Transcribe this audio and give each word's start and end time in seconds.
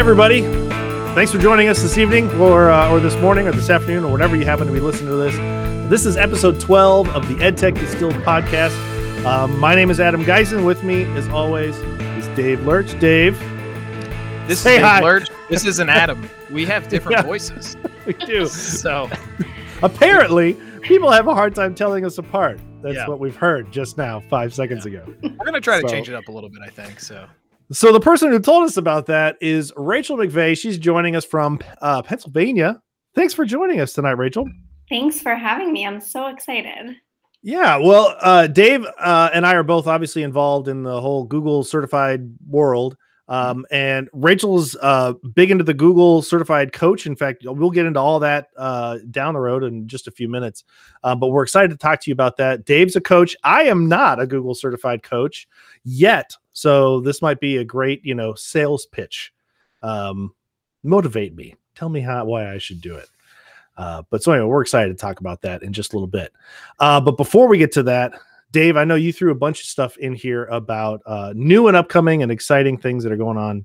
Hey, 0.00 0.04
everybody. 0.04 0.40
Thanks 1.14 1.30
for 1.30 1.36
joining 1.36 1.68
us 1.68 1.82
this 1.82 1.98
evening 1.98 2.30
or, 2.40 2.70
uh, 2.70 2.90
or 2.90 3.00
this 3.00 3.14
morning 3.16 3.46
or 3.46 3.52
this 3.52 3.68
afternoon 3.68 4.02
or 4.02 4.10
whenever 4.10 4.34
you 4.34 4.46
happen 4.46 4.66
to 4.66 4.72
be 4.72 4.80
listening 4.80 5.10
to 5.10 5.16
this. 5.16 5.34
This 5.90 6.06
is 6.06 6.16
episode 6.16 6.58
12 6.58 7.10
of 7.10 7.28
the 7.28 7.34
EdTech 7.34 7.74
Distilled 7.78 8.14
podcast. 8.14 8.74
Um, 9.26 9.58
my 9.60 9.74
name 9.74 9.90
is 9.90 10.00
Adam 10.00 10.24
Geisen. 10.24 10.64
With 10.64 10.82
me, 10.82 11.02
as 11.18 11.28
always, 11.28 11.76
is 12.16 12.26
Dave 12.28 12.64
Lurch. 12.66 12.98
Dave. 12.98 13.38
This 14.48 14.60
is 14.60 14.64
Dave 14.64 14.80
hi. 14.80 15.02
Lurch. 15.02 15.28
This 15.50 15.66
is 15.66 15.80
an 15.80 15.90
Adam. 15.90 16.30
We 16.50 16.64
have 16.64 16.88
different 16.88 17.18
Yeah. 17.18 17.22
voices. 17.22 17.76
We 18.06 18.14
do. 18.14 18.46
So 18.48 19.10
Apparently, 19.82 20.54
people 20.80 21.10
have 21.10 21.26
a 21.26 21.34
hard 21.34 21.54
time 21.54 21.74
telling 21.74 22.06
us 22.06 22.16
apart. 22.16 22.58
That's 22.80 22.94
Yeah. 22.96 23.06
what 23.06 23.20
we've 23.20 23.36
heard 23.36 23.70
just 23.70 23.98
now, 23.98 24.20
five 24.30 24.54
seconds 24.54 24.86
ago. 24.86 25.04
we're 25.22 25.44
gonna 25.44 25.60
try 25.60 25.78
to 25.78 25.86
change 25.86 26.08
it 26.08 26.14
up 26.14 26.28
a 26.28 26.32
little 26.32 26.48
bit, 26.48 26.60
I 26.64 26.70
think. 26.70 27.00
So 27.00 27.26
So 27.72 27.92
the 27.92 28.00
person 28.00 28.32
who 28.32 28.40
told 28.40 28.64
us 28.64 28.76
about 28.76 29.06
that 29.06 29.36
is 29.40 29.72
Rachel 29.76 30.16
McVeagh. 30.16 30.58
She's 30.58 30.76
joining 30.76 31.14
us 31.14 31.24
from 31.24 31.60
uh, 31.80 32.02
Pennsylvania. 32.02 32.82
Thanks 33.14 33.32
for 33.32 33.44
joining 33.44 33.80
us 33.80 33.92
tonight, 33.92 34.18
Rachel. 34.18 34.48
Thanks 34.88 35.20
for 35.20 35.36
having 35.36 35.72
me. 35.72 35.86
I'm 35.86 36.00
so 36.00 36.26
excited. 36.26 36.96
Yeah, 37.42 37.76
well, 37.76 38.16
uh, 38.20 38.48
Dave 38.48 38.84
uh, 38.98 39.30
and 39.32 39.46
I 39.46 39.54
are 39.54 39.62
both 39.62 39.86
obviously 39.86 40.24
involved 40.24 40.66
in 40.66 40.82
the 40.82 41.00
whole 41.00 41.24
Google 41.24 41.62
certified 41.62 42.28
world. 42.48 42.96
Um, 43.28 43.64
and 43.70 44.08
Rachel's 44.12 44.76
uh, 44.82 45.12
big 45.34 45.52
into 45.52 45.62
the 45.62 45.72
Google 45.72 46.20
certified 46.22 46.72
coach. 46.72 47.06
In 47.06 47.14
fact, 47.14 47.44
we'll 47.44 47.70
get 47.70 47.86
into 47.86 48.00
all 48.00 48.18
that 48.18 48.48
uh, 48.56 48.98
down 49.12 49.34
the 49.34 49.40
road 49.40 49.62
in 49.62 49.86
just 49.86 50.08
a 50.08 50.10
few 50.10 50.28
minutes. 50.28 50.64
Uh, 51.04 51.14
but 51.14 51.28
we're 51.28 51.44
excited 51.44 51.70
to 51.70 51.76
talk 51.76 52.00
to 52.00 52.10
you 52.10 52.12
about 52.12 52.36
that. 52.38 52.64
Dave's 52.64 52.96
a 52.96 53.00
coach. 53.00 53.36
I 53.44 53.62
am 53.62 53.88
not 53.88 54.20
a 54.20 54.26
Google 54.26 54.56
certified 54.56 55.04
coach 55.04 55.46
yet. 55.84 56.34
So 56.60 57.00
this 57.00 57.22
might 57.22 57.40
be 57.40 57.56
a 57.56 57.64
great, 57.64 58.04
you 58.04 58.14
know, 58.14 58.34
sales 58.34 58.84
pitch. 58.84 59.32
Um, 59.82 60.34
motivate 60.82 61.34
me. 61.34 61.54
Tell 61.74 61.88
me 61.88 62.00
how 62.02 62.22
why 62.26 62.52
I 62.52 62.58
should 62.58 62.82
do 62.82 62.96
it. 62.96 63.08
Uh, 63.78 64.02
but 64.10 64.22
so 64.22 64.32
anyway, 64.32 64.46
we're 64.46 64.60
excited 64.60 64.90
to 64.90 65.00
talk 65.00 65.20
about 65.20 65.40
that 65.40 65.62
in 65.62 65.72
just 65.72 65.94
a 65.94 65.96
little 65.96 66.06
bit. 66.06 66.34
Uh, 66.78 67.00
but 67.00 67.16
before 67.16 67.48
we 67.48 67.56
get 67.56 67.72
to 67.72 67.82
that, 67.84 68.12
Dave, 68.52 68.76
I 68.76 68.84
know 68.84 68.94
you 68.96 69.10
threw 69.10 69.30
a 69.30 69.34
bunch 69.34 69.60
of 69.60 69.66
stuff 69.68 69.96
in 69.96 70.12
here 70.12 70.44
about 70.46 71.00
uh, 71.06 71.32
new 71.34 71.68
and 71.68 71.76
upcoming 71.78 72.22
and 72.22 72.30
exciting 72.30 72.76
things 72.76 73.02
that 73.04 73.12
are 73.12 73.16
going 73.16 73.38
on 73.38 73.64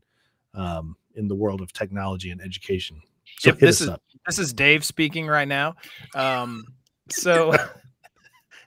um, 0.54 0.96
in 1.16 1.28
the 1.28 1.36
world 1.36 1.60
of 1.60 1.74
technology 1.74 2.32
and 2.32 2.40
education. 2.42 3.02
So 3.40 3.50
Yep, 3.50 3.60
this 3.60 3.82
is- 3.82 3.90
up. 3.90 4.02
this 4.26 4.40
is 4.40 4.54
Dave 4.54 4.86
speaking 4.86 5.28
right 5.28 5.50
now. 5.50 5.76
Um, 6.14 6.64
so 7.10 7.54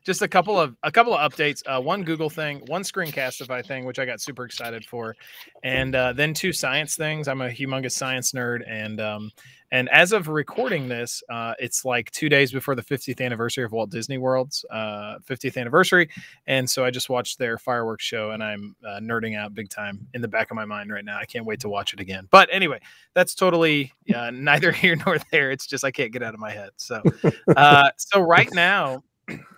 just 0.09 0.23
a 0.23 0.29
couple 0.29 0.59
of 0.59 0.75
a 0.85 0.91
couple 0.91 1.15
of 1.15 1.21
updates. 1.33 1.63
Uh, 1.67 1.79
one 1.83 2.03
Google 2.03 2.31
thing, 2.31 2.63
one 2.67 2.81
Screencastify 2.81 3.67
thing, 3.67 3.85
which 3.85 3.99
I 3.99 4.07
got 4.07 4.23
super 4.23 4.47
excited 4.47 4.83
for, 4.87 5.15
and 5.63 5.95
uh, 5.95 6.15
then 6.15 6.33
two 6.33 6.51
science 6.51 6.97
things. 6.97 7.29
I'm 7.29 7.43
a 7.43 7.51
humongous 7.51 7.93
science 7.93 8.33
nerd, 8.33 8.63
and 8.67 9.03
um, 9.03 9.31
and 9.71 9.87
as 9.91 10.13
of 10.13 10.29
recording 10.29 10.89
this, 10.89 11.23
uh, 11.29 11.53
it's 11.59 11.85
like 11.85 12.11
two 12.11 12.31
days 12.31 12.51
before 12.51 12.75
the 12.75 12.83
50th 12.83 13.21
anniversary 13.21 13.65
of 13.65 13.73
Walt 13.73 13.91
Disney 13.91 14.17
World's 14.17 14.65
uh, 14.71 15.19
50th 15.29 15.59
anniversary, 15.59 16.09
and 16.47 16.69
so 16.69 16.87
I 16.87 16.91
just 16.91 17.11
watched 17.11 17.39
their 17.39 17.59
fireworks 17.59 18.05
show, 18.05 18.31
and 18.31 18.43
I'm 18.43 18.75
uh, 18.83 19.01
nerding 19.01 19.37
out 19.37 19.53
big 19.53 19.69
time 19.69 20.07
in 20.15 20.23
the 20.23 20.29
back 20.29 20.51
of 20.51 20.55
my 20.55 20.65
mind 20.65 20.91
right 20.91 21.05
now. 21.05 21.19
I 21.19 21.27
can't 21.27 21.45
wait 21.45 21.61
to 21.61 21.69
watch 21.69 21.93
it 21.93 22.01
again. 22.01 22.29
But 22.31 22.49
anyway, 22.51 22.81
that's 23.13 23.35
totally 23.35 23.93
uh, 24.15 24.31
neither 24.35 24.73
here 24.73 24.97
nor 25.05 25.19
there. 25.31 25.51
It's 25.51 25.67
just 25.67 25.85
I 25.85 25.91
can't 25.91 26.15
get 26.15 26.23
out 26.23 26.33
of 26.33 26.41
my 26.41 26.51
head. 26.51 26.71
So, 26.77 27.03
uh, 27.55 27.91
so 27.99 28.23
right 28.23 28.49
now, 28.55 29.03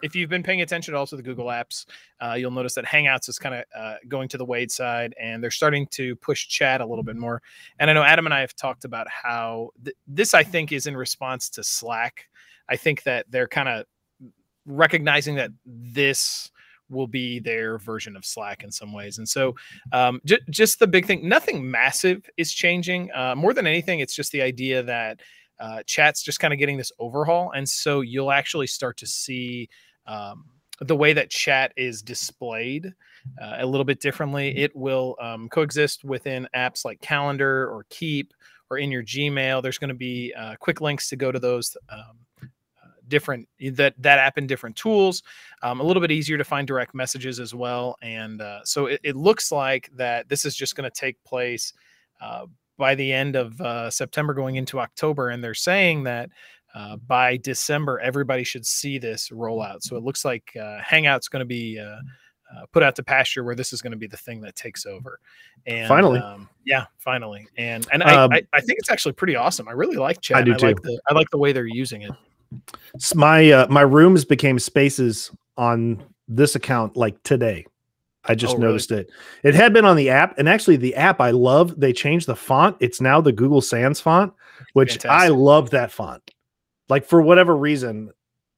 if 0.03 0.15
you've 0.15 0.31
been 0.31 0.43
paying 0.43 0.63
attention 0.63 0.95
also 0.95 1.17
to 1.17 1.23
the 1.23 1.29
Google 1.29 1.47
apps, 1.47 1.87
uh, 2.21 2.35
you'll 2.35 2.51
notice 2.51 2.75
that 2.75 2.85
Hangouts 2.85 3.29
is 3.29 3.39
kind 3.39 3.55
of 3.55 3.65
uh, 3.77 3.97
going 4.09 4.29
to 4.29 4.39
the 4.39 4.45
Wade 4.45 4.71
side, 4.71 5.15
and 5.21 5.43
they're 5.43 5.51
starting 5.51 5.87
to 5.89 6.17
push 6.17 6.49
chat 6.49 6.81
a 6.81 6.87
little 6.87 7.05
bit 7.05 7.17
more. 7.17 7.43
And 7.79 7.91
I 7.91 7.93
know 7.93 8.03
Adam 8.03 8.27
and 8.27 8.35
I 8.35 8.41
have 8.41 8.55
talked 8.55 8.85
about 8.85 9.07
how 9.09 9.71
th- 9.85 9.97
this, 10.07 10.35
I 10.35 10.43
think, 10.43 10.73
is 10.73 10.87
in 10.87 10.97
response 10.97 11.49
to 11.51 11.65
Slack. 11.65 12.29
I 12.69 12.77
think 12.77 13.03
that 13.05 13.27
they're 13.31 13.49
kind 13.49 13.69
of 13.69 13.85
recognizing 14.67 15.35
that 15.37 15.51
this 15.65 16.51
will 16.89 17.07
be 17.07 17.39
their 17.39 17.79
version 17.79 18.17
of 18.17 18.25
Slack 18.25 18.65
in 18.65 18.71
some 18.71 18.93
ways. 18.93 19.19
And 19.19 19.29
so, 19.29 19.55
um, 19.93 20.21
j- 20.25 20.41
just 20.51 20.79
the 20.79 20.87
big 20.87 21.07
thing, 21.07 21.29
nothing 21.29 21.69
massive 21.69 22.29
is 22.37 22.53
changing. 22.53 23.11
Uh, 23.15 23.35
more 23.37 23.55
than 23.55 23.67
anything, 23.67 24.01
it's 24.01 24.15
just 24.15 24.33
the 24.33 24.43
idea 24.43 24.83
that 24.83 25.21
uh, 25.61 25.83
chat's 25.87 26.23
just 26.23 26.41
kind 26.41 26.53
of 26.53 26.59
getting 26.59 26.77
this 26.77 26.91
overhaul. 26.99 27.53
And 27.53 27.69
so 27.69 28.01
you'll 28.01 28.33
actually 28.33 28.67
start 28.67 28.97
to 28.99 29.07
see 29.07 29.69
um, 30.07 30.45
the 30.81 30.97
way 30.97 31.13
that 31.13 31.31
chat 31.31 31.73
is 31.77 32.03
displayed 32.03 32.93
uh, 33.41 33.57
a 33.59 33.67
little 33.67 33.85
bit 33.85 34.01
differently. 34.01 34.57
It 34.57 34.75
will 34.75 35.17
um, 35.21 35.49
coexist 35.51 36.05
within 36.05 36.49
apps 36.57 36.85
like 36.85 37.01
Calendar 37.01 37.69
or 37.71 37.85
Keep 37.91 38.33
or 38.71 38.79
in 38.79 38.91
your 38.91 39.03
Gmail. 39.03 39.63
There's 39.63 39.79
going 39.79 39.89
to 39.89 39.95
be 39.95 40.33
uh, 40.37 40.57
quick 40.59 40.81
links 40.81 41.09
to 41.11 41.17
go 41.17 41.31
to 41.31 41.39
those. 41.39 41.77
Um, 41.91 42.19
uh, 42.43 42.89
different 43.09 43.47
that 43.73 43.93
that 43.99 44.19
app 44.19 44.39
in 44.39 44.47
different 44.47 44.75
tools 44.77 45.23
um, 45.63 45.81
a 45.81 45.83
little 45.83 46.01
bit 46.01 46.11
easier 46.11 46.39
to 46.39 46.45
find 46.45 46.67
direct 46.67 46.95
messages 46.95 47.39
as 47.39 47.55
well 47.55 47.97
and 48.01 48.41
uh, 48.41 48.61
so 48.65 48.87
it, 48.87 49.01
it 49.03 49.17
looks 49.17 49.53
like 49.53 49.91
that 49.95 50.29
this 50.31 50.47
is 50.47 50.57
just 50.57 50.77
going 50.77 50.89
to 50.89 50.99
take 50.99 51.23
place 51.25 51.75
uh, 52.23 52.47
by 52.81 52.95
the 52.97 53.13
end 53.13 53.37
of 53.37 53.61
uh, 53.61 53.89
september 53.91 54.35
going 54.35 54.57
into 54.57 54.81
october 54.81 55.29
and 55.29 55.45
they're 55.45 55.55
saying 55.55 56.03
that 56.03 56.29
uh, 56.75 56.97
by 57.07 57.37
december 57.37 58.01
everybody 58.01 58.43
should 58.43 58.67
see 58.67 58.99
this 58.99 59.29
rollout. 59.29 59.83
so 59.83 59.97
it 59.97 60.03
looks 60.03 60.25
like 60.25 60.57
uh, 60.61 60.79
hangout's 60.83 61.29
going 61.29 61.41
to 61.41 61.47
be 61.47 61.79
uh, 61.79 62.01
uh, 62.57 62.67
put 62.73 62.83
out 62.83 62.97
to 62.97 63.03
pasture 63.05 63.45
where 63.45 63.55
this 63.55 63.73
is 63.73 63.81
going 63.81 63.93
to 63.93 63.97
be 63.97 64.09
the 64.09 64.17
thing 64.17 64.41
that 64.41 64.57
takes 64.57 64.85
over 64.87 65.21
and 65.67 65.87
Finally. 65.87 66.19
um, 66.19 66.49
yeah 66.65 66.87
finally 66.99 67.47
and 67.57 67.87
and 67.93 68.03
Um, 68.03 68.33
I, 68.33 68.39
I, 68.39 68.43
I 68.55 68.61
think 68.61 68.79
it's 68.81 68.91
actually 68.91 69.13
pretty 69.13 69.37
awesome 69.37 69.69
i 69.69 69.73
really 69.73 69.97
like 69.97 70.21
chat 70.21 70.45
do 70.45 70.53
I 70.53 70.57
like 70.57 70.77
too. 70.77 70.83
the 70.83 71.01
i 71.09 71.15
like 71.15 71.31
the 71.31 71.39
way 71.39 71.53
they're 71.53 71.67
using 71.67 72.03
it 72.03 72.11
My 73.15 73.51
uh, 73.51 73.67
my 73.69 73.83
rooms 73.83 74.25
became 74.25 74.59
spaces 74.59 75.31
on 75.57 76.03
this 76.27 76.55
account 76.55 76.97
like 76.97 77.21
today. 77.23 77.67
I 78.31 78.35
just 78.37 78.55
Oh, 78.55 78.59
really? 78.59 78.69
noticed 78.69 78.93
it. 78.93 79.11
It 79.43 79.55
had 79.57 79.73
been 79.73 79.85
on 79.85 79.97
the 79.97 80.09
app, 80.11 80.39
and 80.39 80.49
actually, 80.49 80.77
the 80.77 80.95
app 80.95 81.21
I 81.21 81.31
love. 81.33 81.79
They 81.81 81.93
changed 81.93 82.27
the 82.29 82.37
font. 82.37 82.77
It's 82.79 83.01
now 83.01 83.21
the 83.21 83.33
Google 83.33 83.61
Sans 83.61 84.01
font, 84.01 84.33
which 84.75 85.05
I 85.05 85.29
love 85.29 85.71
that 85.71 85.91
font. 85.91 86.23
Like 86.89 87.05
for 87.05 87.21
whatever 87.23 87.57
reason, 87.57 88.11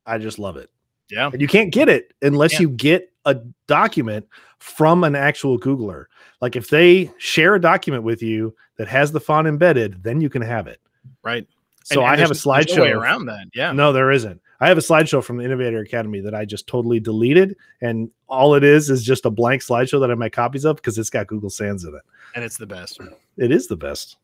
I 0.06 0.18
just 0.18 0.38
love 0.38 0.56
it. 0.58 0.68
yeah 1.10 1.30
And 1.32 1.40
you 1.40 1.48
can't 1.48 1.72
get 1.72 1.88
it 1.88 2.12
unless 2.22 2.54
Yeah. 2.54 2.60
you 2.60 2.68
get 2.70 3.10
a 3.24 3.36
document 3.66 4.26
from 4.58 5.04
an 5.04 5.14
actual 5.14 5.58
Googler. 5.58 6.06
Like 6.40 6.54
if 6.56 6.68
they 6.68 7.10
share 7.18 7.54
a 7.54 7.60
document 7.60 8.02
with 8.04 8.22
you 8.22 8.54
that 8.78 8.88
has 8.88 9.10
the 9.12 9.20
font 9.20 9.46
embedded, 9.48 10.02
then 10.02 10.20
you 10.20 10.28
can 10.28 10.42
have 10.42 10.66
it. 10.66 10.80
right 11.24 11.46
So 11.84 12.00
And- 12.00 12.08
I 12.08 12.12
and 12.12 12.20
have 12.20 12.30
a 12.30 12.34
there's 12.34 12.44
no 12.46 12.52
slideshow. 12.52 12.94
around 13.00 13.26
that 13.26 13.46
yeah 13.54 13.72
No, 13.72 13.92
there 13.92 14.10
isn't. 14.10 14.40
I 14.62 14.68
have 14.68 14.78
a 14.78 14.80
slideshow 14.80 15.24
from 15.24 15.38
the 15.38 15.44
Innovator 15.44 15.80
Academy 15.80 16.20
that 16.20 16.36
I 16.36 16.44
just 16.44 16.68
totally 16.68 17.00
deleted, 17.00 17.56
and 17.80 18.08
all 18.28 18.54
it 18.54 18.62
is 18.62 18.90
is 18.90 19.02
just 19.02 19.26
a 19.26 19.30
blank 19.30 19.60
slideshow 19.60 19.98
that 19.98 20.08
I 20.08 20.14
make 20.14 20.32
copies 20.32 20.64
of 20.64 20.76
because 20.76 20.96
it's 20.98 21.10
got 21.10 21.26
Google 21.26 21.50
Sans 21.50 21.82
in 21.82 21.92
it. 21.92 22.02
and 22.36 22.44
it's 22.44 22.58
the 22.58 22.66
best 22.66 23.00
It 23.38 23.50
is 23.50 23.66
the 23.66 23.76
best. 23.76 24.18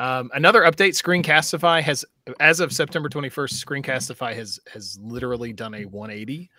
Um, 0.00 0.28
another 0.34 0.62
update: 0.62 1.00
Screencastify 1.00 1.80
has, 1.82 2.04
as 2.40 2.58
of 2.58 2.72
September 2.72 3.08
21st, 3.08 3.64
Screencastify 3.64 4.34
has 4.34 4.58
has 4.72 4.98
literally 5.00 5.52
done 5.52 5.72
a 5.74 5.84
180, 5.84 6.50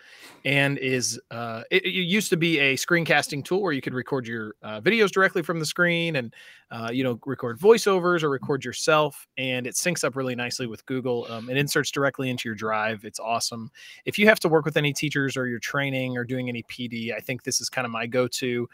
and 0.46 0.78
is 0.78 1.20
uh, 1.30 1.62
it, 1.70 1.84
it 1.84 1.90
used 1.90 2.30
to 2.30 2.38
be 2.38 2.58
a 2.58 2.74
screencasting 2.76 3.44
tool 3.44 3.60
where 3.60 3.72
you 3.72 3.82
could 3.82 3.92
record 3.92 4.26
your 4.26 4.54
uh, 4.62 4.80
videos 4.80 5.10
directly 5.10 5.42
from 5.42 5.58
the 5.58 5.66
screen, 5.66 6.16
and 6.16 6.34
uh, 6.70 6.88
you 6.90 7.04
know 7.04 7.20
record 7.26 7.58
voiceovers 7.58 8.22
or 8.22 8.30
record 8.30 8.64
yourself, 8.64 9.28
and 9.36 9.66
it 9.66 9.74
syncs 9.74 10.02
up 10.02 10.16
really 10.16 10.34
nicely 10.34 10.66
with 10.66 10.86
Google. 10.86 11.26
Um, 11.28 11.50
it 11.50 11.58
inserts 11.58 11.90
directly 11.90 12.30
into 12.30 12.48
your 12.48 12.56
Drive. 12.56 13.04
It's 13.04 13.20
awesome. 13.20 13.70
If 14.06 14.18
you 14.18 14.26
have 14.28 14.40
to 14.40 14.48
work 14.48 14.64
with 14.64 14.78
any 14.78 14.94
teachers 14.94 15.36
or 15.36 15.46
you're 15.46 15.58
training 15.58 16.16
or 16.16 16.24
doing 16.24 16.48
any 16.48 16.62
PD, 16.62 17.14
I 17.14 17.20
think 17.20 17.42
this 17.42 17.60
is 17.60 17.68
kind 17.68 17.84
of 17.84 17.90
my 17.90 18.06
go-to 18.06 18.66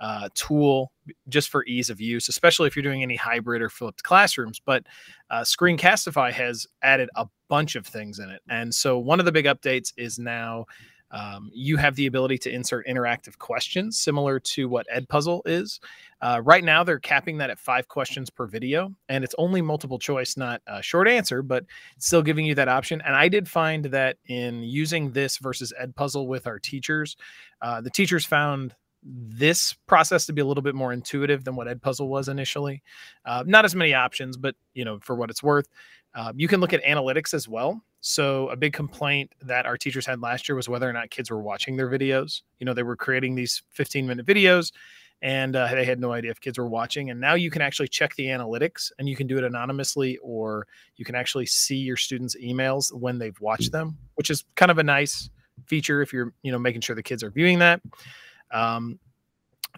uh, 0.00 0.28
tool 0.34 0.92
just 1.28 1.50
for 1.50 1.64
ease 1.66 1.90
of 1.90 2.00
use, 2.00 2.28
especially 2.28 2.66
if 2.66 2.74
you're 2.74 2.82
doing 2.82 3.02
any 3.02 3.16
hybrid 3.16 3.62
or 3.62 3.68
flipped 3.68 4.02
classrooms. 4.02 4.60
But 4.64 4.84
uh, 5.30 5.42
Screencastify 5.42 6.32
has 6.32 6.66
added 6.82 7.10
a 7.16 7.26
bunch 7.48 7.76
of 7.76 7.86
things 7.86 8.18
in 8.18 8.30
it. 8.30 8.40
And 8.48 8.74
so 8.74 8.98
one 8.98 9.20
of 9.20 9.26
the 9.26 9.32
big 9.32 9.44
updates 9.44 9.92
is 9.96 10.18
now 10.18 10.66
um, 11.12 11.50
you 11.52 11.76
have 11.76 11.96
the 11.96 12.06
ability 12.06 12.38
to 12.38 12.50
insert 12.50 12.86
interactive 12.86 13.36
questions 13.38 13.98
similar 13.98 14.38
to 14.40 14.68
what 14.68 14.86
Edpuzzle 14.94 15.42
is. 15.44 15.80
Uh, 16.22 16.40
right 16.44 16.62
now, 16.62 16.84
they're 16.84 17.00
capping 17.00 17.38
that 17.38 17.50
at 17.50 17.58
five 17.58 17.88
questions 17.88 18.30
per 18.30 18.46
video, 18.46 18.94
and 19.08 19.24
it's 19.24 19.34
only 19.38 19.60
multiple 19.60 19.98
choice, 19.98 20.36
not 20.36 20.60
a 20.66 20.82
short 20.82 21.08
answer, 21.08 21.42
but 21.42 21.64
still 21.98 22.22
giving 22.22 22.46
you 22.46 22.54
that 22.54 22.68
option. 22.68 23.02
And 23.04 23.16
I 23.16 23.26
did 23.28 23.48
find 23.48 23.86
that 23.86 24.18
in 24.26 24.62
using 24.62 25.10
this 25.10 25.38
versus 25.38 25.72
Edpuzzle 25.82 26.26
with 26.26 26.46
our 26.46 26.58
teachers, 26.58 27.16
uh, 27.62 27.80
the 27.80 27.90
teachers 27.90 28.24
found 28.24 28.74
this 29.02 29.74
process 29.86 30.26
to 30.26 30.32
be 30.32 30.40
a 30.40 30.44
little 30.44 30.62
bit 30.62 30.74
more 30.74 30.92
intuitive 30.92 31.44
than 31.44 31.56
what 31.56 31.66
Edpuzzle 31.66 32.08
was 32.08 32.28
initially. 32.28 32.82
Uh, 33.24 33.44
not 33.46 33.64
as 33.64 33.74
many 33.74 33.94
options, 33.94 34.36
but 34.36 34.54
you 34.74 34.84
know, 34.84 34.98
for 35.00 35.16
what 35.16 35.30
it's 35.30 35.42
worth, 35.42 35.68
uh, 36.14 36.32
you 36.36 36.48
can 36.48 36.60
look 36.60 36.72
at 36.72 36.82
analytics 36.84 37.32
as 37.32 37.48
well. 37.48 37.82
So 38.00 38.48
a 38.48 38.56
big 38.56 38.72
complaint 38.72 39.32
that 39.42 39.66
our 39.66 39.76
teachers 39.76 40.06
had 40.06 40.20
last 40.20 40.48
year 40.48 40.56
was 40.56 40.68
whether 40.68 40.88
or 40.88 40.92
not 40.92 41.10
kids 41.10 41.30
were 41.30 41.42
watching 41.42 41.76
their 41.76 41.88
videos. 41.88 42.42
You 42.58 42.64
know, 42.64 42.74
they 42.74 42.82
were 42.82 42.96
creating 42.96 43.34
these 43.34 43.62
15 43.70 44.06
minute 44.06 44.26
videos 44.26 44.72
and 45.22 45.54
uh, 45.54 45.68
they 45.68 45.84
had 45.84 46.00
no 46.00 46.12
idea 46.12 46.30
if 46.30 46.40
kids 46.40 46.58
were 46.58 46.66
watching. 46.66 47.10
And 47.10 47.20
now 47.20 47.34
you 47.34 47.50
can 47.50 47.62
actually 47.62 47.88
check 47.88 48.14
the 48.14 48.26
analytics, 48.26 48.90
and 48.98 49.08
you 49.08 49.16
can 49.16 49.26
do 49.26 49.36
it 49.36 49.44
anonymously, 49.44 50.16
or 50.18 50.66
you 50.96 51.04
can 51.04 51.14
actually 51.14 51.46
see 51.46 51.76
your 51.76 51.96
students' 51.96 52.36
emails 52.36 52.92
when 52.94 53.18
they've 53.18 53.38
watched 53.40 53.72
them, 53.72 53.98
which 54.14 54.30
is 54.30 54.44
kind 54.56 54.70
of 54.70 54.78
a 54.78 54.82
nice 54.82 55.28
feature 55.66 56.00
if 56.00 56.12
you're 56.12 56.32
you 56.42 56.50
know 56.50 56.58
making 56.58 56.80
sure 56.80 56.96
the 56.96 57.02
kids 57.02 57.22
are 57.22 57.30
viewing 57.30 57.58
that. 57.58 57.80
Um, 58.50 58.98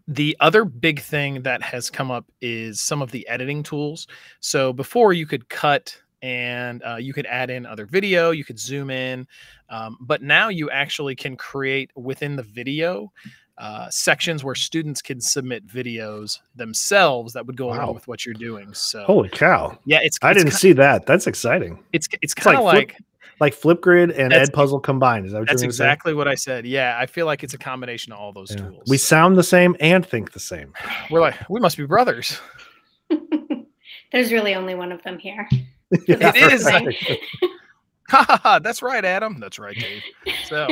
the 0.09 0.37
other 0.41 0.65
big 0.65 1.01
thing 1.01 1.43
that 1.43 1.63
has 1.63 1.89
come 1.91 2.11
up 2.11 2.25
is 2.41 2.81
some 2.81 3.03
of 3.03 3.11
the 3.13 3.27
editing 3.29 3.63
tools. 3.63 4.07
So 4.41 4.73
before 4.73 5.13
you 5.13 5.27
could 5.27 5.49
cut 5.49 5.97
and 6.23 6.83
uh, 6.85 6.97
you 6.97 7.13
could 7.13 7.27
add 7.27 7.51
in 7.51 7.67
other 7.67 7.87
video, 7.87 8.31
you 8.31 8.45
could 8.45 8.59
zoom 8.59 8.91
in, 8.91 9.27
um, 9.71 9.97
but 10.01 10.23
now 10.23 10.49
you 10.49 10.71
actually 10.71 11.15
can 11.15 11.37
create 11.37 11.91
within 11.97 12.37
the 12.37 12.43
video 12.43 13.13
uh, 13.59 13.89
sections 13.91 14.43
where 14.43 14.55
students 14.55 15.03
can 15.03 15.21
submit 15.21 15.65
videos 15.67 16.39
themselves 16.57 17.33
that 17.35 17.47
would 17.47 17.57
go 17.57 17.69
Wow. 17.69 17.85
along 17.85 17.95
with 17.95 18.09
what 18.09 18.25
you're 18.25 18.35
doing. 18.35 18.73
So 18.75 19.05
Holy 19.05 19.29
cow! 19.29 19.79
yeah, 19.85 20.01
it's 20.03 20.19
I 20.23 20.31
it's 20.31 20.39
didn't 20.39 20.53
ki- 20.53 20.57
see 20.59 20.73
that. 20.73 21.07
That's 21.07 21.27
exciting. 21.27 21.79
it's 21.93 22.09
it's 22.23 22.35
like 22.37 22.45
kind 22.45 22.57
of 22.57 22.63
flip- 22.65 22.75
like 22.93 22.97
Like 23.43 23.55
Flipgrid 23.61 24.17
and 24.17 24.31
That's- 24.31 24.49
Edpuzzle 24.51 24.83
combined. 24.85 25.27
Is 25.27 25.33
that 25.33 25.41
what 25.41 25.49
that's 25.49 25.61
you're 25.63 25.67
gonna 25.67 25.73
say? 25.73 25.85
exactly 25.85 26.15
what 26.15 26.29
I 26.29 26.37
said. 26.37 26.65
Yeah, 26.65 26.97
I 26.97 27.07
feel 27.07 27.27
like 27.27 27.43
it's 27.43 27.55
a 27.55 27.59
combination 27.59 28.13
of 28.13 28.21
all 28.21 28.33
those 28.33 28.53
Yeah. 28.53 28.59
tools. 28.69 28.85
We 28.89 28.97
sound 28.99 29.37
the 29.37 29.43
same 29.43 29.75
and 29.81 30.07
think 30.07 30.31
the 30.33 30.39
same. 30.39 30.73
We're 31.11 31.19
like 31.21 31.35
we 31.51 31.59
must 31.59 31.77
be 31.77 31.85
brothers. 31.85 32.41
There's 34.13 34.31
really 34.31 34.55
only 34.55 34.75
one 34.77 34.93
of 34.93 35.03
them 35.03 35.19
here. 35.19 35.49
Yeah, 36.09 36.33
It 36.35 36.53
is. 36.53 36.65
right. 36.65 36.97
Ha 38.11 38.25
ha 38.29 38.41
ha! 38.43 38.59
That's 38.59 38.83
right, 38.83 39.05
Adam. 39.05 39.39
That's 39.41 39.59
right, 39.59 39.77
Dave. 39.77 40.03
So, 40.47 40.67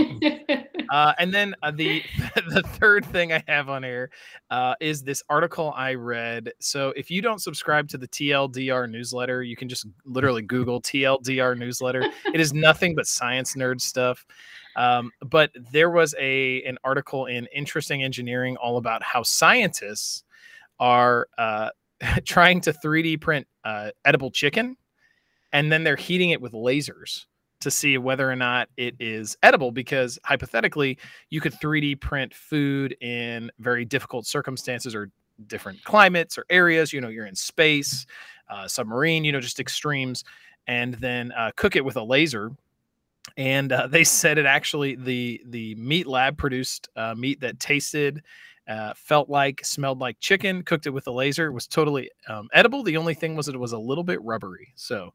uh, 0.91 1.13
and 1.19 1.33
then 1.33 1.55
uh, 1.63 1.71
the 1.71 2.03
the 2.49 2.63
third 2.63 3.05
thing 3.07 3.33
I 3.33 3.43
have 3.47 3.69
on 3.69 3.85
air 3.85 4.11
uh, 4.51 4.75
is 4.81 5.03
this 5.03 5.23
article 5.29 5.73
I 5.77 5.95
read. 5.95 6.53
So, 6.59 6.91
if 6.97 7.11
you 7.11 7.23
don't 7.23 7.41
subscribe 7.41 7.89
to 7.89 7.99
the 7.99 8.09
TLDR 8.09 8.91
newsletter, 8.91 9.43
you 9.43 9.57
can 9.57 9.69
just 9.69 9.87
literally 10.05 10.43
Google 10.43 10.83
TLDR 10.83 11.57
newsletter. 11.57 12.05
It 12.35 12.41
is 12.41 12.53
nothing 12.55 12.95
but 12.95 13.07
science 13.07 13.55
nerd 13.55 13.81
stuff. 13.81 14.27
Um, 14.77 15.11
but 15.21 15.51
there 15.73 15.91
was 15.91 16.15
a 16.19 16.63
an 16.65 16.79
article 16.85 17.27
in 17.27 17.47
Interesting 17.55 18.03
Engineering 18.03 18.57
all 18.57 18.77
about 18.77 19.03
how 19.03 19.23
scientists 19.23 20.25
are 20.79 21.29
uh, 21.39 21.71
trying 22.25 22.61
to 22.63 22.73
3D 22.73 23.21
print 23.21 23.47
uh, 23.65 23.91
edible 24.05 24.31
chicken, 24.31 24.77
and 25.53 25.71
then 25.71 25.85
they're 25.85 25.97
heating 25.97 26.31
it 26.31 26.41
with 26.41 26.53
lasers 26.53 27.27
to 27.61 27.71
see 27.71 27.99
whether 27.99 28.31
or 28.31 28.37
not 28.37 28.69
it 28.77 28.95
is 28.99 29.37
edible 29.43 29.71
because 29.71 30.19
hypothetically 30.25 30.99
you 31.29 31.41
could 31.41 31.53
3D 31.53 32.01
print 32.01 32.35
food 32.35 32.97
in 33.01 33.51
very 33.59 33.85
difficult 33.85 34.27
circumstances 34.27 34.95
or 34.95 35.11
different 35.47 35.83
climates 35.85 36.39
or 36.39 36.45
areas. 36.51 36.93
You 36.93 37.01
know 37.01 37.09
you're 37.09 37.27
in 37.27 37.35
space 37.35 38.07
uh, 38.49 38.67
submarine 38.67 39.25
you 39.25 39.33
know 39.33 39.41
just 39.41 39.61
extremes 39.61 40.25
and 40.67 40.95
then 40.95 41.33
uh, 41.33 41.51
cook 41.57 41.77
it 41.77 41.85
with 41.85 41.97
a 41.97 42.03
laser. 42.03 42.53
And 43.37 43.73
uh, 43.73 43.87
they 43.87 44.05
said 44.05 44.39
it 44.39 44.47
actually 44.47 44.97
the 44.97 45.43
the 45.47 45.75
meat 45.75 46.07
lab 46.07 46.39
produced 46.39 46.89
uh, 46.97 47.15
meat 47.15 47.41
that 47.41 47.61
tasted 47.61 48.23
uh, 48.71 48.95
felt 48.97 49.29
like 49.29 49.61
smelled 49.65 49.99
like 49.99 50.19
chicken 50.21 50.63
cooked 50.63 50.87
it 50.87 50.91
with 50.91 51.07
a 51.09 51.11
laser 51.11 51.47
it 51.49 51.53
was 51.53 51.67
totally 51.67 52.09
um, 52.29 52.49
edible 52.55 52.83
the 52.83 52.97
only 52.97 53.13
thing 53.15 53.35
was 53.37 53.49
it 53.49 53.59
was 53.59 53.73
a 53.73 53.79
little 53.79 54.05
bit 54.05 54.23
rubbery 54.23 54.73
so 54.77 55.13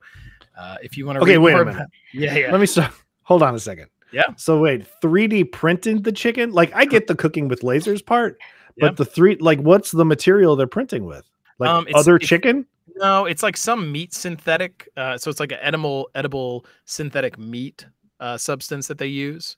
uh, 0.58 0.76
if 0.84 0.96
you 0.98 1.06
want 1.06 1.18
to 1.18 1.24
Okay, 1.24 1.38
wait 1.40 1.56
a 1.56 1.66
minute. 1.66 1.88
yeah 2.14 2.36
yeah 2.36 2.52
Let 2.52 2.60
me 2.62 2.68
stop. 2.68 2.94
Hold 3.24 3.42
on 3.42 3.56
a 3.56 3.60
second. 3.60 3.88
Yeah. 4.12 4.26
So 4.38 4.60
wait, 4.60 4.86
3D 5.02 5.52
printed 5.52 6.04
the 6.04 6.12
chicken? 6.12 6.52
Like 6.52 6.72
I 6.76 6.86
get 6.86 7.08
the 7.08 7.16
cooking 7.16 7.48
with 7.48 7.62
lasers 7.62 8.06
part, 8.06 8.38
but 8.78 8.88
Yep. 8.92 8.96
the 8.98 9.06
three 9.06 9.36
like 9.40 9.60
what's 9.60 9.92
the 9.92 10.06
material 10.06 10.56
they're 10.56 10.68
printing 10.68 11.06
with? 11.06 11.26
Like 11.60 11.70
Um, 11.70 11.88
other 11.96 12.20
chicken? 12.20 12.66
No, 12.98 13.26
it's 13.26 13.42
like 13.44 13.58
some 13.58 13.92
meat 13.92 14.14
synthetic. 14.14 14.88
Uh, 14.96 15.18
so 15.18 15.30
it's 15.32 15.40
like 15.40 15.52
an 15.52 15.58
edible, 15.62 16.10
edible 16.16 16.66
synthetic 16.86 17.38
meat 17.38 17.86
uh, 18.20 18.38
substance 18.38 18.88
that 18.88 18.98
they 18.98 19.08
use, 19.08 19.58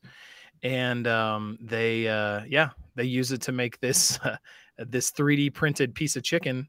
and 0.64 1.06
um, 1.08 1.58
they, 1.62 2.08
uh, 2.08 2.42
yeah, 2.48 2.70
they 2.98 3.06
use 3.06 3.32
it 3.32 3.42
to 3.44 3.52
make 3.54 3.80
this 3.80 4.20
uh, 4.24 4.36
this 4.78 5.12
3D 5.12 5.54
printed 5.54 5.96
piece 5.96 6.16
of 6.18 6.24
chicken, 6.24 6.68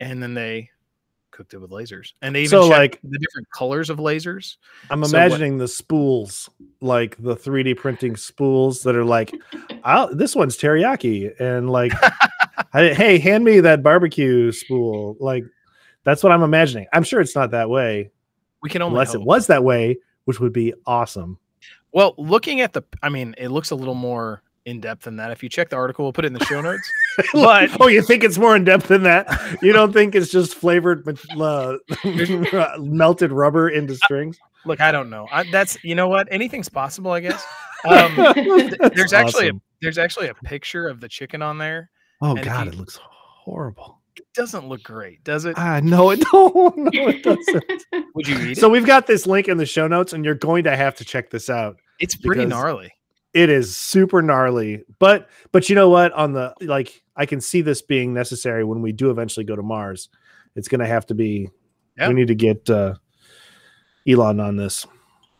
and 0.00 0.22
then 0.22 0.34
they 0.34 0.68
cooked 1.30 1.54
it 1.54 1.58
with 1.58 1.70
lasers, 1.70 2.12
and 2.22 2.34
they 2.34 2.40
even 2.40 2.50
So, 2.50 2.66
like- 2.68 2.98
the 3.02 3.18
different 3.18 3.46
colors 3.54 3.90
of 3.90 3.98
lasers. 3.98 4.56
I'm 4.90 5.04
So 5.04 5.16
what- 5.16 5.26
imagining 5.26 5.58
the 5.58 5.68
spools, 5.68 6.48
like 6.80 7.16
the 7.22 7.36
3D 7.36 7.76
printing 7.76 8.16
spools 8.16 8.82
that 8.82 8.96
are 8.96 9.04
like, 9.04 9.32
I'll, 9.84 10.12
this 10.14 10.34
one's 10.34 10.56
teriyaki, 10.56 11.38
and 11.40 11.70
like, 11.70 11.92
I- 12.74 12.92
hey, 12.94 13.18
hand 13.18 13.44
me 13.44 13.60
that 13.60 13.82
barbecue 13.82 14.50
spool. 14.52 15.16
Like, 15.20 15.44
that's 16.04 16.22
what 16.22 16.32
I'm 16.32 16.42
imagining. 16.42 16.86
I'm 16.92 17.04
sure 17.04 17.20
it's 17.20 17.36
not 17.36 17.50
that 17.52 17.68
way, 17.70 18.10
We 18.62 18.70
can 18.70 18.82
only 18.82 18.94
unless 18.94 19.12
hope. 19.12 19.22
it 19.22 19.26
was 19.26 19.46
that 19.48 19.62
way, 19.62 19.98
which 20.24 20.40
would 20.40 20.52
be 20.52 20.74
awesome. 20.86 21.38
Well, 21.92 22.14
looking 22.18 22.60
at 22.62 22.72
the, 22.72 22.82
I 23.02 23.10
mean, 23.10 23.34
it 23.38 23.48
looks 23.48 23.70
a 23.70 23.74
little 23.76 23.94
more 23.94 24.42
in 24.68 24.80
depth 24.80 25.04
than 25.04 25.16
that. 25.16 25.30
If 25.30 25.42
you 25.42 25.48
check 25.48 25.70
the 25.70 25.76
article, 25.76 26.04
we'll 26.04 26.12
put 26.12 26.24
it 26.24 26.28
in 26.28 26.34
the 26.34 26.44
show 26.44 26.60
notes. 26.60 26.90
But- 27.32 27.80
oh, 27.80 27.88
you 27.88 28.00
think 28.02 28.22
it's 28.22 28.38
more 28.38 28.54
in 28.54 28.62
depth 28.62 28.86
than 28.86 29.02
that? 29.02 29.58
You 29.60 29.72
don't 29.72 29.92
think 29.92 30.14
it's 30.14 30.30
just 30.30 30.54
flavored 30.54 31.04
uh, 31.40 31.78
melted 32.78 33.32
rubber 33.32 33.68
into 33.70 33.96
strings? 33.96 34.38
Look, 34.64 34.80
I 34.80 34.92
don't 34.92 35.10
know. 35.10 35.26
I, 35.32 35.50
that's 35.50 35.82
you 35.82 35.96
know 35.96 36.06
what, 36.06 36.28
anything's 36.30 36.68
possible, 36.68 37.10
I 37.10 37.20
guess. 37.20 37.44
Um, 37.88 38.16
That's 38.16 38.96
there's 38.96 39.12
actually 39.12 39.50
a, 39.50 39.52
there's 39.80 39.98
actually 39.98 40.26
a 40.26 40.34
picture 40.34 40.88
of 40.88 40.98
the 41.00 41.08
chicken 41.08 41.42
on 41.42 41.58
there. 41.58 41.90
oh 42.20 42.34
god, 42.34 42.66
you- 42.66 42.72
it 42.72 42.76
looks 42.76 42.98
horrible. 43.00 44.00
It 44.16 44.26
doesn't 44.34 44.68
look 44.68 44.82
great, 44.82 45.22
does 45.22 45.44
it? 45.44 45.54
Ah, 45.56 45.78
no, 45.80 46.10
it 46.10 46.18
don't. 46.32 46.76
No, 46.76 46.90
it 46.92 47.22
doesn't. 47.22 47.84
Would 48.16 48.26
you 48.26 48.36
eat 48.40 48.58
so 48.58 48.66
it? 48.66 48.70
we've 48.72 48.84
got 48.84 49.06
this 49.06 49.28
link 49.28 49.46
in 49.46 49.58
the 49.58 49.64
show 49.66 49.86
notes, 49.86 50.12
and 50.12 50.24
you're 50.24 50.34
going 50.34 50.64
to 50.64 50.74
have 50.76 50.96
to 50.96 51.04
check 51.04 51.30
this 51.30 51.48
out. 51.48 51.76
It's 52.00 52.16
pretty 52.16 52.46
gnarly. 52.46 52.90
It 53.34 53.50
is 53.50 53.76
super 53.76 54.22
gnarly, 54.22 54.84
but 54.98 55.28
but 55.52 55.68
you 55.68 55.74
know 55.74 55.88
what? 55.90 56.12
On 56.12 56.32
the 56.32 56.54
like, 56.60 57.02
I 57.16 57.26
can 57.26 57.40
see 57.40 57.60
this 57.60 57.82
being 57.82 58.14
necessary 58.14 58.64
when 58.64 58.80
we 58.80 58.92
do 58.92 59.10
eventually 59.10 59.44
go 59.44 59.54
to 59.54 59.62
Mars. 59.62 60.08
It's 60.56 60.68
going 60.68 60.80
to 60.80 60.86
have 60.86 61.06
to 61.06 61.14
be. 61.14 61.50
Yeah. 61.96 62.08
We 62.08 62.14
need 62.14 62.28
to 62.28 62.34
get 62.34 62.68
uh, 62.70 62.94
Elon 64.08 64.40
on 64.40 64.56
this. 64.56 64.86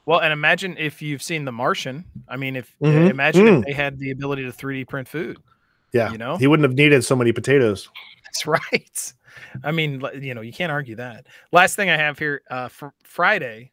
Well, 0.07 0.21
and 0.21 0.33
imagine 0.33 0.77
if 0.79 1.01
you've 1.03 1.23
seen 1.23 1.45
The 1.45 1.53
Martian. 1.53 2.05
I 2.29 2.37
mean, 2.37 2.57
if 2.57 2.75
uh, 2.83 2.87
Mhm. 2.87 3.11
imagine 3.11 3.47
Mm. 3.47 3.59
if 3.61 3.65
they 3.67 3.73
had 3.73 3.99
the 3.99 4.11
ability 4.11 4.45
to 4.45 4.53
3D 4.53 4.85
print 4.89 5.07
food. 5.09 5.39
Yeah, 5.93 6.13
You 6.13 6.19
know? 6.19 6.37
he 6.37 6.47
wouldn't 6.47 6.69
have 6.69 6.77
needed 6.77 7.03
so 7.05 7.17
many 7.17 7.33
potatoes. 7.33 7.89
That's 8.25 8.47
right. 8.47 9.13
I 9.65 9.73
mean, 9.73 10.03
you 10.21 10.35
know, 10.35 10.41
you 10.43 10.53
can't 10.53 10.73
argue 10.73 10.97
that. 10.97 11.27
Last 11.53 11.77
thing 11.77 11.89
I 11.91 11.97
have 11.97 12.19
here 12.19 12.43
uh, 12.51 12.69
for 12.69 12.93
Friday, 13.05 13.73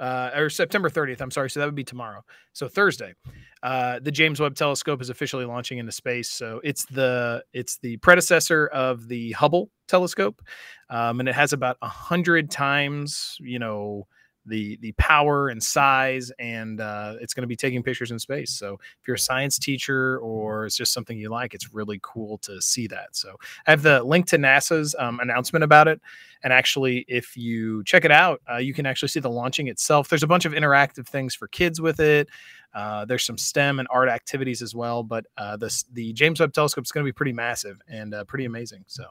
uh, 0.00 0.30
or 0.34 0.50
September 0.50 0.88
30th. 0.88 1.20
I'm 1.20 1.30
sorry. 1.30 1.50
So 1.50 1.60
that 1.60 1.66
would 1.66 1.74
be 1.74 1.84
tomorrow. 1.84 2.22
So 2.52 2.68
Thursday, 2.68 3.14
uh, 3.62 4.00
the 4.00 4.10
James 4.10 4.40
Webb 4.40 4.54
Telescope 4.54 5.00
is 5.00 5.10
officially 5.10 5.44
launching 5.44 5.78
into 5.78 5.92
space. 5.92 6.30
So 6.30 6.60
it's 6.64 6.84
the 6.86 7.44
it's 7.52 7.78
the 7.78 7.96
predecessor 7.98 8.66
of 8.68 9.08
the 9.08 9.32
Hubble 9.32 9.70
telescope, 9.88 10.42
um, 10.90 11.20
and 11.20 11.28
it 11.28 11.34
has 11.34 11.52
about 11.52 11.76
a 11.82 11.88
hundred 11.88 12.50
times, 12.50 13.36
you 13.40 13.58
know, 13.58 14.06
the 14.48 14.76
the 14.80 14.92
power 14.92 15.48
and 15.48 15.62
size, 15.62 16.32
and 16.38 16.80
uh, 16.80 17.14
it's 17.20 17.34
going 17.34 17.42
to 17.42 17.48
be 17.48 17.56
taking 17.56 17.82
pictures 17.82 18.10
in 18.10 18.18
space. 18.18 18.52
So 18.52 18.74
if 18.74 19.06
you're 19.06 19.16
a 19.16 19.18
science 19.18 19.58
teacher 19.58 20.18
or 20.18 20.66
it's 20.66 20.76
just 20.76 20.92
something 20.92 21.18
you 21.18 21.28
like, 21.28 21.54
it's 21.54 21.72
really 21.72 22.00
cool 22.02 22.38
to 22.38 22.60
see 22.60 22.86
that. 22.88 23.14
So 23.16 23.36
I 23.66 23.70
have 23.70 23.82
the 23.82 24.02
link 24.02 24.26
to 24.28 24.38
NASA's 24.38 24.94
um, 24.98 25.20
announcement 25.20 25.64
about 25.64 25.88
it. 25.88 26.00
And 26.42 26.52
actually, 26.52 27.04
if 27.08 27.36
you 27.36 27.82
check 27.84 28.04
it 28.04 28.12
out, 28.12 28.40
uh, 28.50 28.58
you 28.58 28.72
can 28.72 28.86
actually 28.86 29.08
see 29.08 29.20
the 29.20 29.30
launching 29.30 29.68
itself. 29.68 30.08
There's 30.08 30.22
a 30.22 30.28
bunch 30.28 30.44
of 30.44 30.52
interactive 30.52 31.06
things 31.06 31.34
for 31.34 31.48
kids 31.48 31.80
with 31.80 32.00
it. 32.00 32.28
Uh, 32.74 33.04
there's 33.04 33.24
some 33.24 33.38
STEM 33.38 33.78
and 33.80 33.88
art 33.90 34.08
activities 34.08 34.62
as 34.62 34.74
well. 34.74 35.02
But 35.02 35.26
uh, 35.36 35.56
this, 35.56 35.84
the 35.92 36.12
James 36.12 36.38
Webb 36.38 36.52
Telescope 36.52 36.84
is 36.84 36.92
going 36.92 37.04
to 37.04 37.08
be 37.08 37.14
pretty 37.14 37.32
massive 37.32 37.80
and 37.88 38.14
uh, 38.14 38.24
pretty 38.24 38.44
amazing. 38.44 38.84
So 38.86 39.04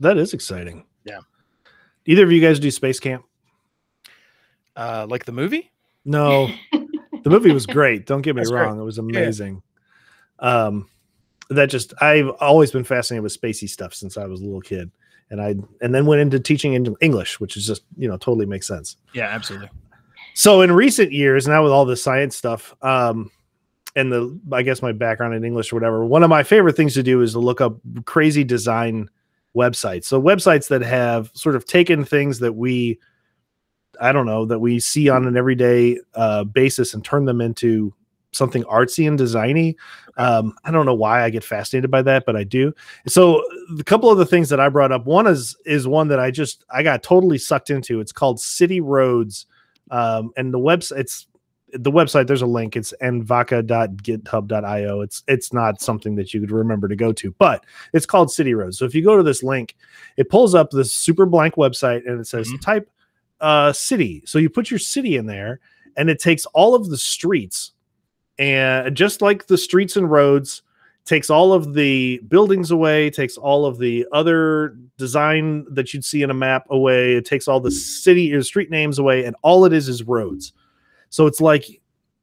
That 0.00 0.16
is 0.16 0.32
exciting. 0.32 0.86
Yeah. 1.04 1.20
Either 2.06 2.24
of 2.24 2.32
you 2.32 2.40
guys 2.40 2.58
do 2.58 2.70
space 2.70 2.98
camp? 2.98 3.24
Uh, 4.80 5.06
like 5.08 5.24
the 5.24 5.32
movie, 5.32 5.70
No, 6.04 6.48
the 6.72 7.30
movie 7.30 7.52
was 7.52 7.66
great. 7.66 8.06
Don't 8.06 8.22
get 8.22 8.34
me 8.34 8.40
That's 8.40 8.50
great. 8.50 8.62
wrong; 8.62 8.80
it 8.80 8.84
was 8.84 8.98
amazing. 8.98 9.62
Um, 10.38 10.88
that 11.50 11.66
just 11.66 11.92
I've 12.00 12.28
always 12.40 12.70
been 12.70 12.84
fascinated 12.84 13.22
with 13.22 13.38
spacey 13.38 13.68
stuff 13.68 13.92
since 13.94 14.16
I 14.16 14.26
was 14.26 14.40
a 14.40 14.44
little 14.44 14.60
kid, 14.60 14.90
and 15.30 15.40
I 15.40 15.54
and 15.82 15.94
then 15.94 16.06
went 16.06 16.20
into 16.22 16.40
teaching 16.40 16.74
English, 17.00 17.40
which 17.40 17.56
is 17.56 17.66
just 17.66 17.82
you 17.96 18.08
know 18.08 18.16
totally 18.16 18.46
makes 18.46 18.66
sense. 18.66 18.96
yeah, 19.14 19.26
absolutely. 19.26 19.68
So 20.34 20.62
in 20.62 20.72
recent 20.72 21.12
years, 21.12 21.46
now 21.48 21.62
with 21.62 21.72
all 21.72 21.84
the 21.84 21.96
science 21.96 22.36
stuff, 22.36 22.74
um, 22.82 23.30
and 23.96 24.12
the 24.12 24.40
I 24.52 24.62
guess 24.62 24.80
my 24.80 24.92
background 24.92 25.34
in 25.34 25.44
English 25.44 25.72
or 25.72 25.76
whatever, 25.76 26.04
one 26.04 26.22
of 26.22 26.30
my 26.30 26.42
favorite 26.44 26.76
things 26.76 26.94
to 26.94 27.02
do 27.02 27.20
is 27.20 27.32
to 27.32 27.40
look 27.40 27.60
up 27.60 27.76
crazy 28.04 28.44
design 28.44 29.10
websites. 29.56 30.04
So 30.04 30.22
websites 30.22 30.68
that 30.68 30.82
have 30.82 31.30
sort 31.34 31.56
of 31.56 31.66
taken 31.66 32.04
things 32.04 32.38
that 32.38 32.52
we, 32.52 33.00
I 34.00 34.12
don't 34.12 34.26
know, 34.26 34.46
that 34.46 34.58
we 34.58 34.80
see 34.80 35.08
on 35.08 35.26
an 35.26 35.36
everyday 35.36 35.98
uh, 36.14 36.44
basis 36.44 36.94
and 36.94 37.04
turn 37.04 37.24
them 37.26 37.40
into 37.40 37.92
something 38.32 38.62
artsy 38.64 39.06
and 39.08 39.18
designy. 39.18 39.74
Um, 40.16 40.54
I 40.64 40.70
don't 40.70 40.86
know 40.86 40.94
why 40.94 41.22
I 41.24 41.30
get 41.30 41.42
fascinated 41.44 41.90
by 41.90 42.02
that, 42.02 42.24
but 42.26 42.36
I 42.36 42.44
do. 42.44 42.72
So 43.06 43.42
the 43.74 43.84
couple 43.84 44.10
of 44.10 44.18
the 44.18 44.26
things 44.26 44.48
that 44.50 44.60
I 44.60 44.68
brought 44.68 44.92
up, 44.92 45.04
one 45.06 45.26
is 45.26 45.56
is 45.66 45.86
one 45.88 46.08
that 46.08 46.20
I 46.20 46.30
just 46.30 46.64
I 46.72 46.82
got 46.82 47.02
totally 47.02 47.38
sucked 47.38 47.70
into. 47.70 48.00
It's 48.00 48.12
called 48.12 48.40
City 48.40 48.80
Roads, 48.80 49.46
um, 49.90 50.30
and 50.36 50.52
the 50.54 50.58
website 50.58 50.98
it's 50.98 51.26
the 51.72 51.90
website. 51.90 52.26
There's 52.26 52.42
a 52.42 52.46
link. 52.46 52.76
It's 52.76 52.92
anvaka.github.io. 53.02 55.00
It's 55.00 55.22
it's 55.28 55.52
not 55.52 55.80
something 55.80 56.14
that 56.16 56.34
you 56.34 56.40
could 56.40 56.50
remember 56.50 56.88
to 56.88 56.96
go 56.96 57.12
to, 57.12 57.32
but 57.38 57.64
it's 57.92 58.06
called 58.06 58.30
City 58.32 58.54
Roads. 58.54 58.78
So 58.78 58.84
if 58.84 58.94
you 58.94 59.02
go 59.04 59.16
to 59.16 59.22
this 59.22 59.42
link, 59.42 59.76
it 60.16 60.28
pulls 60.28 60.54
up 60.54 60.70
this 60.70 60.92
super 60.92 61.26
blank 61.26 61.54
website 61.56 62.06
and 62.08 62.20
it 62.20 62.26
says 62.26 62.48
Mhm. 62.48 62.60
type 62.60 62.90
uh 63.40 63.72
city. 63.72 64.22
So 64.26 64.38
you 64.38 64.50
put 64.50 64.70
your 64.70 64.78
city 64.78 65.16
in 65.16 65.26
there, 65.26 65.60
and 65.96 66.08
it 66.10 66.20
takes 66.20 66.46
all 66.46 66.74
of 66.74 66.88
the 66.90 66.98
streets 66.98 67.72
and 68.40 68.96
just 68.96 69.20
like 69.20 69.46
the 69.46 69.58
streets 69.58 69.96
and 69.96 70.10
roads 70.10 70.62
takes 71.04 71.30
all 71.30 71.52
of 71.52 71.74
the 71.74 72.18
buildings 72.28 72.70
away 72.70 73.10
takes 73.10 73.36
all 73.36 73.66
of 73.66 73.78
the 73.78 74.06
other 74.12 74.76
design 74.96 75.66
that 75.70 75.92
you'd 75.92 76.04
see 76.04 76.22
in 76.22 76.30
a 76.30 76.34
map 76.34 76.66
away 76.70 77.14
it 77.14 77.26
takes 77.26 77.46
all 77.46 77.60
the 77.60 77.70
city 77.70 78.32
or 78.32 78.42
street 78.42 78.70
names 78.70 78.98
away 78.98 79.24
and 79.24 79.36
all 79.42 79.64
it 79.64 79.72
is 79.72 79.88
is 79.88 80.02
roads 80.04 80.52
so 81.10 81.26
it's 81.26 81.40
like 81.40 81.66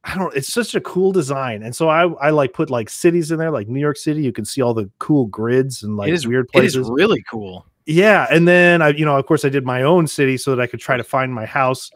i 0.04 0.14
don't 0.16 0.34
it's 0.34 0.52
such 0.52 0.74
a 0.74 0.80
cool 0.80 1.12
design 1.12 1.62
and 1.62 1.74
so 1.74 1.88
i 1.88 2.02
i 2.20 2.30
like 2.30 2.52
put 2.52 2.70
like 2.70 2.88
cities 2.88 3.30
in 3.30 3.38
there 3.38 3.50
like 3.50 3.68
new 3.68 3.80
york 3.80 3.96
city 3.96 4.22
you 4.22 4.32
can 4.32 4.44
see 4.44 4.60
all 4.60 4.74
the 4.74 4.90
cool 4.98 5.26
grids 5.26 5.82
and 5.84 5.96
like 5.96 6.08
it 6.08 6.14
is 6.14 6.26
weird 6.26 6.48
It 6.54 6.64
is 6.64 6.74
places 6.74 6.90
really 6.90 7.22
cool. 7.30 7.66
Yeah 7.88 8.26
and 8.30 8.46
then 8.46 8.82
i 8.82 8.88
you 8.90 9.04
know 9.04 9.16
of 9.16 9.26
course 9.26 9.44
i 9.44 9.48
did 9.48 9.64
my 9.64 9.82
own 9.82 10.06
city 10.06 10.36
so 10.36 10.54
that 10.54 10.62
i 10.62 10.66
could 10.66 10.78
try 10.78 10.96
to 10.96 11.02
find 11.02 11.34
my 11.34 11.46
house 11.46 11.90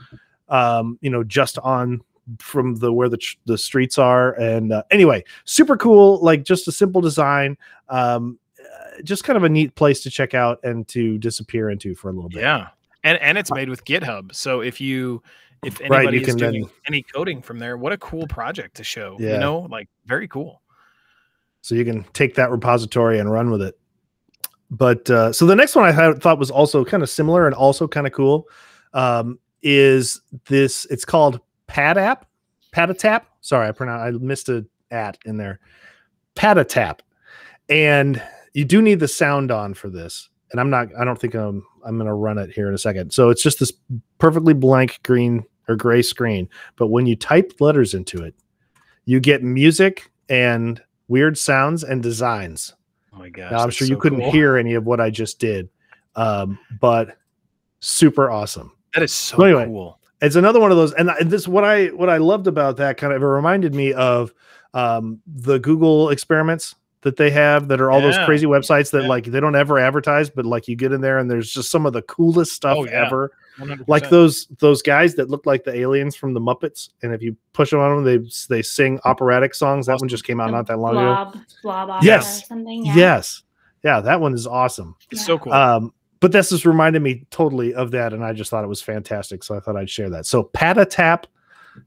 um 0.49 0.99
you 1.03 1.11
know 1.11 1.23
just 1.23 1.59
on 1.59 2.01
from 2.39 2.75
the 2.77 2.93
where 2.93 3.09
the 3.09 3.19
the 3.45 3.59
streets 3.59 3.99
are 3.99 4.33
and 4.41 4.73
uh, 4.73 4.83
anyway 4.91 5.23
super 5.45 5.77
cool 5.77 6.19
like 6.23 6.45
just 6.45 6.67
a 6.67 6.73
simple 6.73 7.01
design 7.01 7.57
um 7.91 8.39
uh, 8.61 9.03
just 9.05 9.23
kind 9.25 9.37
of 9.37 9.45
a 9.45 9.49
neat 9.49 9.75
place 9.75 10.03
to 10.03 10.11
check 10.11 10.33
out 10.35 10.59
and 10.65 10.89
to 10.89 11.19
disappear 11.19 11.69
into 11.69 11.95
for 11.95 12.09
a 12.11 12.13
little 12.13 12.31
bit 12.31 12.41
Yeah, 12.41 12.69
and 13.05 13.19
and 13.19 13.37
it's 13.37 13.53
made 13.53 13.69
with 13.69 13.85
GitHub. 13.85 14.33
So 14.35 14.61
if 14.61 14.81
you 14.81 15.21
if 15.65 15.81
Right, 15.81 15.93
anybody 15.93 16.17
you 16.19 16.23
is 16.23 16.29
can 16.29 16.37
doing 16.39 16.63
then- 16.63 16.71
any 16.87 17.03
coding 17.03 17.43
from 17.43 17.59
there, 17.59 17.77
what 17.77 17.93
a 17.93 17.99
cool 17.99 18.27
project 18.29 18.77
to 18.77 18.85
show. 18.85 19.17
Yeah. 19.19 19.33
You 19.35 19.39
know, 19.41 19.59
like 19.71 19.89
very 20.07 20.29
cool. 20.29 20.63
so 21.61 21.75
you 21.75 21.85
can 21.85 22.05
take 22.13 22.37
that 22.37 22.51
repository 22.53 23.19
and 23.19 23.31
run 23.33 23.51
with 23.51 23.63
it 23.63 23.77
but 24.73 25.09
uh, 25.11 25.33
so 25.33 25.47
the 25.47 25.55
next 25.55 25.77
one 25.77 25.85
i 25.85 25.93
had, 25.93 26.21
thought 26.21 26.39
was 26.39 26.51
also 26.51 26.85
kind 26.85 27.03
of 27.03 27.11
similar 27.11 27.47
and 27.47 27.55
also 27.55 27.87
kind 27.87 28.07
of 28.07 28.13
cool 28.13 28.49
um, 28.95 29.39
is 29.63 30.21
this 30.47 30.87
it's 30.87 31.05
called 31.05 31.41
pad 31.67 31.97
app 31.97 32.27
Patatap? 32.75 33.23
Sorry 33.41 33.69
i 33.69 33.73
pronounced 33.73 34.17
i 34.17 34.25
missed 34.25 34.49
a 34.49 34.67
at 34.93 35.19
in 35.25 35.39
there. 35.39 35.59
Patatap. 36.37 37.01
And 37.69 38.23
you 38.53 38.65
do 38.65 38.83
need 38.83 39.01
the 39.01 39.09
sound 39.09 39.51
on 39.51 39.75
for 39.75 39.89
this. 39.89 40.29
And 40.51 40.61
i'm 40.61 40.71
not 40.71 40.89
i 40.99 41.05
don't 41.05 41.19
think 41.19 41.35
i'm 41.35 41.65
i'm 41.85 41.97
going 41.97 42.07
to 42.07 42.15
run 42.15 42.39
it 42.39 42.51
here 42.51 42.69
in 42.69 42.75
a 42.75 42.79
second. 42.79 43.13
So 43.13 43.31
it's 43.31 43.43
just 43.43 43.59
this 43.59 43.73
perfectly 44.19 44.55
blank 44.55 45.01
green 45.03 45.45
or 45.69 45.77
gray 45.77 46.03
screen. 46.03 46.49
But 46.77 46.89
when 46.89 47.07
you 47.07 47.17
type 47.17 47.53
letters 47.61 47.95
into 47.95 48.23
it 48.23 48.35
you 49.05 49.19
get 49.19 49.43
music 49.43 50.11
and 50.29 50.81
weird 51.09 51.37
sounds 51.37 51.83
and 51.83 52.03
designs 52.03 52.75
Oh 53.15 53.19
my 53.19 53.29
gosh. 53.29 53.51
now 53.53 53.59
i'm 53.61 53.71
sure 53.71 53.87
you 53.87 53.95
so 53.95 54.01
couldn't 54.01 54.21
cool. 54.21 54.31
hear 54.33 54.57
any 54.57 54.75
of 54.75 54.85
what 54.87 55.01
i 55.01 55.11
just 55.11 55.39
did 55.39 55.69
um, 56.15 56.59
but 56.81 57.17
super 57.81 58.31
awesome 58.31 58.73
that 58.95 59.03
is 59.03 59.13
so 59.13 59.37
So 59.39 59.45
anyway, 59.45 59.65
cool. 59.67 59.99
it's 60.21 60.37
another 60.37 60.61
one 60.61 60.71
of 60.71 60.77
those 60.77 60.93
and, 60.95 61.11
this 61.25 61.49
what 61.49 61.65
i 61.65 61.87
what 61.89 62.09
i 62.11 62.19
loved 62.19 62.47
about 62.47 62.77
that 62.79 62.97
kind 62.97 63.13
of 63.13 63.23
it 63.23 63.27
reminded 63.27 63.75
me 63.75 63.93
of 63.93 64.33
um 64.75 65.21
the 65.27 65.59
google 65.59 66.11
experiments 66.11 66.75
that 67.03 67.17
they 67.17 67.31
have 67.31 67.67
that 67.69 67.81
are 67.81 67.91
all 67.91 68.01
those 68.01 68.17
crazy 68.27 68.47
websites 68.47 68.91
that 68.93 69.03
yeah. 69.03 69.09
like 69.09 69.25
they 69.25 69.41
don't 69.41 69.57
ever 69.57 69.79
advertise 69.79 70.31
but 70.31 70.47
like 70.47 70.69
you 70.69 70.77
get 70.77 70.93
in 70.93 71.01
there 71.01 71.19
and 71.19 71.31
there's 71.31 71.51
just 71.53 71.71
some 71.71 71.85
of 71.85 71.93
the 71.93 72.03
coolest 72.03 72.53
stuff 72.53 72.77
Oh, 72.79 72.85
yeah. 72.87 73.05
ever 73.07 73.33
100%. 73.59 73.85
like 73.87 74.09
those 74.11 74.47
those 74.59 74.81
guys 74.83 75.15
that 75.17 75.29
look 75.31 75.45
like 75.47 75.65
the 75.65 75.75
aliens 75.75 76.17
from 76.17 76.33
the 76.35 76.41
muppets 76.41 76.89
and 77.03 77.13
if 77.13 77.21
you 77.23 77.37
push 77.53 77.71
them 77.71 77.81
on 77.81 77.97
them 77.97 78.05
they 78.05 78.29
they 78.49 78.63
sing 78.63 78.99
operatic 79.05 79.55
songs 79.55 79.87
that 79.87 79.99
one 80.01 80.09
just 80.09 80.25
came 80.25 80.41
out 80.41 80.47
The 80.47 80.53
not 80.53 80.67
that 80.69 80.79
long 80.79 80.93
ago 80.97 81.05
blob, 81.15 81.37
blob 81.63 81.91
opera 81.91 82.07
Yes. 82.07 82.43
or 82.43 82.47
something. 82.47 82.87
Yeah. 82.87 82.95
yes 82.97 83.43
yeah 83.85 84.01
that 84.01 84.21
one 84.21 84.33
is 84.35 84.47
awesome 84.47 84.97
It's 85.11 85.25
so 85.27 85.39
cool. 85.39 85.53
um, 85.53 85.93
but 86.21 86.33
this 86.33 86.51
just 86.51 86.65
reminded 86.65 87.03
me 87.03 87.27
totally 87.31 87.75
of 87.75 87.91
that, 87.91 88.13
and 88.13 88.25
I 88.25 88.33
just 88.33 88.49
thought 88.49 88.63
it 88.63 88.69
was 88.69 88.81
fantastic. 88.81 89.43
So 89.43 89.57
I 89.57 89.61
thought 89.61 89.75
I'd 89.77 89.91
share 89.91 90.09
that. 90.11 90.25
So 90.25 90.45
Patatap, 90.55 91.25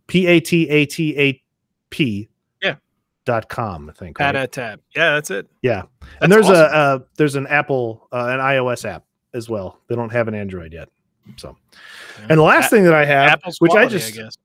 P 0.07 0.27
A 0.27 0.41
T 0.41 0.67
A 0.67 0.85
T 0.85 1.17
A 1.17 1.41
P, 1.89 2.27
Yeah. 2.61 2.75
dot 3.23 3.47
com. 3.47 3.89
I 3.89 3.93
think. 3.93 4.19
right? 4.19 4.33
Pata 4.35 4.45
tab. 4.47 4.81
Yeah, 4.93 5.13
that's 5.13 5.31
it. 5.31 5.47
Yeah, 5.61 5.83
That's 6.01 6.11
and 6.21 6.29
there's 6.33 6.49
awesome. 6.49 6.55
a 6.65 6.67
uh, 6.67 6.99
there's 7.15 7.35
an 7.35 7.47
Apple 7.47 8.09
uh, 8.11 8.25
an 8.27 8.39
iOS 8.41 8.83
app 8.83 9.05
as 9.33 9.47
well. 9.49 9.79
They 9.87 9.95
don't 9.95 10.11
have 10.11 10.27
an 10.27 10.35
Android 10.35 10.73
yet. 10.73 10.89
So, 11.37 11.57
Yeah. 12.19 12.25
and 12.29 12.37
the 12.39 12.43
last 12.43 12.67
A- 12.67 12.69
thing 12.75 12.83
that 12.85 12.93
I 12.93 13.05
have, 13.05 13.29
Apple's 13.31 13.57
which 13.59 13.71
quality, 13.71 13.95
I 13.95 13.99
just 13.99 14.13
guess. 14.15 14.37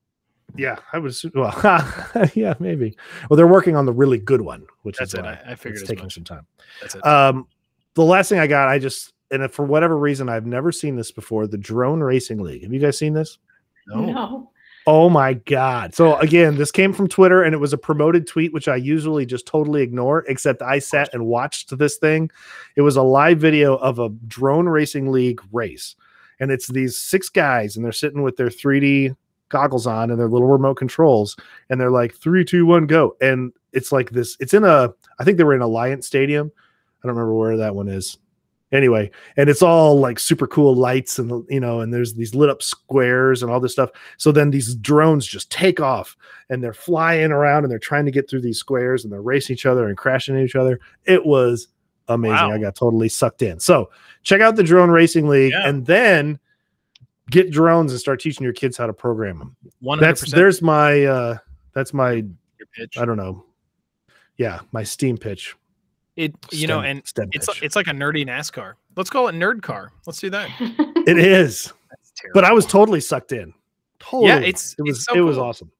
yeah, 0.55 0.77
I 0.93 0.97
was 0.97 1.25
well, 1.35 1.53
yeah, 2.35 2.53
maybe. 2.59 2.95
Well, 3.29 3.37
they're 3.37 3.47
working 3.47 3.75
on 3.75 3.85
the 3.85 3.93
really 3.93 4.17
good 4.17 4.41
one, 4.41 4.65
which 4.83 4.97
That's 4.97 5.13
is 5.13 5.19
it. 5.19 5.25
I, 5.25 5.39
I 5.47 5.55
figured 5.55 5.79
it's 5.81 5.89
taking 5.89 6.05
much. 6.05 6.13
some 6.15 6.23
time. 6.23 6.45
That's 6.81 6.95
it. 6.95 7.05
Um, 7.05 7.47
the 7.93 8.03
last 8.03 8.29
thing 8.29 8.39
I 8.39 8.47
got, 8.47 8.67
I 8.69 8.79
just 8.79 9.13
and 9.31 9.43
if 9.43 9.53
for 9.53 9.63
whatever 9.65 9.97
reason 9.97 10.27
I've 10.29 10.45
never 10.45 10.71
seen 10.71 10.95
this 10.95 11.11
before. 11.11 11.47
The 11.47 11.57
Drone 11.57 12.01
Racing 12.01 12.39
League. 12.39 12.63
Have 12.63 12.73
you 12.73 12.79
guys 12.79 12.97
seen 12.97 13.13
this? 13.13 13.37
no. 13.87 14.05
No. 14.05 14.47
Oh 14.87 15.11
my 15.11 15.33
god! 15.35 15.93
So 15.93 16.15
again, 16.17 16.57
this 16.57 16.71
came 16.71 16.91
from 16.91 17.07
Twitter, 17.07 17.43
and 17.43 17.53
it 17.53 17.59
was 17.59 17.71
a 17.71 17.77
promoted 17.77 18.25
tweet, 18.25 18.51
which 18.51 18.67
I 18.67 18.77
usually 18.77 19.27
just 19.27 19.45
totally 19.45 19.83
ignore. 19.83 20.25
Except 20.27 20.63
I 20.63 20.79
sat 20.79 21.13
and 21.13 21.27
watched 21.27 21.77
this 21.77 21.97
thing. 21.97 22.31
It 22.75 22.81
was 22.81 22.95
a 22.95 23.03
live 23.03 23.37
video 23.37 23.75
of 23.75 23.99
a 23.99 24.09
drone 24.27 24.67
racing 24.67 25.11
league 25.11 25.39
race, 25.51 25.95
and 26.41 26.51
it's 26.51 26.67
these 26.67 26.97
six 26.97 27.29
guys, 27.29 27.77
and 27.77 27.85
they're 27.85 27.93
sitting 27.93 28.23
with 28.23 28.35
their 28.35 28.49
3D 28.49 29.15
goggles 29.49 29.85
on 29.85 30.09
and 30.09 30.19
their 30.19 30.27
little 30.27 30.47
remote 30.47 30.75
controls, 30.75 31.37
and 31.69 31.79
they're 31.79 31.91
like 31.91 32.13
three, 32.15 32.43
two, 32.43 32.65
one, 32.65 32.87
go, 32.87 33.15
and 33.21 33.53
it's 33.71 33.91
like 33.91 34.09
this. 34.09 34.35
It's 34.39 34.53
in 34.53 34.65
a, 34.65 34.89
I 35.19 35.23
think 35.23 35.37
they 35.37 35.43
were 35.43 35.53
in 35.53 35.61
Allianz 35.61 36.03
Stadium. 36.03 36.51
I 36.57 37.07
don't 37.07 37.15
remember 37.15 37.35
where 37.35 37.57
that 37.57 37.75
one 37.75 37.87
is. 37.87 38.17
Anyway, 38.71 39.11
and 39.35 39.49
it's 39.49 39.61
all 39.61 39.99
like 39.99 40.17
super 40.17 40.47
cool 40.47 40.73
lights 40.73 41.19
and 41.19 41.45
you 41.49 41.59
know, 41.59 41.81
and 41.81 41.93
there's 41.93 42.13
these 42.13 42.33
lit 42.33 42.49
up 42.49 42.63
squares 42.63 43.43
and 43.43 43.51
all 43.51 43.59
this 43.59 43.73
stuff. 43.73 43.89
So 44.15 44.31
then 44.31 44.49
these 44.49 44.75
drones 44.75 45.27
just 45.27 45.51
take 45.51 45.81
off 45.81 46.15
and 46.49 46.63
they're 46.63 46.73
flying 46.73 47.33
around 47.33 47.65
and 47.65 47.71
they're 47.71 47.79
trying 47.79 48.05
to 48.05 48.11
get 48.11 48.29
through 48.29 48.41
these 48.41 48.59
squares 48.59 49.03
and 49.03 49.11
they're 49.11 49.21
racing 49.21 49.55
each 49.55 49.65
other 49.65 49.89
and 49.89 49.97
crashing 49.97 50.35
into 50.35 50.45
each 50.45 50.55
other. 50.55 50.79
It 51.03 51.25
was 51.25 51.67
amazing. 52.07 52.35
Wow. 52.35 52.51
I 52.51 52.57
got 52.59 52.75
totally 52.75 53.09
sucked 53.09 53.41
in. 53.41 53.59
So 53.59 53.89
check 54.23 54.41
out 54.41 54.55
the 54.55 54.63
Drone 54.63 54.89
Racing 54.89 55.27
League 55.27 55.51
Yeah. 55.51 55.67
and 55.67 55.85
then 55.85 56.39
get 57.29 57.51
drones 57.51 57.91
and 57.91 57.99
start 57.99 58.19
teaching 58.19 58.43
your 58.43 58.53
kids 58.53 58.77
how 58.77 58.87
to 58.87 58.93
program 58.93 59.39
them. 59.39 59.55
One 59.79 59.99
That's 59.99 60.29
there's 60.31 60.61
my 60.61 61.03
uh 61.05 61.37
that's 61.73 61.93
my 61.93 62.11
your 62.13 62.67
pitch. 62.75 62.97
I 62.97 63.05
don't 63.05 63.17
know. 63.17 63.45
Yeah, 64.37 64.59
my 64.71 64.83
steam 64.83 65.17
pitch. 65.17 65.55
It 66.17 66.35
you 66.51 66.67
know, 66.67 66.81
and 66.81 66.99
it's 66.99 67.13
pitch. 67.13 67.61
it's 67.63 67.75
like 67.75 67.87
a 67.87 67.91
nerdy 67.91 68.25
NASCAR. 68.27 68.73
Let's 68.97 69.09
call 69.09 69.27
it 69.29 69.33
nerd 69.33 69.61
car. 69.61 69.91
Let's 70.05 70.19
do 70.19 70.29
that. 70.31 70.49
it 71.07 71.17
is. 71.17 71.71
But 72.33 72.43
I 72.43 72.51
was 72.51 72.65
totally 72.65 72.99
sucked 72.99 73.31
in. 73.31 73.53
Totally. 73.99 74.29
it's- 74.49 74.75
it 74.77 74.81
it's 74.81 74.97
was 74.99 75.05
so 75.05 75.13
it 75.15 75.21
was 75.21 75.37
cool. 75.37 75.45
awesome. 75.45 75.71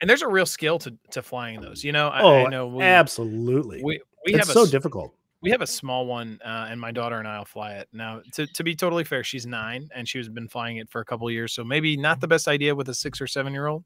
and 0.00 0.08
there's 0.08 0.22
a 0.22 0.28
real 0.28 0.46
skill 0.46 0.78
to 0.78 0.94
to 1.10 1.22
flying 1.22 1.60
those. 1.60 1.82
You 1.82 1.90
know, 1.92 2.08
I, 2.08 2.20
Oh, 2.22 2.44
I 2.46 2.48
know 2.48 2.68
we, 2.68 2.84
Absolutely. 2.84 3.82
we 3.82 4.00
we 4.26 4.34
it's 4.34 4.46
have 4.46 4.54
so 4.54 4.62
s- 4.62 4.70
difficult. 4.70 5.12
We 5.42 5.50
have 5.50 5.62
a 5.62 5.66
small 5.66 6.06
one, 6.06 6.38
uh, 6.44 6.66
and 6.68 6.80
my 6.80 6.90
daughter 6.90 7.18
and 7.18 7.26
I'll 7.26 7.44
fly 7.44 7.72
it. 7.74 7.88
Now, 7.92 8.20
to, 8.32 8.46
to 8.46 8.64
be 8.64 8.74
totally 8.74 9.04
fair, 9.04 9.24
she's 9.24 9.46
nine 9.46 9.88
and 9.94 10.08
she's 10.08 10.28
been 10.28 10.48
flying 10.48 10.76
it 10.76 10.90
for 10.90 11.00
a 11.00 11.04
couple 11.04 11.26
of 11.26 11.32
years, 11.32 11.52
so 11.52 11.64
maybe 11.64 11.96
not 11.96 12.20
the 12.20 12.28
best 12.28 12.48
idea 12.48 12.74
with 12.74 12.88
a 12.88 12.94
six 12.94 13.20
or 13.20 13.26
seven 13.26 13.52
year 13.52 13.66
old. 13.66 13.84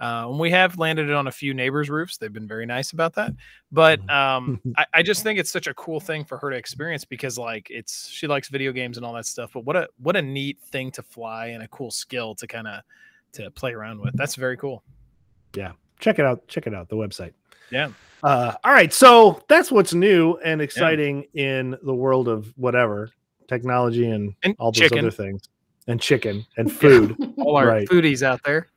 Uh, 0.00 0.26
and 0.28 0.38
we 0.38 0.48
have 0.48 0.78
landed 0.78 1.08
it 1.08 1.14
on 1.14 1.26
a 1.26 1.32
few 1.32 1.52
neighbors' 1.52 1.90
roofs. 1.90 2.18
They've 2.18 2.32
been 2.32 2.46
very 2.46 2.66
nice 2.66 2.92
about 2.92 3.14
that. 3.14 3.32
But 3.72 4.08
um, 4.08 4.60
I, 4.76 4.86
I 4.94 5.02
just 5.02 5.24
think 5.24 5.40
it's 5.40 5.50
such 5.50 5.66
a 5.66 5.74
cool 5.74 5.98
thing 5.98 6.24
for 6.24 6.38
her 6.38 6.50
to 6.50 6.56
experience 6.56 7.04
because, 7.04 7.36
like, 7.36 7.66
it's 7.68 8.08
she 8.08 8.28
likes 8.28 8.48
video 8.48 8.70
games 8.70 8.96
and 8.96 9.04
all 9.04 9.12
that 9.14 9.26
stuff. 9.26 9.50
But 9.54 9.64
what 9.64 9.74
a 9.74 9.88
what 9.98 10.14
a 10.14 10.22
neat 10.22 10.60
thing 10.60 10.92
to 10.92 11.02
fly 11.02 11.48
and 11.48 11.64
a 11.64 11.68
cool 11.68 11.90
skill 11.90 12.36
to 12.36 12.46
kind 12.46 12.68
of 12.68 12.82
to 13.32 13.50
play 13.50 13.72
around 13.72 14.00
with. 14.00 14.16
That's 14.16 14.36
very 14.36 14.56
cool. 14.56 14.84
Yeah, 15.56 15.72
check 15.98 16.18
it 16.20 16.24
out 16.24 16.46
check 16.46 16.66
it 16.66 16.74
out 16.74 16.88
the 16.88 16.96
website 16.96 17.32
Yeah. 17.70 17.88
uh 18.22 18.54
all 18.64 18.72
right 18.72 18.92
so 18.92 19.42
that's 19.48 19.70
what's 19.70 19.94
new 19.94 20.36
and 20.44 20.60
exciting 20.60 21.24
in 21.34 21.76
the 21.82 21.94
world 21.94 22.26
of 22.28 22.52
whatever 22.56 23.10
technology 23.48 24.10
and, 24.10 24.34
And 24.42 24.54
all 24.58 24.72
those 24.72 24.80
chicken. 24.82 24.98
other 25.00 25.10
things 25.10 25.42
and 25.86 26.00
chicken 26.00 26.44
and 26.56 26.70
food 26.70 27.16
All 27.38 27.56
our 27.56 27.66
Right. 27.66 27.88
foodies 27.88 28.22
out 28.22 28.40
there. 28.44 28.68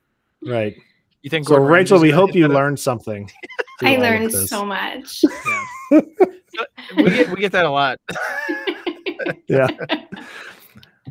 right 0.46 0.74
You 1.22 1.30
think? 1.30 1.46
so 1.46 1.56
Gordon 1.56 1.72
rachel 1.72 2.00
we 2.00 2.10
hope 2.10 2.34
you 2.34 2.42
that 2.42 2.50
up? 2.50 2.54
learned 2.54 2.78
something 2.80 3.30
I 3.82 3.96
learned 3.96 4.30
so 4.32 4.64
much. 4.64 5.24
we 5.90 6.00
get 7.10 7.28
we 7.30 7.36
get 7.40 7.50
that 7.52 7.64
a 7.66 7.70
lot. 7.70 7.98
yeah 9.48 9.66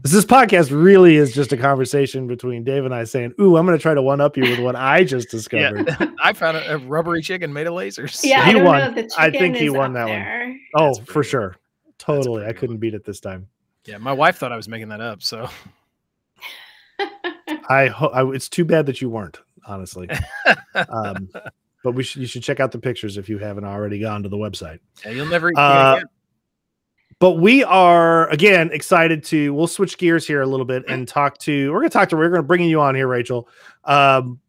This 0.04 0.26
podcast 0.26 0.72
really 0.72 1.16
is 1.16 1.32
just 1.34 1.54
a 1.54 1.58
conversation 1.58 2.26
between 2.26 2.64
Dave 2.64 2.86
and 2.86 2.94
I 2.94 3.04
saying, 3.04 3.34
"Ooh, 3.40 3.56
I'm 3.58 3.66
going 3.68 3.78
to 3.78 3.82
try 3.82 3.94
to 3.94 4.02
one 4.02 4.20
up 4.20 4.36
you 4.36 4.44
with 4.44 4.60
what 4.60 4.76
I 4.76 5.04
just 5.04 5.30
discovered." 5.32 5.88
Yeah, 5.88 6.10
I 6.24 6.34
found 6.34 6.58
a, 6.58 6.74
a, 6.74 6.78
rubbery 6.80 7.22
chicken 7.22 7.54
made 7.54 7.68
of 7.68 7.74
lasers. 7.74 8.20
Yeah, 8.24 8.44
He 8.44 8.50
I 8.50 8.54
don't 8.54 8.64
won. 8.64 8.96
know. 8.96 9.02
The 9.04 9.14
I 9.18 9.30
think 9.30 9.56
he 9.58 9.70
won 9.70 9.92
up 9.92 10.08
that 10.08 10.10
one. 10.12 10.20
there. 10.20 10.56
oh, 10.76 10.86
That's 10.88 11.00
for 11.00 11.06
pretty 11.14 11.30
sure, 11.30 11.56
totally. 12.00 12.46
I 12.46 12.54
couldn't 12.54 12.78
beat 12.78 12.96
it 12.96 13.06
this 13.06 13.20
time. 13.20 13.48
yeah. 13.86 13.98
My 14.00 14.14
wife 14.14 14.38
thought 14.38 14.52
I 14.52 14.56
was 14.58 14.68
making 14.68 14.90
that 14.90 15.02
up. 15.02 15.22
So 15.22 15.48
I, 17.70 17.88
ho- 17.88 18.10
I 18.14 18.28
it's 18.34 18.50
too 18.50 18.66
bad 18.66 18.88
that 18.88 19.02
you 19.02 19.10
weren't, 19.10 19.40
honestly. 19.68 20.10
um, 20.90 21.30
but 21.84 21.92
we 21.94 22.02
should 22.04 22.22
you 22.22 22.28
should 22.28 22.44
check 22.44 22.60
out 22.60 22.72
the 22.72 22.80
pictures 22.80 23.18
if 23.18 23.30
you 23.30 23.38
haven't 23.38 23.66
already 23.66 24.00
gone 24.00 24.24
to 24.24 24.30
the 24.30 24.38
website. 24.38 24.80
yeah, 25.06 25.12
you'll 25.12 25.26
never 25.28 25.50
eat 25.52 25.58
Uh, 25.58 25.96
again. 25.98 26.06
But 27.22 27.34
we 27.34 27.64
are 27.64 28.28
again 28.30 28.72
excited 28.74 29.24
to. 29.26 29.54
We'll 29.54 29.68
switch 29.68 30.00
gears 30.00 30.26
here 30.26 30.42
a 30.42 30.46
little 30.48 30.66
bit 30.66 30.84
and 30.88 31.08
talk 31.08 31.38
to. 31.40 31.72
We're 31.72 31.80
going 31.80 31.90
to 31.92 31.94
talk 31.94 32.10
to. 32.10 32.18
We're 32.18 32.30
going 32.30 32.42
to 32.42 32.48
bring 32.48 32.64
you 32.64 32.82
on 32.82 32.96
here, 32.96 33.08
Rachel, 33.08 33.48
um, 33.86 34.40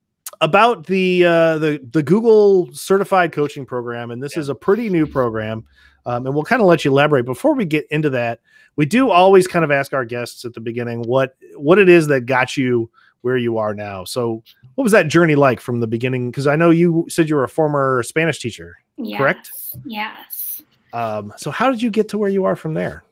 about 0.41 0.87
the 0.87 1.25
uh, 1.26 1.59
the 1.59 1.87
the 1.93 2.02
Google 2.02 2.73
Certified 2.73 3.31
Coaching 3.31 3.67
Program, 3.67 4.11
and 4.11 4.23
this 4.23 4.37
Yeah. 4.37 4.41
is 4.41 4.49
a 4.49 4.55
pretty 4.55 4.88
new 4.88 5.07
program. 5.07 5.64
Um, 6.07 6.25
and 6.26 6.35
we'll 6.35 6.45
kind 6.45 6.62
of 6.62 6.67
let 6.67 6.85
you 6.85 6.91
elaborate. 6.91 7.26
Before 7.26 7.55
we 7.55 7.64
get 7.67 7.87
into 7.91 8.09
that, 8.11 8.41
we 8.76 8.87
do 8.87 9.11
always 9.11 9.47
kind 9.47 9.64
of 9.67 9.71
ask 9.71 9.93
our 9.93 10.05
guests 10.07 10.45
at 10.47 10.55
the 10.55 10.61
beginning 10.61 11.02
what 11.02 11.37
what 11.57 11.79
it 11.79 11.91
is 11.91 12.07
that 12.07 12.23
got 12.23 12.57
you 12.57 12.91
where 13.21 13.37
you 13.37 13.59
are 13.59 13.75
now. 13.75 14.02
So, 14.05 14.43
what 14.76 14.83
was 14.83 14.93
that 14.93 15.09
journey 15.09 15.35
like 15.35 15.61
from 15.61 15.81
the 15.81 15.87
beginning? 15.87 16.31
Because 16.31 16.47
I 16.47 16.57
know 16.57 16.71
you 16.71 17.05
said 17.11 17.29
you 17.29 17.37
were 17.37 17.45
a 17.45 17.49
former 17.49 18.02
Spanish 18.02 18.38
teacher. 18.41 18.79
Correct? 19.19 19.50
Yes, 19.52 19.76
Yes. 19.85 20.51
Um, 20.92 21.32
so, 21.37 21.50
how 21.50 21.70
did 21.70 21.80
you 21.80 21.90
get 21.90 22.08
to 22.11 22.18
where 22.18 22.30
you 22.30 22.44
are 22.44 22.56
from 22.56 22.75
there? 22.75 23.04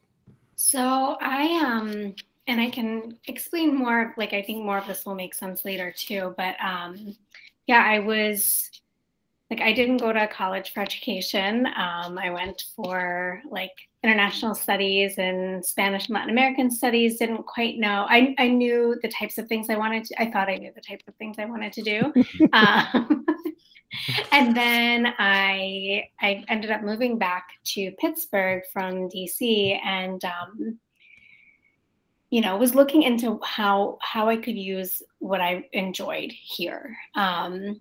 So 0.63 1.17
I 1.23 1.59
um 1.65 2.15
and 2.47 2.61
I 2.61 2.69
can 2.69 3.17
explain 3.27 3.75
more 3.75 4.13
like 4.19 4.35
I 4.35 4.43
think 4.43 4.63
more 4.63 4.77
of 4.77 4.87
this 4.87 5.07
will 5.07 5.15
make 5.15 5.33
sense 5.33 5.65
later 5.65 5.91
too, 5.91 6.35
but 6.37 6.55
um 6.63 7.17
yeah, 7.67 7.83
I 7.83 8.01
was 8.01 8.71
like 9.51 9.63
I 9.63 9.73
didn't 9.73 9.97
go 9.97 10.13
to 10.13 10.29
college 10.29 10.75
for 10.75 10.81
education. 10.81 11.67
Um 11.67 12.19
I 12.19 12.29
went 12.29 12.63
for 12.77 13.41
like 13.51 13.73
international 14.05 14.55
studies 14.55 15.17
and 15.17 15.65
Spanish 15.65 16.09
and 16.09 16.15
Latin 16.15 16.31
American 16.31 16.71
studies, 16.71 17.17
didn't 17.17 17.47
quite 17.47 17.79
know. 17.79 18.05
I 18.11 18.35
I 18.37 18.49
knew 18.49 18.97
the 19.03 19.09
types 19.09 19.39
of 19.39 19.49
things 19.49 19.71
I 19.71 19.79
wanted 19.79 20.05
to 20.05 20.23
I 20.23 20.31
thought 20.31 20.51
I 20.51 20.57
knew 20.57 20.73
the 20.75 20.83
types 20.83 21.09
of 21.09 21.15
things 21.15 21.37
I 21.39 21.47
wanted 21.47 21.73
to 21.73 21.83
do. 21.83 22.13
um, 22.53 23.25
and 24.33 24.57
then 24.57 25.15
I 25.19 26.05
I 26.21 26.45
ended 26.49 26.71
up 26.71 26.83
moving 26.83 27.19
back 27.19 27.49
to 27.75 27.91
Pittsburgh 27.93 28.63
from 28.73 29.09
DC 29.09 29.81
and 29.85 30.25
um, 30.25 30.79
you 32.31 32.41
know 32.41 32.57
was 32.57 32.75
looking 32.75 33.03
into 33.03 33.41
how 33.43 33.99
how 34.01 34.29
I 34.29 34.37
could 34.37 34.57
use 34.57 35.03
what 35.19 35.41
I 35.41 35.69
enjoyed 35.73 36.33
here. 36.33 36.97
Um, 37.15 37.81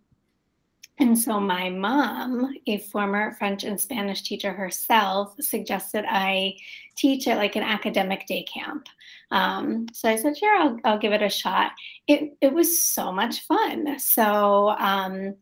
and 1.00 1.18
so 1.18 1.39
my 1.39 1.70
mom, 1.70 2.54
a 2.68 2.78
former 2.78 3.34
French 3.36 3.63
and 3.63 3.80
Spanish 3.80 4.22
teacher 4.22 4.51
herself, 4.51 5.34
suggested 5.39 6.04
I 6.06 6.58
teach 6.98 7.25
at 7.30 7.38
like 7.38 7.56
an 7.56 7.63
academic 7.63 8.28
day 8.28 8.44
camp. 8.44 8.88
Um, 9.32 9.88
so 9.94 10.10
I 10.10 10.18
said, 10.18 10.38
sure, 10.38 10.62
I'll, 10.62 10.78
I'll 10.84 11.00
give 11.00 11.13
it 11.13 11.22
a 11.22 11.30
shot. 11.30 11.72
It, 12.08 12.36
it 12.42 12.51
was 12.51 12.84
so 12.84 13.13
much 13.13 13.42
fun. 13.48 13.98
So 13.98 14.70
um, 14.78 15.36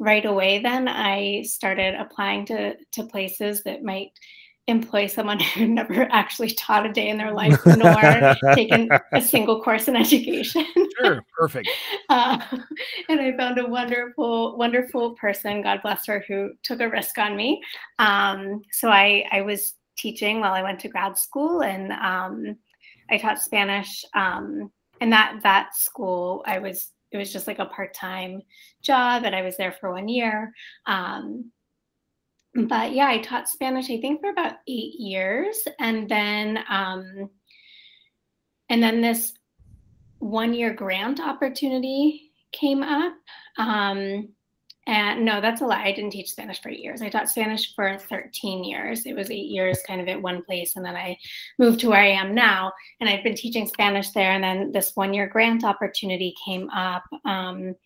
right 0.00 0.24
away 0.24 0.58
then 0.58 0.88
I 0.88 1.42
started 1.42 1.94
applying 1.94 2.44
to 2.46 2.74
to 2.92 3.04
places 3.04 3.62
that 3.64 3.84
might 3.84 4.10
employ 4.70 5.06
someone 5.06 5.40
who 5.54 5.66
never 5.68 6.08
actually 6.10 6.52
taught 6.52 6.86
a 6.86 6.92
day 6.92 7.08
in 7.08 7.18
their 7.18 7.32
life 7.32 7.58
nor 7.66 8.34
taken 8.54 8.88
a 9.12 9.20
single 9.20 9.62
course 9.62 9.88
in 9.88 9.96
education. 9.96 10.66
Sure, 10.98 11.24
perfect. 11.36 11.68
Uh, 12.08 12.40
and 13.08 13.20
I 13.20 13.36
found 13.36 13.56
a 13.58 13.64
wonderful, 13.68 14.56
wonderful 14.56 15.12
person, 15.12 15.62
God 15.62 15.80
bless 15.80 16.04
her, 16.06 16.24
who 16.26 16.50
took 16.64 16.80
a 16.80 16.88
risk 16.88 17.18
on 17.18 17.36
me. 17.36 17.62
Um, 18.00 18.62
so 18.72 18.88
I, 18.88 19.24
I 19.30 19.42
was 19.42 19.74
teaching 19.96 20.40
while 20.40 20.52
I 20.52 20.60
went 20.60 20.80
to 20.80 20.88
grad 20.88 21.16
school, 21.16 21.62
and 21.62 21.92
um, 21.92 22.56
I 23.10 23.18
taught 23.18 23.40
Spanish. 23.40 24.04
Um, 24.12 24.72
and 25.00 25.12
that 25.12 25.38
that 25.44 25.76
school, 25.76 26.42
I 26.46 26.58
was 26.58 26.90
it 27.12 27.18
was 27.18 27.32
just 27.32 27.46
like 27.46 27.58
a 27.58 27.66
part 27.66 27.94
time 27.94 28.42
job, 28.82 29.24
and 29.24 29.34
I 29.34 29.42
was 29.42 29.56
there 29.56 29.72
for 29.72 29.92
one 29.92 30.08
year. 30.08 30.52
Um, 30.86 31.50
but 32.54 32.92
yeah, 32.92 33.08
I 33.08 33.18
taught 33.18 33.48
Spanish. 33.48 33.90
I 33.90 34.00
think 34.00 34.20
for 34.20 34.30
about 34.30 34.54
eight 34.68 34.94
years, 34.98 35.58
and 35.78 36.08
then 36.08 36.58
um, 36.68 37.30
and 38.68 38.82
then 38.82 39.00
this 39.00 39.32
one 40.18 40.54
year 40.54 40.72
grant 40.72 41.20
opportunity 41.20 42.32
came 42.52 42.82
up. 42.82 43.14
Um, 43.58 44.28
and 44.90 45.24
no, 45.24 45.40
that's 45.40 45.60
a 45.60 45.66
lie. 45.66 45.84
I 45.84 45.92
didn't 45.92 46.10
teach 46.10 46.32
Spanish 46.32 46.60
for 46.60 46.68
eight 46.68 46.80
years. 46.80 47.00
I 47.00 47.08
taught 47.08 47.28
Spanish 47.28 47.76
for 47.76 47.96
13 47.96 48.64
years. 48.64 49.06
It 49.06 49.14
was 49.14 49.30
eight 49.30 49.46
years 49.46 49.78
kind 49.86 50.00
of 50.00 50.08
at 50.08 50.20
one 50.20 50.42
place. 50.42 50.74
And 50.74 50.84
then 50.84 50.96
I 50.96 51.16
moved 51.60 51.78
to 51.80 51.90
where 51.90 52.02
I 52.02 52.08
am 52.08 52.34
now. 52.34 52.72
And 52.98 53.08
I've 53.08 53.22
been 53.22 53.36
teaching 53.36 53.68
Spanish 53.68 54.10
there. 54.10 54.32
And 54.32 54.42
then 54.42 54.72
this 54.72 54.96
one 54.96 55.14
year 55.14 55.28
grant 55.28 55.62
opportunity 55.62 56.34
came 56.44 56.68
up. 56.70 57.04
Um, 57.24 57.76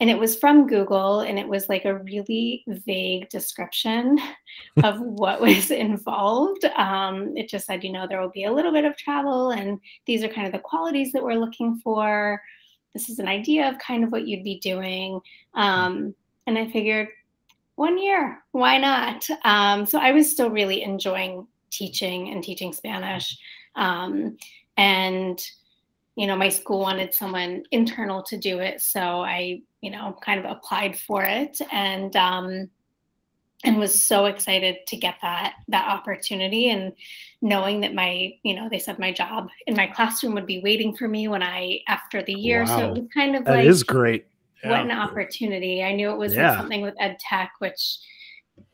and 0.00 0.10
it 0.10 0.18
was 0.18 0.36
from 0.36 0.66
Google. 0.66 1.20
And 1.20 1.38
it 1.38 1.48
was 1.48 1.70
like 1.70 1.86
a 1.86 2.00
really 2.00 2.62
vague 2.66 3.30
description 3.30 4.18
of 4.84 5.00
what 5.00 5.40
was 5.40 5.70
involved. 5.70 6.66
Um, 6.76 7.34
it 7.38 7.48
just 7.48 7.64
said, 7.64 7.82
you 7.82 7.90
know, 7.90 8.06
there 8.06 8.20
will 8.20 8.28
be 8.28 8.44
a 8.44 8.52
little 8.52 8.72
bit 8.72 8.84
of 8.84 8.98
travel. 8.98 9.52
And 9.52 9.80
these 10.04 10.22
are 10.22 10.28
kind 10.28 10.46
of 10.46 10.52
the 10.52 10.58
qualities 10.58 11.10
that 11.12 11.24
we're 11.24 11.40
looking 11.40 11.80
for. 11.82 12.38
This 12.92 13.08
is 13.08 13.18
an 13.18 13.28
idea 13.28 13.66
of 13.66 13.78
kind 13.78 14.04
of 14.04 14.12
what 14.12 14.28
you'd 14.28 14.44
be 14.44 14.60
doing. 14.60 15.20
Um, 15.54 16.14
and 16.46 16.58
I 16.58 16.68
figured, 16.70 17.08
one 17.76 17.98
year, 17.98 18.42
why 18.52 18.78
not? 18.78 19.26
Um, 19.44 19.84
so 19.84 19.98
I 19.98 20.12
was 20.12 20.30
still 20.30 20.50
really 20.50 20.82
enjoying 20.82 21.46
teaching 21.70 22.30
and 22.30 22.42
teaching 22.42 22.72
Spanish. 22.72 23.36
Um, 23.74 24.36
and, 24.76 25.44
you 26.14 26.26
know, 26.26 26.36
my 26.36 26.48
school 26.48 26.80
wanted 26.80 27.12
someone 27.12 27.64
internal 27.72 28.22
to 28.24 28.36
do 28.36 28.60
it. 28.60 28.80
So 28.80 29.00
I, 29.00 29.62
you 29.80 29.90
know, 29.90 30.16
kind 30.22 30.38
of 30.38 30.50
applied 30.50 30.96
for 30.96 31.24
it 31.24 31.60
and, 31.72 32.14
um, 32.14 32.70
and 33.64 33.78
was 33.78 34.00
so 34.00 34.26
excited 34.26 34.76
to 34.86 34.96
get 34.96 35.16
that 35.22 35.54
that 35.68 35.88
opportunity 35.88 36.68
and 36.68 36.92
knowing 37.40 37.80
that 37.80 37.94
my 37.94 38.32
you 38.42 38.54
know 38.54 38.68
they 38.68 38.78
said 38.78 38.98
my 38.98 39.10
job 39.10 39.48
in 39.66 39.74
my 39.74 39.86
classroom 39.86 40.34
would 40.34 40.44
be 40.44 40.60
waiting 40.60 40.94
for 40.94 41.08
me 41.08 41.28
when 41.28 41.42
i 41.42 41.80
after 41.88 42.22
the 42.22 42.34
year 42.34 42.66
so 42.66 42.78
it 42.78 42.90
was 42.90 43.08
kind 43.12 43.34
of 43.34 43.44
That 43.46 43.56
like 43.56 43.64
is 43.64 43.82
great. 43.82 44.26
What 44.70 44.80
an 44.80 44.90
opportunity 44.90 45.82
i 45.82 45.92
knew 45.92 46.10
it 46.10 46.16
was 46.18 46.34
Yeah. 46.34 46.56
something 46.56 46.80
with 46.82 46.94
ed 47.00 47.16
tech 47.18 47.52
which 47.58 47.98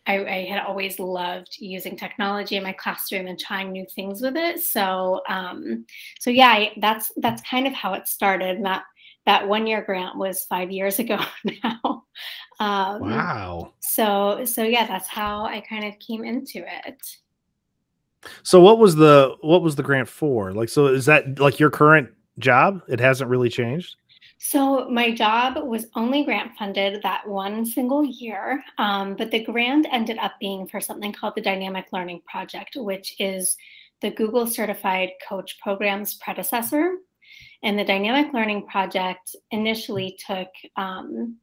I, 0.07 0.25
I 0.25 0.45
had 0.47 0.65
always 0.67 0.99
loved 0.99 1.57
using 1.59 1.97
technology 1.97 2.57
in 2.57 2.63
my 2.63 2.73
classroom 2.73 3.27
and 3.27 3.39
trying 3.39 3.71
new 3.71 3.87
things 3.95 4.21
with 4.21 4.37
it 4.37 4.61
so 4.61 5.21
um 5.29 5.85
so 6.19 6.31
yeah 6.31 6.49
I, 6.49 6.73
that's 6.81 7.13
that's 7.17 7.43
kind 7.49 7.67
of 7.67 7.73
how 7.73 7.93
it 7.95 8.09
started 8.09 8.57
and 8.57 8.65
that 8.67 8.83
that 9.27 9.47
one 9.47 9.67
year 9.67 9.83
grant 9.83 10.17
was 10.17 10.45
five 10.45 10.71
years 10.71 10.99
ago 10.99 11.19
now 11.65 12.05
um 12.61 13.01
Wow. 13.01 13.75
so 13.81 14.45
so 14.45 14.63
yeah 14.65 14.87
that's 14.87 15.09
how 15.09 15.45
i 15.45 15.61
kind 15.61 15.85
of 15.85 15.99
came 15.99 16.25
into 16.25 16.65
it 16.87 17.01
So 18.43 18.61
what 18.61 18.79
was 18.79 18.97
the 18.97 19.37
what 19.41 19.63
was 19.63 19.77
the 19.77 19.83
grant 19.83 20.09
for? 20.09 20.53
Like 20.53 20.69
so 20.69 20.87
is 20.89 21.07
that 21.07 21.39
like 21.39 21.59
your 21.59 21.71
current 21.71 22.11
job? 22.39 22.83
It 22.89 23.01
hasn't 23.01 23.31
really 23.31 23.49
changed? 23.49 23.97
So 24.43 24.89
my 24.89 25.11
job 25.11 25.59
was 25.67 25.87
only 25.95 26.25
grant 26.25 26.57
funded 26.59 27.03
that 27.03 27.29
one 27.29 27.65
single 27.65 28.05
year 28.05 28.65
um, 28.79 29.15
but 29.15 29.31
the 29.31 29.45
grant 29.45 29.87
ended 29.93 30.19
up 30.19 30.33
being 30.41 30.67
for 30.67 30.81
something 30.81 31.13
called 31.13 31.35
the 31.37 31.43
dynamic 31.43 31.87
learning 31.93 32.21
project 32.27 32.73
which 32.77 33.15
is 33.19 33.57
the 34.01 34.11
google 34.11 34.47
certified 34.47 35.11
coach 35.27 35.59
program's 35.61 36.15
predecessor. 36.15 36.97
And 37.63 37.79
the 37.79 37.85
dynamic 37.85 38.33
learning 38.33 38.67
project 38.67 39.37
initially 39.51 40.19
took 40.27 40.49
um, 40.77 41.37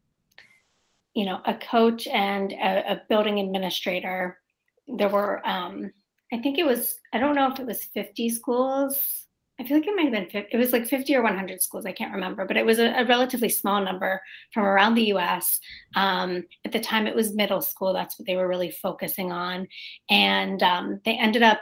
you 1.13 1.25
know 1.25 1.41
a 1.45 1.55
coach 1.55 2.07
and 2.07 2.51
a, 2.53 2.93
a 2.93 3.01
building 3.09 3.39
administrator. 3.39 4.39
There 4.87 5.09
were 5.09 5.47
um, 5.47 5.91
i 6.33 6.37
think 6.37 6.57
it 6.57 6.65
was 6.65 6.99
i 7.13 7.17
don't 7.17 7.35
know 7.35 7.49
if 7.51 7.59
it 7.59 7.65
was 7.65 7.83
50 7.83 8.29
schools 8.29 9.26
i 9.59 9.63
feel 9.63 9.77
like 9.77 9.87
it 9.87 9.95
might 9.95 10.03
have 10.03 10.11
been 10.11 10.29
50, 10.29 10.49
it 10.51 10.57
was 10.57 10.73
like 10.73 10.87
50 10.87 11.15
or 11.15 11.23
100 11.23 11.61
schools 11.61 11.85
i 11.85 11.91
can't 11.91 12.13
remember 12.13 12.45
but 12.45 12.57
it 12.57 12.65
was 12.65 12.79
a, 12.79 12.91
a 12.91 13.05
relatively 13.05 13.49
small 13.49 13.83
number 13.83 14.21
from 14.53 14.63
around 14.63 14.95
the 14.95 15.05
us 15.05 15.59
um, 15.95 16.43
at 16.65 16.71
the 16.71 16.79
time 16.79 17.07
it 17.07 17.15
was 17.15 17.35
middle 17.35 17.61
school 17.61 17.93
that's 17.93 18.19
what 18.19 18.25
they 18.25 18.35
were 18.35 18.47
really 18.47 18.71
focusing 18.71 19.31
on 19.31 19.67
and 20.09 20.63
um, 20.63 20.99
they 21.05 21.17
ended 21.17 21.43
up 21.43 21.59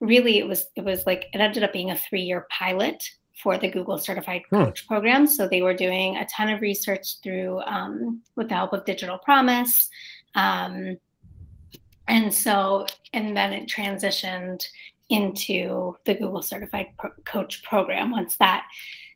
really 0.00 0.38
it 0.38 0.46
was 0.46 0.66
it 0.76 0.84
was 0.84 1.06
like 1.06 1.26
it 1.32 1.40
ended 1.40 1.62
up 1.62 1.72
being 1.72 1.90
a 1.90 1.96
three-year 1.96 2.46
pilot 2.50 3.02
for 3.42 3.58
the 3.58 3.68
Google 3.68 3.98
Certified 3.98 4.42
Hmm. 4.50 4.64
Coach 4.64 4.86
program. 4.86 5.26
So 5.26 5.46
they 5.46 5.62
were 5.62 5.74
doing 5.74 6.16
a 6.16 6.26
ton 6.26 6.48
of 6.48 6.60
research 6.60 7.20
through 7.22 7.60
um, 7.62 8.22
with 8.34 8.48
the 8.48 8.54
help 8.54 8.72
of 8.72 8.84
Digital 8.84 9.18
Promise. 9.18 9.88
Um, 10.34 10.96
and 12.08 12.32
so, 12.32 12.86
and 13.12 13.36
then 13.36 13.52
it 13.52 13.68
transitioned 13.68 14.64
into 15.08 15.96
the 16.04 16.14
Google 16.14 16.42
Certified 16.42 16.88
Pro- 16.98 17.10
Coach 17.24 17.62
program 17.62 18.10
once 18.10 18.36
that 18.36 18.66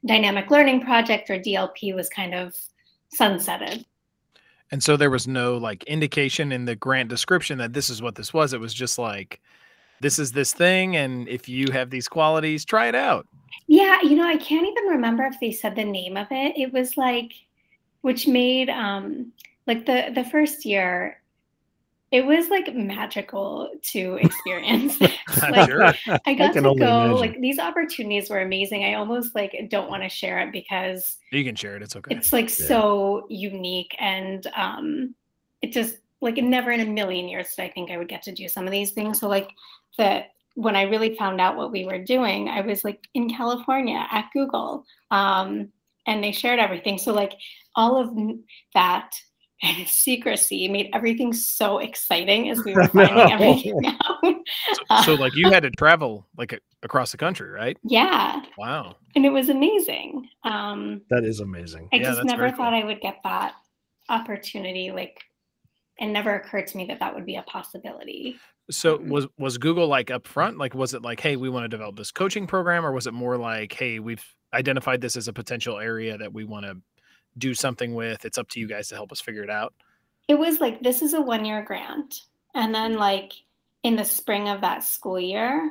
dynamic 0.07 0.50
learning 0.50 0.81
project 0.81 1.31
or 1.31 1.38
DLP 1.38 1.94
was 1.94 2.09
kind 2.09 2.35
of 2.35 2.55
sunsetted. 3.18 3.85
And 4.72 4.83
so 4.83 4.96
there 4.96 5.11
was 5.11 5.26
no 5.26 5.57
like 5.57 5.83
indication 5.85 6.53
in 6.53 6.64
the 6.64 6.76
grant 6.76 7.09
description 7.09 7.59
that 7.59 7.72
this 7.72 7.90
is 7.90 8.00
what 8.00 8.14
this 8.14 8.33
was. 8.33 8.53
It 8.53 8.61
was 8.61 8.72
just 8.72 8.98
like, 8.98 9.40
this 10.00 10.18
is 10.18 10.33
this 10.33 10.55
thing. 10.55 10.96
And 10.96 11.29
if 11.29 11.48
you 11.48 11.70
have 11.72 11.90
these 11.90 12.09
qualities, 12.09 12.64
try 12.64 12.87
it 12.87 12.94
out. 12.94 13.26
Yeah, 13.66 14.00
you 14.03 14.16
know, 14.16 14.26
I 14.26 14.37
can't 14.37 14.66
even 14.66 14.85
remember 14.85 15.24
if 15.24 15.38
they 15.40 15.53
said 15.53 15.74
the 15.74 15.85
name 15.85 16.16
of 16.16 16.29
it. 16.31 16.57
It 16.57 16.72
was 16.72 16.96
like, 16.96 17.33
which 18.03 18.26
made 18.26 18.70
um 18.70 19.33
like 19.66 19.87
the 19.87 20.11
the 20.14 20.24
first 20.24 20.64
year 20.64 21.20
it 22.12 22.26
was 22.26 22.48
like 22.48 22.74
magical 22.74 23.70
to 23.82 24.14
experience. 24.20 25.00
like 25.42 25.68
Sure. 25.70 25.92
I 26.26 26.34
got 26.34 26.52
can 26.54 26.64
to 26.64 26.74
go 26.74 27.02
imagine. 27.04 27.16
like 27.16 27.40
these 27.40 27.58
opportunities 27.58 28.28
were 28.30 28.40
amazing. 28.40 28.84
I 28.84 28.94
almost 28.94 29.34
like 29.34 29.54
don't 29.68 29.88
want 29.88 30.02
to 30.02 30.08
share 30.08 30.40
it 30.40 30.50
because 30.52 31.18
You 31.30 31.44
can 31.44 31.54
share 31.54 31.76
it. 31.76 31.82
It's 31.82 31.94
okay. 31.96 32.14
it's 32.14 32.32
like 32.32 32.46
Yeah. 32.48 32.66
so 32.66 33.26
unique 33.28 33.94
and 34.00 34.46
um 34.56 35.14
it 35.62 35.72
just 35.72 35.98
like 36.20 36.36
never 36.38 36.70
in 36.72 36.80
a 36.80 36.84
million 36.84 37.28
years 37.28 37.54
did 37.54 37.62
I 37.64 37.68
think 37.70 37.90
I 37.90 37.96
would 37.96 38.08
get 38.08 38.22
to 38.24 38.32
do 38.32 38.48
some 38.48 38.66
of 38.66 38.72
these 38.72 38.90
things. 38.90 39.20
So 39.20 39.28
like 39.28 39.50
the 39.96 40.24
when 40.54 40.74
I 40.74 40.82
really 40.82 41.14
found 41.16 41.40
out 41.40 41.56
what 41.56 41.70
we 41.70 41.84
were 41.84 42.02
doing, 42.02 42.48
I 42.48 42.60
was 42.60 42.84
like 42.84 43.06
in 43.14 43.30
California 43.30 44.04
at 44.10 44.28
Google. 44.32 44.84
Um 45.12 45.68
and 46.06 46.24
they 46.24 46.32
shared 46.32 46.58
everything. 46.58 46.98
So 46.98 47.12
like 47.12 47.34
all 47.76 47.96
of 47.96 48.08
n- 48.08 48.42
that 49.62 49.84
secrecy 49.88 50.68
made 50.68 50.90
everything 50.94 51.32
so 51.32 51.78
exciting 51.78 52.50
as 52.50 52.64
we 52.64 52.72
were 52.74 52.86
finding 52.88 53.16
know. 53.16 53.26
everything 53.32 53.80
out. 54.04 54.34
so, 55.02 55.02
so, 55.04 55.14
like 55.14 55.34
you 55.34 55.50
had 55.50 55.62
to 55.62 55.70
travel 55.70 56.26
like 56.36 56.58
across 56.82 57.12
the 57.12 57.18
country, 57.18 57.48
right? 57.50 57.76
yeah, 57.84 58.42
Wow. 58.58 58.96
and 59.16 59.24
it 59.26 59.30
was 59.30 59.48
amazing. 59.48 60.28
Um 60.44 61.02
that 61.10 61.24
is 61.24 61.40
amazing. 61.40 61.88
I 61.92 61.96
Yeah, 61.96 62.02
just 62.04 62.24
never 62.24 62.48
thought 62.50 62.72
cool. 62.72 62.82
I 62.82 62.84
would 62.84 63.00
get 63.00 63.18
that 63.24 63.54
opportunity. 64.08 64.90
Like, 64.90 65.20
it 65.98 66.06
never 66.06 66.34
occurred 66.34 66.66
to 66.68 66.76
me 66.76 66.86
that 66.86 66.98
that 67.00 67.14
would 67.14 67.26
be 67.26 67.36
a 67.36 67.42
possibility. 67.42 68.36
So 68.70 68.96
was 68.98 69.26
was 69.38 69.58
Google 69.58 69.88
like 69.88 70.06
upfront? 70.08 70.58
Like, 70.58 70.74
was 70.74 70.94
it 70.94 71.02
like, 71.02 71.20
hey, 71.20 71.36
we 71.36 71.48
want 71.50 71.64
to 71.64 71.68
develop 71.68 71.96
this 71.96 72.10
coaching 72.12 72.46
program, 72.46 72.86
or 72.86 72.92
was 72.92 73.06
it 73.06 73.12
more 73.14 73.36
like, 73.36 73.72
hey, 73.72 73.98
we've 73.98 74.24
identified 74.54 75.00
this 75.00 75.16
as 75.16 75.28
a 75.28 75.32
potential 75.32 75.78
area 75.78 76.16
that 76.18 76.32
we 76.32 76.44
want 76.44 76.64
to 76.66 76.76
do 77.38 77.54
something 77.54 77.94
with? 77.94 78.24
It's 78.24 78.38
up 78.38 78.48
to 78.50 78.60
you 78.60 78.66
guys 78.66 78.88
to 78.88 78.94
help 78.94 79.12
us 79.12 79.20
figure 79.20 79.42
it 79.42 79.50
out. 79.50 79.74
It 80.28 80.38
was 80.38 80.60
like, 80.60 80.82
this 80.82 81.02
is 81.02 81.14
a 81.14 81.20
one 81.20 81.44
year 81.44 81.62
grant. 81.62 82.22
And 82.54 82.74
then, 82.74 82.92
mm-hmm. 82.92 83.00
like, 83.00 83.32
in 83.82 83.96
the 83.96 84.04
spring 84.04 84.48
of 84.48 84.60
that 84.60 84.84
school 84.84 85.18
year, 85.18 85.70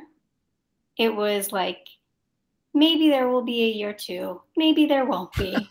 it 0.96 1.14
was 1.14 1.52
like, 1.52 1.86
maybe 2.74 3.08
there 3.08 3.28
will 3.28 3.42
be 3.42 3.64
a 3.64 3.72
year 3.72 3.92
two, 3.92 4.40
maybe 4.56 4.86
there 4.86 5.04
won't 5.04 5.32
be. 5.34 5.56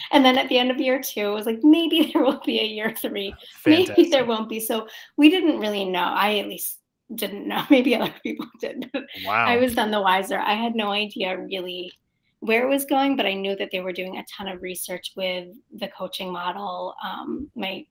and 0.12 0.24
then 0.24 0.38
at 0.38 0.48
the 0.48 0.58
end 0.58 0.70
of 0.70 0.78
year 0.78 1.00
two, 1.00 1.30
it 1.30 1.34
was 1.34 1.46
like, 1.46 1.60
maybe 1.62 2.10
there 2.12 2.22
will 2.22 2.40
be 2.44 2.60
a 2.60 2.64
year 2.64 2.94
three. 2.96 3.34
maybe 3.66 4.08
there 4.10 4.24
won't 4.24 4.48
be. 4.48 4.60
So 4.60 4.88
we 5.16 5.30
didn't 5.30 5.58
really 5.58 5.84
know. 5.84 6.12
I 6.14 6.38
at 6.38 6.48
least 6.48 6.78
didn't 7.14 7.48
know. 7.48 7.64
Maybe 7.70 7.96
other 7.96 8.14
people 8.22 8.46
did. 8.60 8.90
Wow. 9.24 9.46
I 9.46 9.56
was 9.56 9.76
none 9.76 9.90
the 9.90 10.00
wiser. 10.00 10.38
I 10.38 10.54
had 10.54 10.74
no 10.74 10.90
idea 10.90 11.38
really 11.38 11.92
where 12.40 12.62
it 12.62 12.68
was 12.68 12.84
going, 12.84 13.16
but 13.16 13.26
I 13.26 13.34
knew 13.34 13.56
that 13.56 13.70
they 13.72 13.80
were 13.80 13.92
doing 13.92 14.16
a 14.16 14.24
ton 14.36 14.48
of 14.48 14.62
research 14.62 15.12
with 15.16 15.48
the 15.74 15.88
coaching 15.88 16.32
model. 16.32 16.94
Um, 17.02 17.50
my 17.54 17.86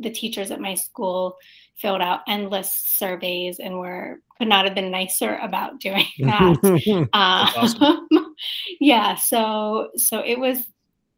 the 0.00 0.10
teachers 0.10 0.50
at 0.50 0.60
my 0.60 0.74
school 0.74 1.36
filled 1.76 2.00
out 2.00 2.20
endless 2.26 2.72
surveys 2.72 3.58
and 3.58 3.78
were 3.78 4.20
could 4.38 4.48
not 4.48 4.64
have 4.64 4.74
been 4.74 4.90
nicer 4.90 5.36
about 5.36 5.78
doing 5.78 6.06
that. 6.20 7.08
Um, 7.12 8.34
yeah, 8.80 9.14
so 9.14 9.90
so 9.96 10.20
it 10.24 10.38
was 10.38 10.66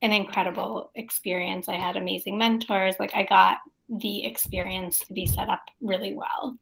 an 0.02 0.12
incredible 0.12 0.90
experience. 0.96 1.68
I 1.68 1.76
had 1.76 1.96
amazing 1.96 2.36
mentors. 2.36 2.96
Like 2.98 3.14
I 3.14 3.22
got 3.22 3.58
the 3.88 4.24
experience 4.24 5.00
to 5.00 5.12
be 5.12 5.26
set 5.26 5.48
up 5.48 5.62
really 5.80 6.14
well. 6.14 6.58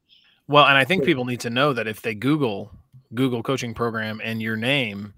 Well, 0.46 0.66
and 0.66 0.76
I 0.76 0.84
think 0.84 1.04
people 1.04 1.24
need 1.24 1.40
to 1.40 1.50
know 1.50 1.72
that 1.72 1.86
if 1.86 2.02
they 2.02 2.14
Google 2.14 2.72
Google 3.14 3.42
coaching 3.42 3.72
program 3.72 4.20
and 4.22 4.42
your 4.42 4.56
name, 4.56 5.14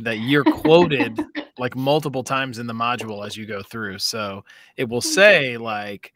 that 0.00 0.18
you're 0.18 0.44
quoted 0.44 1.18
like 1.58 1.76
multiple 1.76 2.24
times 2.24 2.58
in 2.58 2.66
the 2.66 2.72
module 2.72 3.24
as 3.26 3.36
you 3.36 3.46
go 3.46 3.62
through. 3.62 3.98
So 3.98 4.44
it 4.76 4.88
will 4.88 5.00
say 5.00 5.56
like, 5.56 6.12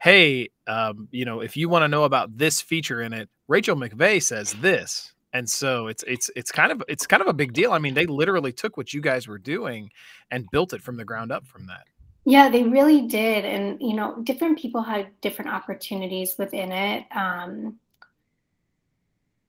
"Hey, 0.00 0.50
um, 0.66 1.08
you 1.10 1.24
know, 1.24 1.40
if 1.40 1.56
you 1.56 1.68
want 1.68 1.82
to 1.82 1.88
know 1.88 2.04
about 2.04 2.36
this 2.36 2.60
feature 2.60 3.02
in 3.02 3.12
it, 3.12 3.28
Rachel 3.48 3.76
McVeagh 3.76 4.22
says 4.22 4.52
this." 4.54 5.12
And 5.34 5.48
so 5.48 5.86
it's 5.86 6.04
it's 6.06 6.30
it's 6.36 6.52
kind 6.52 6.70
of 6.72 6.82
it's 6.88 7.06
kind 7.06 7.22
of 7.22 7.28
a 7.28 7.32
big 7.32 7.52
deal. 7.52 7.72
I 7.72 7.78
mean, 7.78 7.94
they 7.94 8.06
literally 8.06 8.52
took 8.52 8.76
what 8.76 8.92
you 8.92 9.00
guys 9.00 9.26
were 9.26 9.38
doing 9.38 9.90
and 10.30 10.50
built 10.50 10.72
it 10.72 10.82
from 10.82 10.96
the 10.96 11.04
ground 11.04 11.32
up 11.32 11.46
from 11.46 11.66
that. 11.66 11.84
Yeah, 12.24 12.48
they 12.48 12.62
really 12.62 13.08
did. 13.08 13.44
And, 13.44 13.80
you 13.80 13.94
know, 13.94 14.22
different 14.22 14.58
people 14.58 14.82
had 14.82 15.08
different 15.20 15.50
opportunities 15.50 16.36
within 16.38 16.70
it. 16.70 17.04
Um, 17.14 17.78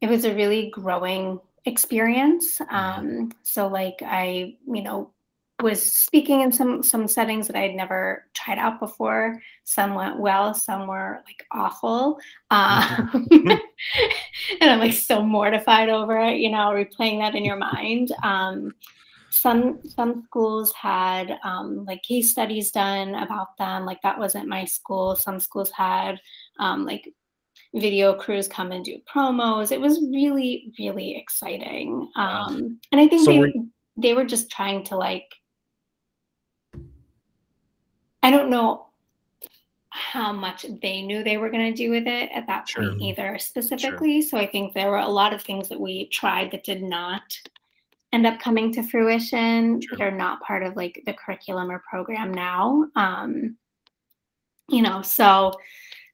it 0.01 0.09
was 0.09 0.25
a 0.25 0.33
really 0.33 0.71
growing 0.71 1.39
experience. 1.65 2.59
Um, 2.69 3.31
so 3.43 3.67
like 3.67 4.01
I, 4.01 4.55
you 4.67 4.81
know, 4.81 5.11
was 5.61 5.81
speaking 5.81 6.41
in 6.41 6.51
some 6.51 6.83
some 6.83 7.07
settings 7.07 7.47
that 7.47 7.55
I 7.55 7.61
had 7.61 7.75
never 7.75 8.25
tried 8.33 8.57
out 8.57 8.79
before. 8.79 9.41
Some 9.63 9.93
went 9.93 10.19
well, 10.19 10.53
some 10.53 10.87
were 10.87 11.21
like 11.25 11.45
awful. 11.51 12.19
Um, 12.51 13.27
and 13.31 13.59
I'm 14.61 14.79
like 14.79 14.93
so 14.93 15.23
mortified 15.23 15.89
over 15.89 16.19
it, 16.19 16.37
you 16.37 16.49
know, 16.49 16.71
replaying 16.71 17.19
that 17.19 17.35
in 17.35 17.45
your 17.45 17.57
mind. 17.57 18.11
Um, 18.23 18.73
some 19.29 19.79
some 19.87 20.23
schools 20.25 20.71
had 20.73 21.39
um, 21.43 21.85
like 21.85 22.03
case 22.03 22.29
studies 22.29 22.69
done 22.69 23.15
about 23.15 23.57
them 23.57 23.83
like 23.83 23.99
that 24.03 24.19
wasn't 24.19 24.47
my 24.47 24.63
school 24.63 25.15
some 25.15 25.39
schools 25.39 25.71
had 25.71 26.19
um, 26.59 26.85
like 26.85 27.11
video 27.75 28.13
crews 28.13 28.47
come 28.47 28.71
and 28.71 28.85
do 28.85 28.97
promos. 29.11 29.71
It 29.71 29.81
was 29.81 29.99
really 30.11 30.71
really 30.79 31.15
exciting. 31.17 32.09
Um, 32.15 32.79
and 32.91 33.01
i 33.01 33.07
think 33.07 33.25
So 33.25 33.31
they, 33.31 33.39
were- 33.39 33.53
they 33.97 34.13
were 34.13 34.25
just 34.25 34.49
trying 34.51 34.83
to 34.85 34.95
like 34.97 35.25
i 38.21 38.31
don't 38.31 38.49
know 38.49 38.87
how 39.89 40.33
much 40.33 40.65
they 40.81 41.01
knew 41.03 41.23
they 41.23 41.37
were 41.37 41.49
going 41.51 41.71
to 41.71 41.77
do 41.83 41.91
with 41.91 42.07
it 42.07 42.29
at 42.33 42.47
that 42.47 42.67
Sure. 42.67 42.89
point 42.89 43.01
either 43.01 43.37
specifically. 43.39 44.21
So 44.21 44.37
i 44.37 44.47
think 44.47 44.73
there 44.73 44.89
were 44.89 44.97
a 44.97 45.07
lot 45.07 45.33
of 45.33 45.41
things 45.41 45.69
that 45.69 45.79
we 45.79 46.07
tried 46.07 46.51
that 46.51 46.63
did 46.63 46.81
not 46.81 47.21
end 48.11 48.25
up 48.25 48.39
coming 48.39 48.71
to 48.73 48.83
fruition 48.83 49.81
Sure. 49.81 49.97
that 49.97 50.03
are 50.03 50.11
not 50.15 50.41
part 50.41 50.63
of 50.63 50.75
like 50.75 51.01
the 51.05 51.13
curriculum 51.13 51.69
or 51.71 51.83
program 51.89 52.33
now. 52.33 52.85
Um 52.95 53.57
you 54.69 54.81
know 54.81 55.01
so 55.01 55.51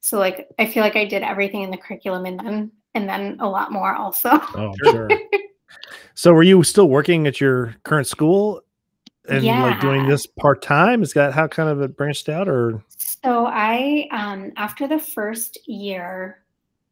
so 0.02 0.18
like 0.18 0.48
i 0.60 0.66
feel 0.66 0.84
like 0.84 0.96
i 0.96 1.06
did 1.06 1.24
everything 1.24 1.62
in 1.62 1.72
the 1.72 1.78
curriculum 1.78 2.26
and 2.26 2.40
then 2.40 2.72
and 2.96 3.08
then 3.08 3.38
a 3.40 3.48
lot 3.48 3.72
more 3.72 3.94
also 3.96 4.30
Oh, 4.32 4.74
sure. 4.86 5.10
so, 6.16 6.34
were 6.34 6.44
you 6.44 6.64
still 6.64 6.90
working 6.90 7.28
at 7.28 7.40
your 7.40 7.76
current 7.84 8.08
school 8.08 8.62
and 9.30 9.46
like 9.46 9.80
doing 9.80 10.08
this 10.08 10.26
part 10.26 10.62
time? 10.64 11.04
Is 11.04 11.14
that 11.14 11.34
how 11.34 11.48
kind 11.48 11.70
of 11.70 11.82
it 11.82 11.96
branched 11.96 12.30
out, 12.30 12.50
or 12.50 12.84
so 13.24 13.46
i 13.46 14.08
um 14.12 14.52
after 14.56 14.88
the 14.88 14.98
first 15.00 15.58
year 15.68 16.44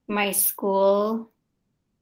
my 0.07 0.31
school 0.31 1.31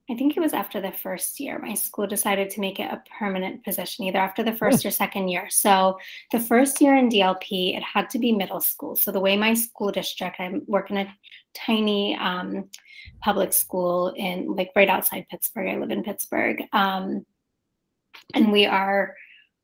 i 0.10 0.16
think 0.16 0.36
it 0.36 0.40
was 0.40 0.54
after 0.54 0.80
the 0.80 0.92
first 0.92 1.40
year 1.40 1.60
my 1.60 1.74
school 1.74 2.08
decided 2.08 2.50
to 2.50 2.62
make 2.62 2.80
it 2.80 2.92
a 2.92 3.04
permanent 3.20 3.64
position 3.64 4.06
either 4.06 4.20
after 4.20 4.44
the 4.44 4.56
first 4.56 4.86
or 4.86 4.92
second 4.92 5.28
year. 5.28 5.48
So 5.50 5.98
the 6.32 6.40
first 6.40 6.82
year 6.82 6.96
in 6.96 7.10
dlp 7.10 7.78
it 7.78 7.84
had 7.84 8.10
to 8.12 8.20
be 8.20 8.32
middle 8.32 8.62
school. 8.62 8.96
So 8.96 9.12
the 9.12 9.20
way 9.20 9.38
my 9.38 9.54
school 9.54 9.92
district 9.92 10.40
i 10.40 10.52
work 10.68 10.92
in 10.92 10.98
a 10.98 11.16
tiny 11.54 12.16
um, 12.18 12.70
public 13.24 13.54
school 13.54 14.14
in 14.16 14.56
like 14.56 14.72
right 14.76 14.90
outside 14.90 15.28
pittsburgh. 15.30 15.70
I 15.70 15.78
live 15.78 15.92
in 15.92 16.04
pittsburgh. 16.04 16.64
Um, 16.74 17.26
and 18.34 18.52
we 18.52 18.66
are 18.66 19.16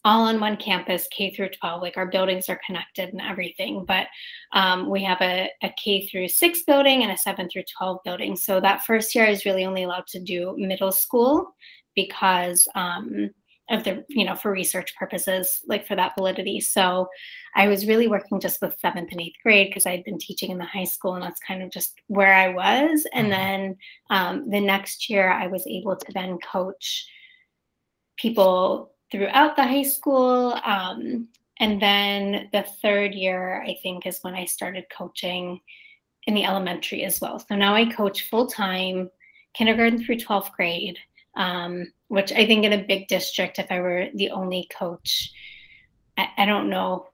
all 0.04 0.24
on 0.24 0.40
one 0.40 0.58
campus 0.58 1.08
k 1.12 1.34
through 1.34 1.50
12 1.50 1.82
like 1.82 1.98
our 1.98 2.08
buildings 2.08 2.50
are 2.50 2.60
connected 2.66 3.10
and 3.10 3.22
everything 3.22 3.86
but 3.86 4.08
um, 4.54 4.90
we 4.90 5.04
have 5.04 5.22
a, 5.22 5.50
a 5.64 5.70
K 5.82 6.08
through 6.08 6.28
six 6.28 6.64
building 6.64 7.04
and 7.04 7.12
a 7.12 7.18
seven 7.18 7.50
through 7.50 7.64
12 7.78 8.00
building. 8.04 8.36
So 8.36 8.60
that 8.60 8.84
first 8.84 9.16
year 9.16 9.26
I 9.26 9.30
was 9.30 9.46
really 9.46 9.66
only 9.66 9.84
allowed 9.84 10.08
to 10.08 10.20
do 10.20 10.56
middle 10.58 10.92
school 10.92 11.56
because 11.96 12.68
um, 12.76 13.30
of 13.70 13.84
the, 13.86 14.04
you 14.10 14.26
know, 14.26 14.36
for 14.36 14.52
research 14.52 14.94
purposes, 14.98 15.62
like 15.68 15.88
for 15.88 15.96
that 15.96 16.14
validity. 16.18 16.60
So 16.60 17.08
I 17.56 17.68
was 17.68 17.88
really 17.88 18.08
working 18.08 18.40
just 18.42 18.62
with 18.62 18.78
seventh 18.80 19.12
and 19.12 19.22
eighth 19.22 19.38
grade 19.44 19.70
because 19.70 19.86
I 19.86 19.92
had 19.92 20.04
been 20.04 20.18
teaching 20.18 20.52
in 20.52 20.58
the 20.58 20.66
high 20.66 20.84
school 20.84 21.14
and 21.14 21.24
that's 21.24 21.40
kind 21.48 21.64
of 21.64 21.72
just 21.72 21.94
where 22.08 22.34
I 22.34 22.50
was. 22.50 23.06
And 23.14 23.28
Mhm. 23.28 23.30
then 23.30 23.78
um, 24.10 24.50
the 24.50 24.60
next 24.60 25.10
year 25.10 25.32
I 25.32 25.48
was 25.48 25.66
able 25.68 25.96
to 25.96 26.12
then 26.14 26.38
coach 26.40 27.08
people 28.18 28.92
throughout 29.12 29.56
the 29.56 29.64
high 29.64 29.84
school. 29.84 30.58
Um, 30.64 31.28
and 31.60 31.82
then 31.82 32.50
the 32.52 32.66
third 32.82 33.14
year, 33.14 33.62
I 33.62 33.78
think, 33.84 34.08
is 34.08 34.20
when 34.22 34.34
I 34.34 34.46
started 34.46 34.86
coaching 34.96 35.60
in 36.28 36.34
the 36.34 36.46
elementary 36.46 37.04
as 37.04 37.22
well. 37.22 37.40
So 37.40 37.56
now 37.56 37.76
I 37.76 37.86
coach 37.86 38.30
full 38.30 38.48
time 38.48 39.10
kindergarten 39.54 40.04
through 40.04 40.18
12th 40.18 40.52
grade, 40.54 40.98
um, 41.36 41.92
which 42.08 42.32
I 42.32 42.46
think 42.46 42.64
in 42.64 42.74
a 42.74 42.84
big 42.84 43.08
district, 43.08 43.60
if 43.60 43.68
I 43.70 43.80
were 43.80 44.08
the 44.16 44.32
only 44.32 44.68
coach, 44.76 45.32
I, 46.18 46.30
I 46.38 46.46
don't 46.46 46.70
know. 46.70 47.08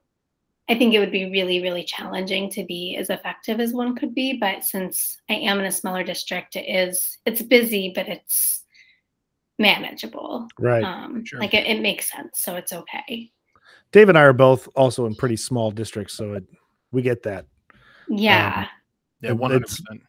I 0.70 0.74
think 0.74 0.92
it 0.92 0.98
would 0.98 1.12
be 1.12 1.30
really, 1.30 1.62
really 1.62 1.82
challenging 1.82 2.50
to 2.50 2.64
be 2.64 2.96
as 2.96 3.08
effective 3.08 3.58
as 3.58 3.72
one 3.72 3.96
could 3.96 4.14
be. 4.14 4.34
But 4.34 4.64
since 4.64 5.16
I 5.30 5.34
am 5.34 5.58
in 5.60 5.66
a 5.66 5.72
smaller 5.72 6.04
district, 6.04 6.56
it 6.56 6.68
is 6.68 7.18
it's 7.24 7.40
busy, 7.40 7.92
but 7.94 8.08
it's 8.08 8.64
manageable. 9.58 10.48
Right. 10.58 10.84
Um, 10.84 11.24
sure. 11.24 11.40
Like 11.40 11.54
it, 11.54 11.66
it 11.66 11.80
makes 11.80 12.10
sense, 12.10 12.40
so 12.40 12.56
it's 12.56 12.72
okay. 12.72 13.30
Dave 13.92 14.08
and 14.08 14.18
I 14.18 14.22
are 14.22 14.32
both 14.32 14.68
also 14.76 15.06
in 15.06 15.14
pretty 15.14 15.36
small 15.36 15.70
districts, 15.70 16.14
so 16.14 16.34
it, 16.34 16.44
we 16.92 17.02
get 17.02 17.22
that. 17.22 17.46
Yeah. 18.08 18.60
Um, 18.60 18.66
yeah, 19.20 19.32
one 19.32 19.50
hundred 19.50 19.66
percent. 19.66 20.02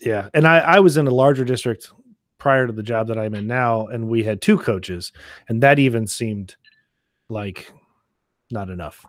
Yeah, 0.00 0.28
and 0.34 0.46
I 0.46 0.58
I 0.58 0.80
was 0.80 0.96
in 0.96 1.06
a 1.06 1.10
larger 1.10 1.44
district 1.44 1.90
prior 2.38 2.66
to 2.66 2.72
the 2.72 2.82
job 2.82 3.08
that 3.08 3.18
I'm 3.18 3.34
in 3.34 3.46
now, 3.46 3.86
and 3.86 4.08
we 4.08 4.22
had 4.22 4.42
two 4.42 4.58
coaches, 4.58 5.12
and 5.48 5.62
that 5.62 5.78
even 5.78 6.06
seemed 6.06 6.56
like 7.28 7.72
not 8.50 8.70
enough. 8.70 9.04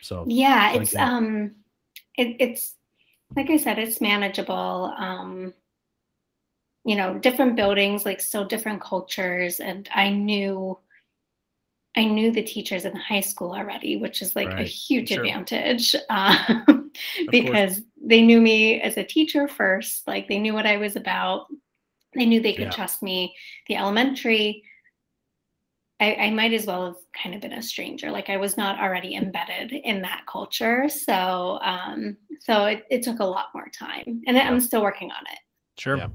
So 0.00 0.24
yeah, 0.28 0.74
it's 0.74 0.94
like 0.94 1.02
um, 1.02 1.54
it, 2.16 2.36
it's 2.38 2.74
like 3.34 3.50
I 3.50 3.56
said, 3.56 3.78
it's 3.78 4.00
manageable. 4.00 4.94
Um, 4.96 5.54
you 6.84 6.96
know, 6.96 7.18
different 7.18 7.56
buildings, 7.56 8.04
like 8.04 8.20
so 8.20 8.44
different 8.44 8.80
cultures, 8.80 9.60
and 9.60 9.88
I 9.94 10.10
knew 10.10 10.78
I 11.96 12.04
knew 12.04 12.32
the 12.32 12.42
teachers 12.42 12.84
in 12.84 12.96
high 12.96 13.20
school 13.20 13.52
already, 13.52 13.96
which 13.96 14.22
is 14.22 14.34
like 14.34 14.48
right. 14.48 14.60
a 14.60 14.64
huge 14.64 15.10
sure. 15.10 15.22
advantage 15.22 15.94
um, 16.10 16.90
because 17.30 17.82
they 18.02 18.22
knew 18.22 18.40
me 18.40 18.80
as 18.80 18.96
a 18.96 19.04
teacher 19.04 19.46
first. 19.46 20.06
Like 20.06 20.28
they 20.28 20.38
knew 20.38 20.54
what 20.54 20.66
I 20.66 20.78
was 20.78 20.96
about. 20.96 21.46
They 22.14 22.26
knew 22.26 22.40
they 22.40 22.54
could 22.54 22.64
yeah. 22.64 22.70
trust 22.70 23.02
me. 23.02 23.34
The 23.68 23.76
elementary, 23.76 24.64
I, 26.00 26.14
I, 26.14 26.30
might 26.30 26.52
as 26.52 26.66
well 26.66 26.86
have 26.86 26.96
kind 27.20 27.34
of 27.34 27.40
been 27.40 27.54
a 27.54 27.62
stranger. 27.62 28.10
Like 28.10 28.28
I 28.28 28.36
was 28.36 28.56
not 28.56 28.78
already 28.80 29.14
embedded 29.14 29.72
in 29.72 30.02
that 30.02 30.24
culture. 30.26 30.88
So, 30.88 31.58
um, 31.62 32.16
so 32.40 32.66
it, 32.66 32.84
it 32.90 33.02
took 33.02 33.20
a 33.20 33.24
lot 33.24 33.46
more 33.54 33.68
time, 33.68 34.22
and 34.26 34.36
yeah. 34.36 34.48
I'm 34.48 34.60
still 34.60 34.82
working 34.82 35.10
on 35.10 35.22
it. 35.30 35.38
Sure. 35.78 35.96
Yeah. 35.96 36.08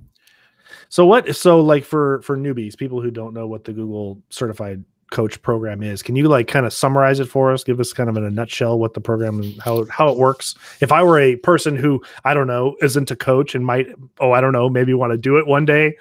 So 0.90 1.06
what? 1.06 1.36
So 1.36 1.60
like 1.60 1.84
for 1.84 2.22
for 2.22 2.38
newbies, 2.38 2.78
people 2.78 3.02
who 3.02 3.12
don't 3.12 3.34
know 3.34 3.48
what 3.48 3.64
the 3.64 3.74
Google 3.74 4.22
certified 4.30 4.84
coach 5.12 5.42
program 5.42 5.82
is. 5.82 6.04
Can 6.04 6.16
you 6.16 6.28
like 6.28 6.48
kind 6.48 6.66
of 6.66 6.74
summarize 6.74 7.20
it 7.20 7.26
for 7.26 7.52
us? 7.52 7.64
Give 7.64 7.80
us 7.80 7.94
kind 7.94 8.10
of 8.10 8.18
in 8.18 8.24
a 8.24 8.30
nutshell 8.30 8.78
what 8.78 8.94
the 8.94 9.02
program 9.02 9.42
and 9.42 9.62
how 9.62 9.86
how 9.86 10.10
it 10.10 10.18
works. 10.18 10.56
If 10.82 10.92
I 10.92 11.04
were 11.04 11.20
a 11.20 11.36
person 11.38 11.76
who 11.76 12.02
I 12.26 12.34
don't 12.34 12.48
know 12.48 12.76
isn't 12.82 13.12
a 13.12 13.16
coach 13.16 13.56
and 13.56 13.66
might 13.66 13.88
oh 14.20 14.32
I 14.32 14.42
don't 14.42 14.54
know 14.54 14.70
maybe 14.70 14.94
want 14.94 15.12
to 15.12 15.18
do 15.18 15.38
it 15.38 15.48
one 15.48 15.66
day, 15.66 15.96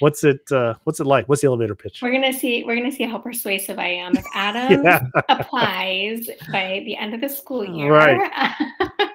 what's 0.00 0.24
it 0.24 0.50
uh, 0.50 0.74
what's 0.84 1.00
it 1.00 1.06
like? 1.06 1.28
What's 1.28 1.42
the 1.42 1.48
elevator 1.48 1.74
pitch? 1.74 2.00
We're 2.02 2.12
gonna 2.12 2.32
see 2.32 2.64
we're 2.64 2.76
gonna 2.76 2.92
see 2.92 3.04
how 3.04 3.18
persuasive 3.18 3.78
I 3.78 3.88
am. 3.88 4.16
If 4.16 4.24
Adam 4.34 4.84
yeah. 4.84 5.02
applies 5.28 6.28
by 6.50 6.82
the 6.84 6.96
end 6.96 7.14
of 7.14 7.20
the 7.20 7.28
school 7.28 7.64
year, 7.64 7.92
right? 7.92 8.52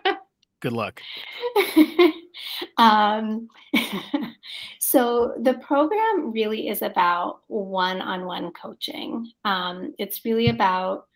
Good 0.60 0.74
luck. 0.74 1.02
um, 2.78 3.48
so 4.80 5.34
the 5.42 5.56
program 5.56 6.32
really 6.32 6.68
is 6.68 6.82
about 6.82 7.42
one-on-one 7.48 8.52
coaching. 8.52 9.32
Um, 9.46 9.94
it's 9.98 10.26
really 10.26 10.50
about 10.50 11.08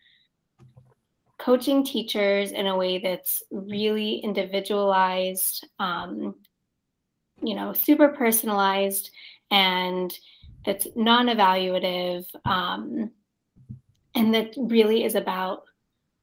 coaching 1.38 1.84
teachers 1.84 2.52
in 2.52 2.66
a 2.66 2.76
way 2.76 2.98
that's 2.98 3.42
really 3.50 4.16
individualized, 4.16 5.66
um, 5.78 6.34
you 7.42 7.54
know, 7.54 7.72
super 7.72 8.08
personalized, 8.08 9.10
and 9.50 10.18
that's 10.64 10.86
non-evaluative, 10.96 12.26
um, 12.44 13.10
and 14.14 14.34
that 14.34 14.54
really 14.56 15.04
is 15.04 15.14
about 15.14 15.64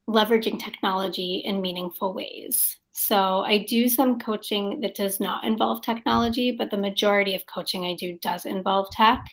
leveraging 0.09 0.59
technology 0.59 1.43
in 1.45 1.61
meaningful 1.61 2.13
ways. 2.13 2.77
So 2.93 3.41
I 3.41 3.57
do 3.57 3.89
some 3.89 4.19
coaching 4.19 4.79
that 4.81 4.95
does 4.95 5.19
not 5.19 5.43
involve 5.43 5.81
technology, 5.81 6.51
but 6.51 6.69
the 6.69 6.77
majority 6.77 7.35
of 7.35 7.45
coaching 7.47 7.85
I 7.85 7.95
do 7.95 8.19
does 8.21 8.45
involve 8.45 8.91
tech. 8.91 9.25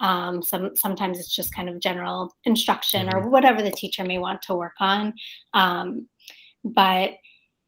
Um, 0.00 0.42
some 0.42 0.76
sometimes 0.76 1.18
it's 1.18 1.34
just 1.34 1.54
kind 1.54 1.70
of 1.70 1.80
general 1.80 2.34
instruction 2.44 3.08
or 3.08 3.22
mm-hmm. 3.22 3.30
whatever 3.30 3.62
the 3.62 3.70
teacher 3.70 4.04
may 4.04 4.18
want 4.18 4.42
to 4.42 4.54
work 4.54 4.74
on. 4.80 5.14
Um, 5.54 6.08
but 6.62 7.12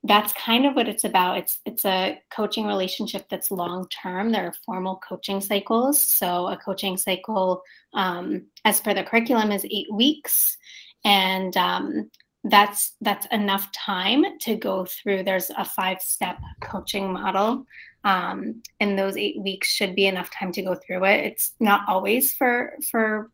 that's 0.04 0.34
kind 0.34 0.66
of 0.66 0.76
what 0.76 0.86
it's 0.86 1.04
about. 1.04 1.38
It's 1.38 1.60
it's 1.64 1.86
a 1.86 2.20
coaching 2.30 2.66
relationship 2.66 3.26
that's 3.30 3.50
long 3.50 3.88
term. 3.88 4.30
There 4.30 4.46
are 4.46 4.54
formal 4.66 4.96
coaching 4.96 5.40
cycles. 5.40 6.00
So 6.00 6.48
a 6.48 6.58
coaching 6.58 6.98
cycle, 6.98 7.62
um, 7.94 8.46
as 8.66 8.80
per 8.80 8.92
the 8.92 9.02
curriculum, 9.02 9.50
is 9.50 9.64
eight 9.70 9.92
weeks, 9.92 10.58
and 11.04 11.56
um, 11.56 12.10
that's 12.50 12.94
that's 13.00 13.26
enough 13.32 13.70
time 13.72 14.24
to 14.40 14.56
go 14.56 14.84
through. 14.84 15.22
There's 15.22 15.50
a 15.50 15.64
five 15.64 16.00
step 16.00 16.38
coaching 16.60 17.12
model 17.12 17.66
um, 18.04 18.62
and 18.80 18.98
those 18.98 19.16
eight 19.16 19.40
weeks 19.40 19.68
should 19.68 19.94
be 19.94 20.06
enough 20.06 20.30
time 20.30 20.52
to 20.52 20.62
go 20.62 20.74
through 20.74 21.04
it. 21.04 21.24
It's 21.24 21.52
not 21.60 21.82
always 21.88 22.32
for 22.32 22.74
for 22.90 23.30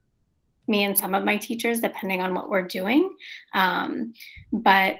me 0.67 0.85
and 0.85 0.97
some 0.97 1.15
of 1.15 1.25
my 1.25 1.37
teachers 1.37 1.81
depending 1.81 2.23
on 2.23 2.35
what 2.35 2.49
we're 2.49 2.63
doing. 2.63 3.15
Um, 3.53 4.15
but 4.53 4.97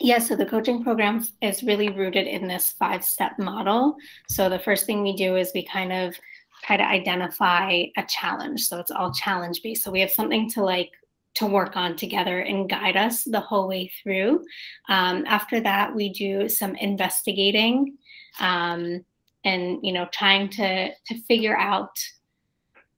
yeah 0.00 0.18
so 0.18 0.34
the 0.34 0.46
coaching 0.46 0.82
program 0.82 1.24
is 1.40 1.62
really 1.62 1.88
rooted 1.88 2.26
in 2.26 2.48
this 2.48 2.72
five 2.72 3.04
step 3.04 3.38
model. 3.38 3.96
So 4.28 4.48
the 4.48 4.58
first 4.58 4.86
thing 4.86 5.02
we 5.02 5.14
do 5.14 5.36
is 5.36 5.52
we 5.54 5.64
kind 5.64 5.92
of 5.92 6.16
try 6.64 6.76
to 6.76 6.82
identify 6.82 7.84
a 7.96 8.04
challenge. 8.08 8.66
So 8.66 8.80
it's 8.80 8.90
all 8.90 9.12
challenge 9.12 9.62
based 9.62 9.84
so 9.84 9.90
we 9.90 10.00
have 10.00 10.10
something 10.10 10.50
to 10.50 10.64
like 10.64 10.90
to 11.34 11.46
work 11.46 11.76
on 11.76 11.96
together 11.96 12.40
and 12.40 12.68
guide 12.68 12.96
us 12.96 13.24
the 13.24 13.40
whole 13.40 13.68
way 13.68 13.90
through. 14.02 14.44
Um, 14.88 15.24
after 15.26 15.60
that, 15.60 15.94
we 15.94 16.10
do 16.10 16.48
some 16.48 16.74
investigating 16.76 17.96
um, 18.40 19.04
and 19.44 19.78
you 19.82 19.92
know 19.92 20.08
trying 20.12 20.48
to 20.48 20.90
to 20.90 21.20
figure 21.28 21.56
out 21.56 21.98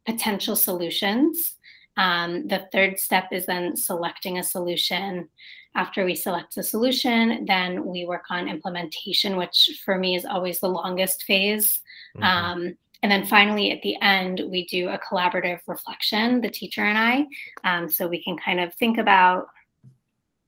potential 0.07 0.57
solutions. 0.57 1.55
Um, 1.97 2.47
the 2.47 2.69
third 2.73 2.99
step 2.99 3.29
is 3.33 3.47
then 3.47 3.77
selecting 3.77 4.39
a 4.39 4.45
solution. 4.45 5.29
After 5.75 6.05
we 6.05 6.15
select 6.15 6.55
the 6.55 6.63
solution, 6.63 7.45
then 7.45 7.85
we 7.85 8.07
work 8.07 8.25
on 8.31 8.49
implementation, 8.49 9.37
which 9.37 9.83
for 9.85 9.99
me 9.99 10.17
is 10.17 10.25
always 10.25 10.61
the 10.61 10.69
longest 10.69 11.25
phase. 11.25 11.81
Mm-hmm. 12.17 12.69
And 13.03 13.13
then 13.13 13.27
finally, 13.27 13.73
at 13.73 13.83
the 13.83 13.97
end, 14.01 14.43
we 14.51 14.67
do 14.67 14.89
a 14.89 14.99
collaborative 14.99 15.61
reflection, 15.67 16.41
the 16.41 16.51
teacher 16.51 16.83
and 16.83 16.99
I, 16.99 17.27
um, 17.65 17.89
so 17.89 18.09
we 18.09 18.23
can 18.23 18.37
kind 18.37 18.61
of 18.61 18.75
think 18.75 18.99
about, 18.99 19.47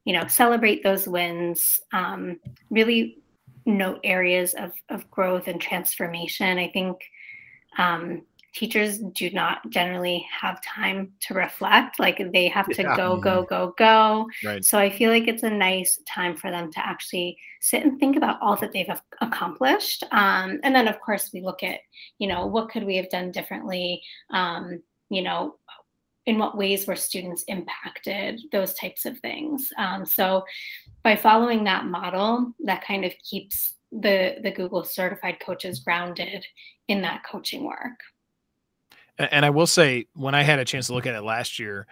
you 0.05 0.13
know, 0.15 0.27
celebrate 0.27 0.83
those 0.83 1.07
wins, 1.07 1.81
um, 1.93 2.41
really 2.71 3.19
note 3.67 4.01
areas 4.03 4.55
of, 4.55 4.73
of 4.89 5.11
growth 5.11 5.47
and 5.47 5.61
transformation. 5.61 6.59
I 6.59 6.69
think 6.69 6.97
um, 7.77 8.23
teachers 8.55 8.99
do 9.15 9.31
not 9.31 9.59
generally 9.71 10.27
have 10.41 10.63
time 10.63 11.13
to 11.21 11.35
reflect 11.35 11.99
like 11.99 12.21
they 12.33 12.49
have 12.49 12.69
to 12.69 12.83
yeah. 12.83 12.97
go 12.97 13.17
go 13.17 13.43
mm-hmm. 13.43 13.55
go 13.55 13.75
go 13.77 14.27
right. 14.45 14.65
so 14.65 14.79
i 14.79 14.89
feel 14.89 15.11
like 15.11 15.29
it's 15.29 15.43
a 15.43 15.51
nice 15.51 16.01
time 16.09 16.37
for 16.37 16.51
them 16.51 16.71
to 16.73 16.85
actually 16.85 17.37
sit 17.61 17.85
and 17.85 17.99
think 18.01 18.17
about 18.17 18.41
all 18.41 18.57
that 18.57 18.73
they've 18.73 18.91
accomplished 19.21 20.03
um, 20.13 20.59
and 20.63 20.75
then 20.75 20.89
of 20.89 21.01
course 21.01 21.31
we 21.33 21.43
look 21.43 21.63
at 21.63 21.81
you 22.19 22.27
know 22.27 22.47
what 22.47 22.71
could 22.71 22.85
we 22.85 22.97
have 22.97 23.11
done 23.11 23.31
differently 23.31 24.03
um, 24.31 24.81
you 25.11 25.23
know 25.23 25.55
in 26.27 26.39
what 26.39 26.59
ways 26.59 26.87
were 26.87 26.97
students 26.97 27.45
impacted 27.49 28.41
those 28.53 28.75
types 28.75 29.05
of 29.05 29.19
things 29.19 29.71
um, 29.79 30.05
so 30.05 30.45
by 31.03 31.15
following 31.15 31.65
that 31.65 31.87
model 31.87 32.53
that 32.65 32.85
kind 32.85 33.05
of 33.05 33.13
keeps 33.29 33.75
the 33.93 34.37
the 34.43 34.51
google 34.51 34.85
certified 34.85 35.39
coaches 35.41 35.81
grounded 35.81 36.45
in 36.89 37.01
that 37.01 37.23
coaching 37.25 37.65
work 37.65 37.99
and 39.19 39.45
I 39.45 39.51
will 39.51 39.67
say, 39.67 40.07
when 40.15 40.35
I 40.35 40.43
had 40.43 40.59
a 40.59 40.65
chance 40.65 40.87
to 40.89 40.95
look 40.95 41.07
at 41.07 41.15
it 41.15 41.23
last 41.23 41.59
year, 41.59 41.87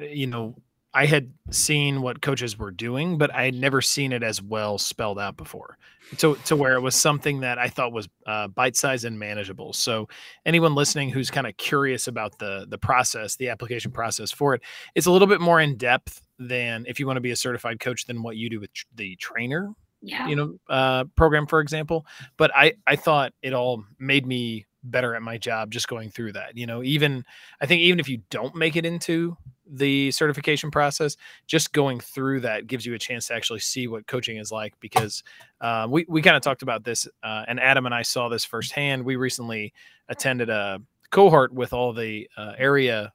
uh, 0.00 0.06
you 0.06 0.26
know, 0.26 0.56
I 0.92 1.06
had 1.06 1.32
seen 1.50 2.02
what 2.02 2.22
coaches 2.22 2.56
were 2.56 2.70
doing, 2.70 3.18
but 3.18 3.34
I 3.34 3.44
had 3.44 3.54
never 3.54 3.82
seen 3.82 4.12
it 4.12 4.22
as 4.22 4.40
well 4.40 4.78
spelled 4.78 5.18
out 5.18 5.36
before. 5.36 5.76
To 6.18 6.36
to 6.44 6.54
where 6.54 6.74
it 6.74 6.80
was 6.80 6.94
something 6.94 7.40
that 7.40 7.58
I 7.58 7.68
thought 7.68 7.90
was 7.90 8.08
uh, 8.26 8.46
bite 8.48 8.76
sized 8.76 9.06
and 9.06 9.18
manageable. 9.18 9.72
So 9.72 10.06
anyone 10.44 10.74
listening 10.74 11.08
who's 11.08 11.30
kind 11.30 11.46
of 11.46 11.56
curious 11.56 12.06
about 12.06 12.38
the 12.38 12.66
the 12.68 12.78
process, 12.78 13.36
the 13.36 13.48
application 13.48 13.90
process 13.90 14.30
for 14.30 14.54
it, 14.54 14.60
it's 14.94 15.06
a 15.06 15.10
little 15.10 15.26
bit 15.26 15.40
more 15.40 15.60
in 15.60 15.76
depth 15.76 16.22
than 16.38 16.84
if 16.86 17.00
you 17.00 17.06
want 17.06 17.16
to 17.16 17.22
be 17.22 17.30
a 17.30 17.36
certified 17.36 17.80
coach 17.80 18.04
than 18.04 18.22
what 18.22 18.36
you 18.36 18.50
do 18.50 18.60
with 18.60 18.72
tr- 18.72 18.84
the 18.94 19.16
trainer. 19.16 19.70
Yeah. 20.02 20.28
You 20.28 20.36
know, 20.36 20.58
uh, 20.68 21.04
program 21.16 21.46
for 21.46 21.60
example. 21.60 22.06
But 22.36 22.54
I 22.54 22.74
I 22.86 22.96
thought 22.96 23.32
it 23.42 23.54
all 23.54 23.82
made 23.98 24.26
me 24.26 24.66
better 24.84 25.14
at 25.14 25.22
my 25.22 25.38
job 25.38 25.70
just 25.70 25.88
going 25.88 26.10
through 26.10 26.32
that. 26.32 26.56
You 26.56 26.66
know, 26.66 26.82
even 26.82 27.24
I 27.60 27.66
think 27.66 27.80
even 27.82 27.98
if 27.98 28.08
you 28.08 28.22
don't 28.30 28.54
make 28.54 28.76
it 28.76 28.84
into 28.84 29.36
the 29.66 30.10
certification 30.10 30.70
process, 30.70 31.16
just 31.46 31.72
going 31.72 32.00
through 32.00 32.40
that 32.40 32.66
gives 32.66 32.84
you 32.84 32.94
a 32.94 32.98
chance 32.98 33.28
to 33.28 33.34
actually 33.34 33.60
see 33.60 33.86
what 33.88 34.06
coaching 34.06 34.36
is 34.36 34.52
like. 34.52 34.74
Because 34.80 35.22
uh, 35.60 35.86
we 35.90 36.04
we 36.08 36.22
kind 36.22 36.36
of 36.36 36.42
talked 36.42 36.62
about 36.62 36.84
this, 36.84 37.08
uh, 37.22 37.44
and 37.48 37.58
Adam 37.58 37.86
and 37.86 37.94
I 37.94 38.02
saw 38.02 38.28
this 38.28 38.44
firsthand. 38.44 39.04
We 39.04 39.16
recently 39.16 39.72
attended 40.08 40.50
a 40.50 40.80
cohort 41.10 41.52
with 41.52 41.72
all 41.72 41.92
the 41.92 42.28
uh, 42.36 42.52
area 42.58 43.12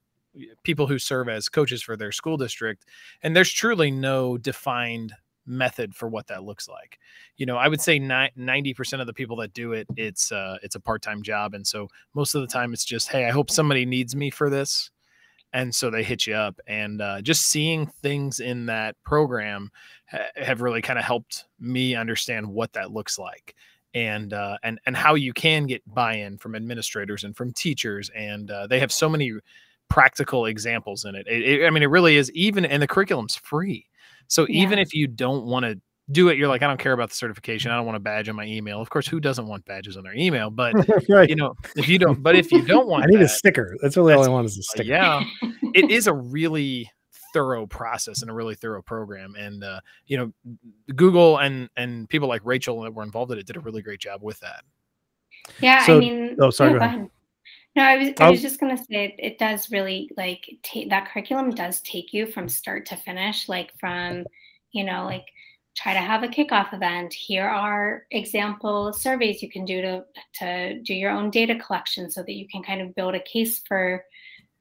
people 0.63 0.87
who 0.87 0.99
serve 0.99 1.27
as 1.27 1.49
coaches 1.49 1.81
for 1.81 1.97
their 1.97 2.11
school 2.11 2.37
district, 2.37 2.85
and 3.23 3.35
there's 3.35 3.51
truly 3.51 3.91
no 3.91 4.37
defined 4.37 5.13
method 5.49 5.95
for 5.95 6.07
what 6.07 6.27
that 6.27 6.43
looks 6.43 6.67
like. 6.67 6.99
You 7.37 7.45
know, 7.45 7.57
I 7.57 7.67
would 7.67 7.81
say 7.81 7.99
90% 7.99 9.01
of 9.01 9.07
the 9.07 9.13
people 9.13 9.35
that 9.37 9.53
do 9.53 9.73
it, 9.73 9.87
it's 9.97 10.31
uh, 10.31 10.57
it's 10.63 10.75
a 10.75 10.79
part-time 10.79 11.23
job. 11.23 11.53
And 11.53 11.65
so 11.65 11.89
most 12.13 12.35
of 12.35 12.41
the 12.41 12.47
time 12.47 12.73
it's 12.73 12.85
just, 12.85 13.09
hey, 13.09 13.25
I 13.25 13.31
hope 13.31 13.49
somebody 13.49 13.85
needs 13.85 14.15
me 14.15 14.29
for 14.29 14.49
this. 14.49 14.91
And 15.51 15.73
so 15.73 15.89
they 15.89 16.03
hit 16.03 16.27
you 16.27 16.35
up. 16.35 16.59
And 16.67 17.01
uh, 17.01 17.21
just 17.21 17.47
seeing 17.47 17.87
things 17.87 18.39
in 18.39 18.67
that 18.67 18.95
program 19.03 19.71
ha- 20.05 20.27
have 20.35 20.61
really 20.61 20.81
kind 20.81 20.99
of 20.99 21.05
helped 21.05 21.45
me 21.59 21.95
understand 21.95 22.47
what 22.47 22.73
that 22.73 22.91
looks 22.91 23.17
like 23.17 23.55
and 23.95 24.33
uh, 24.33 24.57
and 24.61 24.79
and 24.85 24.95
how 24.95 25.15
you 25.15 25.33
can 25.33 25.65
get 25.65 25.81
buy-in 25.91 26.37
from 26.37 26.55
administrators 26.55 27.23
and 27.23 27.35
from 27.35 27.51
teachers 27.51 28.11
and 28.15 28.51
uh, 28.51 28.67
they 28.67 28.79
have 28.79 28.91
so 28.91 29.09
many 29.09 29.33
practical 29.89 30.45
examples 30.45 31.03
in 31.03 31.15
it. 31.15 31.27
It, 31.27 31.41
it. 31.61 31.65
I 31.65 31.69
mean, 31.71 31.83
it 31.83 31.87
really 31.87 32.15
is 32.15 32.31
even, 32.31 32.65
and 32.65 32.81
the 32.81 32.87
curriculum's 32.87 33.35
free. 33.35 33.87
So 34.29 34.45
yeah. 34.47 34.63
even 34.63 34.79
if 34.79 34.93
you 34.93 35.07
don't 35.07 35.45
want 35.45 35.65
to 35.65 35.79
do 36.11 36.29
it, 36.29 36.37
you're 36.37 36.47
like, 36.47 36.63
I 36.63 36.67
don't 36.67 36.79
care 36.79 36.93
about 36.93 37.09
the 37.09 37.15
certification. 37.15 37.71
I 37.71 37.75
don't 37.75 37.85
want 37.85 37.97
a 37.97 37.99
badge 37.99 38.29
on 38.29 38.35
my 38.35 38.45
email. 38.45 38.81
Of 38.81 38.89
course, 38.89 39.07
who 39.07 39.19
doesn't 39.19 39.47
want 39.47 39.65
badges 39.65 39.97
on 39.97 40.03
their 40.03 40.15
email? 40.15 40.49
But 40.49 40.73
right. 41.09 41.29
you 41.29 41.35
know, 41.35 41.55
if 41.75 41.87
you 41.87 41.99
don't, 41.99 42.23
but 42.23 42.35
if 42.35 42.51
you 42.51 42.61
don't 42.61 42.87
want, 42.89 43.03
I 43.03 43.07
need 43.07 43.17
that, 43.17 43.25
a 43.25 43.29
sticker. 43.29 43.75
That's 43.81 43.97
really 43.97 44.13
all 44.13 44.23
I 44.23 44.29
want 44.29 44.45
is 44.45 44.57
a 44.57 44.63
sticker. 44.63 44.89
Yeah, 44.89 45.23
it 45.73 45.91
is 45.91 46.07
a 46.07 46.13
really 46.13 46.89
thorough 47.33 47.67
process 47.67 48.21
and 48.21 48.31
a 48.31 48.33
really 48.33 48.55
thorough 48.55 48.81
program. 48.81 49.35
And 49.37 49.63
uh, 49.63 49.81
you 50.07 50.17
know, 50.17 50.33
Google 50.95 51.37
and 51.37 51.69
and 51.75 52.09
people 52.09 52.27
like 52.27 52.41
Rachel 52.43 52.81
that 52.81 52.93
were 52.93 53.03
involved 53.03 53.31
in 53.31 53.37
it 53.37 53.45
did 53.45 53.57
a 53.57 53.61
really 53.61 53.81
great 53.81 53.99
job 53.99 54.21
with 54.23 54.39
that. 54.39 54.63
Yeah, 55.59 55.85
so, 55.85 55.97
I 55.97 55.99
mean, 55.99 56.37
oh, 56.39 56.49
sorry. 56.49 56.73
Yeah, 56.73 56.79
go 56.79 56.85
ahead. 56.85 57.09
No, 57.75 57.83
I 57.83 57.97
was, 57.97 58.09
I 58.19 58.29
was 58.29 58.41
just 58.41 58.59
going 58.59 58.75
to 58.75 58.83
say 58.83 59.05
it, 59.05 59.15
it, 59.19 59.39
does 59.39 59.71
really 59.71 60.09
like 60.17 60.43
take 60.63 60.89
that 60.89 61.07
curriculum 61.07 61.51
does 61.51 61.81
take 61.81 62.13
you 62.13 62.25
from 62.25 62.49
start 62.49 62.85
to 62.87 62.95
finish, 62.95 63.47
like 63.47 63.71
from, 63.79 64.25
you 64.71 64.83
know, 64.83 65.05
like 65.05 65.25
try 65.77 65.93
to 65.93 65.99
have 65.99 66.23
a 66.23 66.27
kickoff 66.27 66.73
event. 66.73 67.13
Here 67.13 67.47
are 67.47 68.05
example 68.11 68.91
surveys 68.91 69.41
you 69.41 69.49
can 69.49 69.65
do 69.65 69.81
to, 69.81 70.03
to 70.39 70.81
do 70.81 70.93
your 70.93 71.11
own 71.11 71.29
data 71.29 71.55
collection 71.55 72.09
so 72.09 72.21
that 72.23 72.33
you 72.33 72.47
can 72.47 72.63
kind 72.63 72.81
of 72.81 72.95
build 72.95 73.15
a 73.15 73.21
case 73.21 73.61
for, 73.67 74.03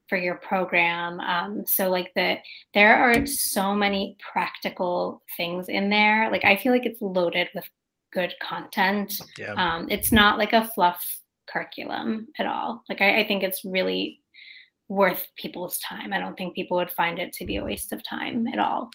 for 0.08 0.18
your 0.18 0.36
program. 0.36 1.18
Um, 1.20 1.64
so 1.66 1.88
like 1.88 2.12
the, 2.14 2.36
there 2.74 2.94
are 2.94 3.26
so 3.26 3.74
many 3.74 4.16
practical 4.32 5.22
things 5.36 5.68
in 5.68 5.88
there. 5.88 6.30
Like 6.30 6.44
I 6.44 6.56
feel 6.56 6.72
like 6.72 6.86
it's 6.86 7.02
loaded 7.02 7.48
with 7.54 7.64
good 8.12 8.34
content. 8.40 9.20
Yeah. 9.38 9.54
Um, 9.54 9.88
it's 9.90 10.12
not 10.12 10.38
like 10.38 10.52
a 10.52 10.68
fluff 10.68 11.04
curriculum 11.50 12.28
at 12.38 12.46
all. 12.46 12.82
Like 12.88 13.00
I, 13.00 13.20
I 13.20 13.26
think 13.26 13.42
it's 13.42 13.64
really 13.64 14.20
worth 14.88 15.26
people's 15.36 15.78
time. 15.78 16.12
I 16.12 16.18
don't 16.18 16.36
think 16.36 16.54
people 16.54 16.76
would 16.78 16.90
find 16.90 17.18
it 17.18 17.32
to 17.34 17.44
be 17.44 17.56
a 17.56 17.64
waste 17.64 17.92
of 17.92 18.02
time 18.02 18.46
at 18.48 18.58
all. 18.58 18.90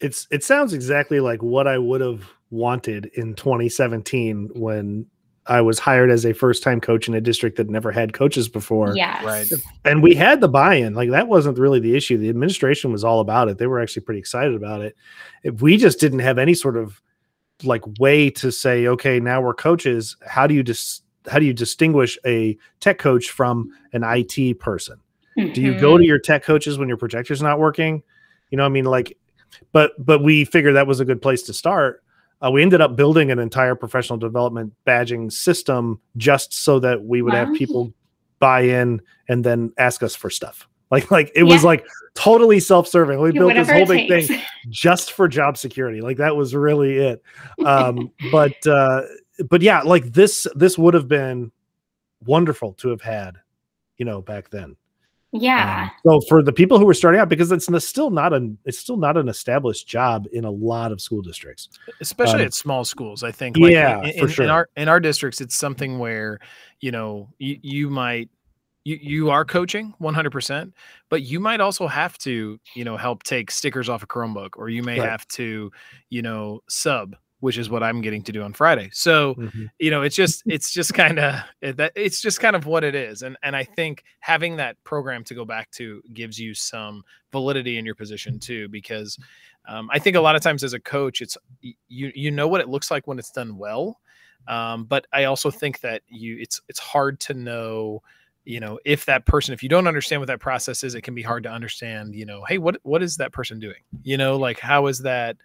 It's 0.00 0.26
it 0.30 0.44
sounds 0.44 0.72
exactly 0.72 1.20
like 1.20 1.42
what 1.42 1.66
I 1.66 1.78
would 1.78 2.00
have 2.00 2.24
wanted 2.50 3.06
in 3.14 3.34
2017 3.34 4.50
when 4.54 5.06
I 5.48 5.60
was 5.60 5.78
hired 5.78 6.10
as 6.10 6.26
a 6.26 6.32
first 6.32 6.62
time 6.62 6.80
coach 6.80 7.08
in 7.08 7.14
a 7.14 7.20
district 7.20 7.56
that 7.56 7.70
never 7.70 7.92
had 7.92 8.12
coaches 8.12 8.48
before. 8.48 8.94
Yeah. 8.96 9.24
Right. 9.24 9.50
And 9.84 10.02
we 10.02 10.14
had 10.14 10.40
the 10.40 10.48
buy 10.48 10.74
in. 10.74 10.94
Like 10.94 11.10
that 11.10 11.28
wasn't 11.28 11.58
really 11.58 11.80
the 11.80 11.96
issue. 11.96 12.18
The 12.18 12.28
administration 12.28 12.92
was 12.92 13.04
all 13.04 13.20
about 13.20 13.48
it. 13.48 13.58
They 13.58 13.66
were 13.66 13.80
actually 13.80 14.02
pretty 14.02 14.18
excited 14.18 14.54
about 14.54 14.82
it. 14.82 14.96
If 15.44 15.62
we 15.62 15.76
just 15.76 16.00
didn't 16.00 16.18
have 16.18 16.38
any 16.38 16.54
sort 16.54 16.76
of 16.76 17.00
like 17.62 17.82
way 17.98 18.28
to 18.30 18.50
say, 18.50 18.86
okay, 18.88 19.20
now 19.20 19.40
we're 19.40 19.54
coaches. 19.54 20.16
How 20.26 20.46
do 20.46 20.54
you 20.54 20.62
just 20.62 21.04
how 21.28 21.38
do 21.38 21.46
you 21.46 21.52
distinguish 21.52 22.18
a 22.24 22.56
tech 22.80 22.98
coach 22.98 23.30
from 23.30 23.70
an 23.92 24.02
IT 24.04 24.58
person? 24.58 25.00
Mm-hmm. 25.38 25.52
Do 25.52 25.60
you 25.60 25.72
go 25.74 25.96
to 25.96 26.02
mm-hmm. 26.02 26.08
your 26.08 26.18
tech 26.18 26.42
coaches 26.42 26.78
when 26.78 26.88
your 26.88 26.96
projector's 26.96 27.42
not 27.42 27.58
working? 27.58 28.02
You 28.50 28.58
know, 28.58 28.64
I 28.64 28.68
mean, 28.68 28.84
like, 28.84 29.16
but 29.72 29.92
but 30.04 30.22
we 30.22 30.44
figured 30.44 30.76
that 30.76 30.86
was 30.86 31.00
a 31.00 31.04
good 31.04 31.20
place 31.20 31.42
to 31.44 31.52
start. 31.52 32.02
Uh, 32.44 32.50
we 32.50 32.62
ended 32.62 32.80
up 32.80 32.96
building 32.96 33.30
an 33.30 33.38
entire 33.38 33.74
professional 33.74 34.18
development 34.18 34.72
badging 34.86 35.32
system 35.32 36.00
just 36.16 36.52
so 36.52 36.78
that 36.80 37.02
we 37.02 37.22
would 37.22 37.32
wow. 37.32 37.46
have 37.46 37.54
people 37.54 37.92
buy 38.38 38.60
in 38.60 39.00
and 39.28 39.42
then 39.42 39.72
ask 39.78 40.02
us 40.02 40.14
for 40.14 40.28
stuff. 40.28 40.68
Like, 40.90 41.10
like 41.10 41.32
it 41.34 41.44
yeah. 41.44 41.52
was 41.52 41.64
like 41.64 41.86
totally 42.14 42.60
self-serving. 42.60 43.20
We 43.20 43.32
built 43.32 43.54
this 43.54 43.70
whole 43.70 43.86
big 43.86 44.08
thing 44.08 44.40
just 44.68 45.12
for 45.12 45.26
job 45.26 45.56
security. 45.56 46.00
Like 46.00 46.18
that 46.18 46.36
was 46.36 46.54
really 46.54 46.96
it. 46.98 47.22
Um, 47.64 48.12
but 48.30 48.54
uh, 48.66 49.02
but 49.48 49.62
yeah, 49.62 49.82
like 49.82 50.12
this 50.12 50.46
this 50.54 50.78
would 50.78 50.94
have 50.94 51.08
been 51.08 51.52
wonderful 52.24 52.72
to 52.74 52.88
have 52.88 53.02
had, 53.02 53.36
you 53.98 54.04
know, 54.04 54.22
back 54.22 54.50
then. 54.50 54.76
Yeah. 55.32 55.90
Um, 56.04 56.20
so 56.20 56.20
for 56.28 56.42
the 56.42 56.52
people 56.52 56.78
who 56.78 56.86
were 56.86 56.94
starting 56.94 57.20
out, 57.20 57.28
because 57.28 57.52
it's 57.52 57.68
still 57.86 58.10
not 58.10 58.32
an 58.32 58.58
it's 58.64 58.78
still 58.78 58.96
not 58.96 59.16
an 59.16 59.28
established 59.28 59.86
job 59.86 60.26
in 60.32 60.44
a 60.44 60.50
lot 60.50 60.92
of 60.92 61.00
school 61.00 61.22
districts, 61.22 61.68
especially 62.00 62.40
um, 62.40 62.46
at 62.46 62.54
small 62.54 62.84
schools. 62.84 63.22
I 63.22 63.32
think. 63.32 63.56
Like 63.56 63.72
yeah, 63.72 64.02
in, 64.02 64.20
for 64.20 64.28
sure. 64.28 64.44
In 64.44 64.50
our 64.50 64.68
in 64.76 64.88
our 64.88 65.00
districts, 65.00 65.40
it's 65.40 65.56
something 65.56 65.98
where 65.98 66.38
you 66.80 66.90
know 66.90 67.28
you, 67.38 67.58
you 67.62 67.90
might 67.90 68.30
you, 68.84 68.98
you 69.02 69.30
are 69.30 69.44
coaching 69.44 69.92
100% 70.00 70.72
but 71.08 71.22
you 71.22 71.40
might 71.40 71.60
also 71.60 71.88
have 71.88 72.16
to 72.18 72.58
you 72.74 72.84
know 72.84 72.96
help 72.96 73.24
take 73.24 73.50
stickers 73.50 73.88
off 73.88 74.04
a 74.04 74.06
chromebook 74.06 74.50
or 74.54 74.68
you 74.68 74.82
may 74.84 75.00
right. 75.00 75.10
have 75.10 75.26
to 75.26 75.72
you 76.08 76.22
know 76.22 76.62
sub 76.68 77.16
which 77.40 77.58
is 77.58 77.68
what 77.68 77.82
I'm 77.82 78.00
getting 78.00 78.22
to 78.22 78.32
do 78.32 78.42
on 78.42 78.52
Friday. 78.52 78.88
So, 78.92 79.34
mm-hmm. 79.34 79.66
you 79.78 79.90
know, 79.90 80.02
it's 80.02 80.16
just 80.16 80.42
it's 80.46 80.72
just 80.72 80.94
kind 80.94 81.18
of 81.18 81.42
that 81.62 81.92
it's 81.94 82.20
just 82.20 82.40
kind 82.40 82.56
of 82.56 82.66
what 82.66 82.84
it 82.84 82.94
is. 82.94 83.22
And 83.22 83.36
and 83.42 83.54
I 83.54 83.64
think 83.64 84.04
having 84.20 84.56
that 84.56 84.82
program 84.84 85.24
to 85.24 85.34
go 85.34 85.44
back 85.44 85.70
to 85.72 86.02
gives 86.12 86.38
you 86.38 86.54
some 86.54 87.02
validity 87.32 87.78
in 87.78 87.84
your 87.84 87.94
position 87.94 88.38
too 88.38 88.68
because 88.68 89.18
um, 89.68 89.90
I 89.92 89.98
think 89.98 90.16
a 90.16 90.20
lot 90.20 90.36
of 90.36 90.42
times 90.42 90.64
as 90.64 90.72
a 90.72 90.80
coach 90.80 91.20
it's 91.20 91.36
you 91.60 92.12
you 92.14 92.30
know 92.30 92.48
what 92.48 92.60
it 92.60 92.68
looks 92.68 92.90
like 92.90 93.06
when 93.06 93.18
it's 93.18 93.30
done 93.30 93.58
well. 93.58 94.00
Um, 94.48 94.84
but 94.84 95.06
I 95.12 95.24
also 95.24 95.50
think 95.50 95.80
that 95.80 96.02
you 96.08 96.38
it's 96.40 96.60
it's 96.68 96.78
hard 96.78 97.20
to 97.20 97.34
know 97.34 98.02
you 98.44 98.60
know 98.60 98.78
if 98.84 99.04
that 99.06 99.26
person 99.26 99.52
if 99.52 99.62
you 99.62 99.68
don't 99.68 99.88
understand 99.88 100.20
what 100.20 100.28
that 100.28 100.40
process 100.40 100.84
is 100.84 100.94
it 100.94 101.02
can 101.02 101.14
be 101.14 101.22
hard 101.22 101.42
to 101.42 101.50
understand 101.50 102.14
you 102.14 102.24
know 102.24 102.44
hey 102.48 102.58
what 102.58 102.78
what 102.84 103.02
is 103.02 103.16
that 103.16 103.32
person 103.32 103.58
doing 103.58 103.80
you 104.04 104.16
know 104.16 104.36
like 104.36 104.60
how 104.60 104.86
is 104.86 105.00
that 105.00 105.36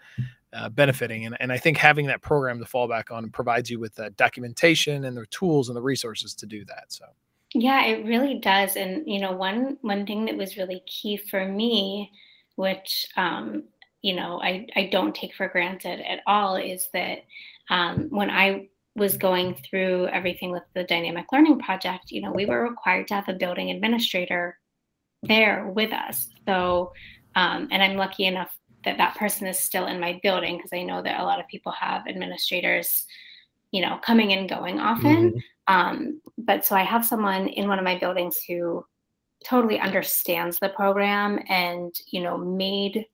uh, 0.53 0.69
benefiting. 0.69 1.25
And, 1.25 1.37
and 1.39 1.51
I 1.51 1.57
think 1.57 1.77
having 1.77 2.07
that 2.07 2.21
program 2.21 2.59
to 2.59 2.65
fall 2.65 2.87
back 2.87 3.11
on 3.11 3.29
provides 3.29 3.69
you 3.69 3.79
with 3.79 3.95
the 3.95 4.09
documentation 4.11 5.05
and 5.05 5.17
the 5.17 5.25
tools 5.27 5.69
and 5.69 5.75
the 5.75 5.81
resources 5.81 6.33
to 6.35 6.45
do 6.45 6.65
that. 6.65 6.85
So. 6.89 7.05
Yeah, 7.53 7.85
it 7.85 8.05
really 8.05 8.35
does. 8.35 8.75
And 8.75 9.03
you 9.05 9.19
know, 9.19 9.33
one 9.33 9.77
one 9.81 10.05
thing 10.05 10.25
that 10.25 10.37
was 10.37 10.57
really 10.57 10.83
key 10.85 11.17
for 11.17 11.45
me, 11.45 12.11
which 12.55 13.05
um, 13.17 13.63
you 14.01 14.15
know 14.15 14.41
I 14.41 14.67
I 14.75 14.89
don't 14.91 15.13
take 15.13 15.35
for 15.35 15.49
granted 15.49 15.99
at 15.99 16.19
all, 16.27 16.55
is 16.55 16.87
that 16.93 17.25
um, 17.69 18.07
when 18.09 18.29
I 18.29 18.69
was 18.95 19.17
going 19.17 19.55
through 19.69 20.07
everything 20.07 20.51
with 20.51 20.63
the 20.73 20.83
dynamic 20.83 21.25
learning 21.31 21.59
project, 21.59 22.11
you 22.11 22.21
know, 22.21 22.31
we 22.31 22.45
were 22.45 22.63
required 22.63 23.07
to 23.07 23.15
have 23.15 23.29
a 23.29 23.33
building 23.33 23.71
administrator 23.71 24.57
there 25.23 25.67
with 25.67 25.93
us. 25.93 26.27
So, 26.45 26.91
um, 27.35 27.69
and 27.71 27.81
I'm 27.81 27.95
lucky 27.95 28.25
enough 28.25 28.53
that 28.85 28.97
that 28.97 29.15
person 29.15 29.47
is 29.47 29.59
still 29.59 29.87
in 29.87 29.99
my 29.99 30.19
building 30.23 30.57
because 30.57 30.71
I 30.73 30.83
know 30.83 31.01
that 31.01 31.19
a 31.19 31.23
lot 31.23 31.39
of 31.39 31.47
people 31.47 31.71
have 31.73 32.07
administrators, 32.07 33.05
you 33.71 33.81
know, 33.81 33.99
coming 34.03 34.33
and 34.33 34.49
going 34.49 34.79
often. 34.79 35.31
Mm-hmm. 35.31 35.39
Um, 35.73 36.21
but 36.37 36.65
so 36.65 36.75
I 36.75 36.83
have 36.83 37.05
someone 37.05 37.47
in 37.47 37.67
one 37.67 37.79
of 37.79 37.85
my 37.85 37.97
buildings 37.97 38.39
who 38.47 38.85
totally 39.43 39.79
understands 39.79 40.59
the 40.59 40.69
program 40.69 41.39
and 41.49 41.93
you 42.11 42.21
know 42.21 42.37
made 42.37 43.05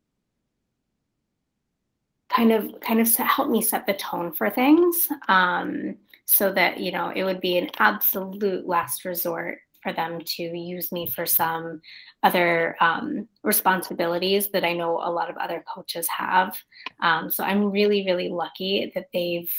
kind 2.30 2.52
of 2.52 2.80
kind 2.82 3.00
of 3.00 3.14
help 3.16 3.50
me 3.50 3.62
set 3.62 3.86
the 3.88 3.94
tone 3.94 4.32
for 4.34 4.50
things 4.50 5.08
um, 5.30 5.96
so 6.26 6.52
that 6.52 6.80
you 6.80 6.92
know 6.92 7.12
it 7.16 7.24
would 7.24 7.40
be 7.40 7.58
an 7.58 7.70
absolute 7.80 8.68
last 8.68 9.06
resort 9.06 9.60
for 9.82 9.94
them 9.94 10.20
to 10.26 10.44
use 10.44 10.92
me 10.92 11.08
for 11.08 11.26
some 11.26 11.82
other 12.24 12.76
um, 12.82 13.28
responsibilities 13.44 14.50
that 14.52 14.64
I 14.64 14.74
know 14.74 15.00
a 15.04 15.12
lot 15.12 15.30
of 15.30 15.38
other 15.38 15.64
coaches 15.74 16.08
have. 16.08 16.58
Um, 17.02 17.30
so 17.30 17.44
I'm 17.44 17.72
really, 17.72 18.06
really 18.06 18.30
lucky 18.30 18.92
that 18.96 19.08
they've 19.14 19.52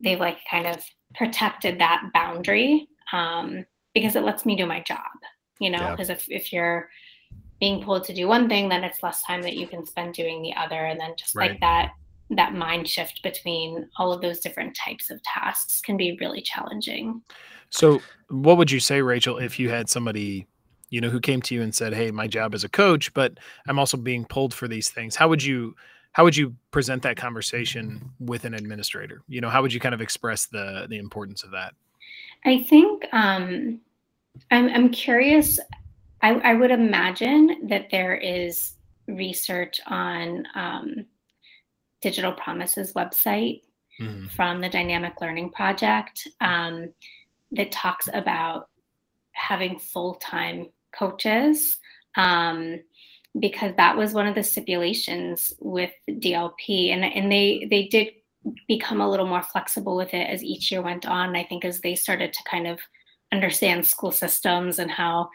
they've 0.00 0.20
like 0.20 0.38
kind 0.50 0.66
of 0.66 0.82
protected 1.14 1.80
that 1.80 2.10
boundary 2.12 2.88
um, 3.12 3.64
because 3.94 4.14
it 4.14 4.24
lets 4.24 4.44
me 4.44 4.56
do 4.56 4.66
my 4.66 4.80
job. 4.80 5.00
You 5.58 5.70
know, 5.70 5.90
because 5.92 6.08
yeah. 6.08 6.16
if 6.16 6.30
if 6.30 6.52
you're 6.52 6.90
being 7.60 7.82
pulled 7.82 8.04
to 8.04 8.14
do 8.14 8.28
one 8.28 8.48
thing, 8.48 8.68
then 8.68 8.84
it's 8.84 9.02
less 9.02 9.22
time 9.22 9.40
that 9.42 9.56
you 9.56 9.66
can 9.66 9.86
spend 9.86 10.12
doing 10.12 10.42
the 10.42 10.54
other, 10.54 10.84
and 10.84 11.00
then 11.00 11.14
just 11.16 11.34
right. 11.34 11.52
like 11.52 11.60
that 11.60 11.92
that 12.30 12.54
mind 12.54 12.88
shift 12.88 13.22
between 13.22 13.88
all 13.98 14.12
of 14.12 14.20
those 14.20 14.40
different 14.40 14.76
types 14.76 15.10
of 15.10 15.22
tasks 15.22 15.80
can 15.80 15.96
be 15.96 16.18
really 16.20 16.42
challenging. 16.42 17.22
So, 17.70 18.00
what 18.28 18.56
would 18.56 18.70
you 18.70 18.80
say, 18.80 19.02
Rachel, 19.02 19.38
if 19.38 19.58
you 19.58 19.70
had 19.70 19.88
somebody 19.88 20.46
you 20.90 21.00
know, 21.00 21.10
who 21.10 21.20
came 21.20 21.42
to 21.42 21.54
you 21.54 21.62
and 21.62 21.74
said, 21.74 21.92
"Hey, 21.92 22.10
my 22.10 22.26
job 22.26 22.54
is 22.54 22.64
a 22.64 22.68
coach, 22.68 23.12
but 23.12 23.38
I'm 23.66 23.78
also 23.78 23.96
being 23.96 24.24
pulled 24.24 24.54
for 24.54 24.68
these 24.68 24.88
things." 24.88 25.16
How 25.16 25.28
would 25.28 25.42
you 25.42 25.74
how 26.12 26.24
would 26.24 26.36
you 26.36 26.54
present 26.70 27.02
that 27.02 27.16
conversation 27.16 28.10
with 28.20 28.44
an 28.44 28.54
administrator? 28.54 29.22
You 29.28 29.40
know, 29.40 29.50
how 29.50 29.62
would 29.62 29.72
you 29.72 29.80
kind 29.80 29.94
of 29.94 30.00
express 30.00 30.46
the 30.46 30.86
the 30.88 30.98
importance 30.98 31.42
of 31.42 31.50
that? 31.50 31.74
I 32.44 32.62
think 32.62 33.04
um, 33.12 33.80
I'm 34.50 34.68
I'm 34.68 34.88
curious. 34.90 35.58
I, 36.22 36.34
I 36.36 36.54
would 36.54 36.70
imagine 36.70 37.68
that 37.68 37.90
there 37.90 38.14
is 38.14 38.72
research 39.06 39.80
on 39.86 40.44
um, 40.54 41.06
Digital 42.00 42.32
Promises 42.32 42.94
website 42.94 43.60
mm-hmm. 44.00 44.28
from 44.28 44.60
the 44.60 44.68
Dynamic 44.68 45.20
Learning 45.20 45.50
Project 45.50 46.26
um, 46.40 46.88
that 47.52 47.72
talks 47.72 48.08
about 48.12 48.68
having 49.32 49.78
full 49.78 50.14
time 50.14 50.68
coaches 50.96 51.76
um, 52.16 52.80
because 53.38 53.72
that 53.76 53.96
was 53.96 54.14
one 54.14 54.26
of 54.26 54.34
the 54.34 54.42
stipulations 54.42 55.52
with 55.60 55.92
DLP, 56.08 56.90
and 56.90 57.04
and 57.04 57.30
they 57.30 57.66
they 57.70 57.88
did 57.88 58.08
become 58.68 59.00
a 59.00 59.10
little 59.10 59.26
more 59.26 59.42
flexible 59.42 59.96
with 59.96 60.14
it 60.14 60.28
as 60.28 60.42
each 60.42 60.70
year 60.70 60.80
went 60.82 61.06
on. 61.06 61.36
I 61.36 61.44
think 61.44 61.64
as 61.64 61.80
they 61.80 61.94
started 61.94 62.32
to 62.32 62.42
kind 62.44 62.66
of 62.66 62.78
understand 63.32 63.84
school 63.84 64.12
systems 64.12 64.78
and 64.78 64.90
how 64.90 65.28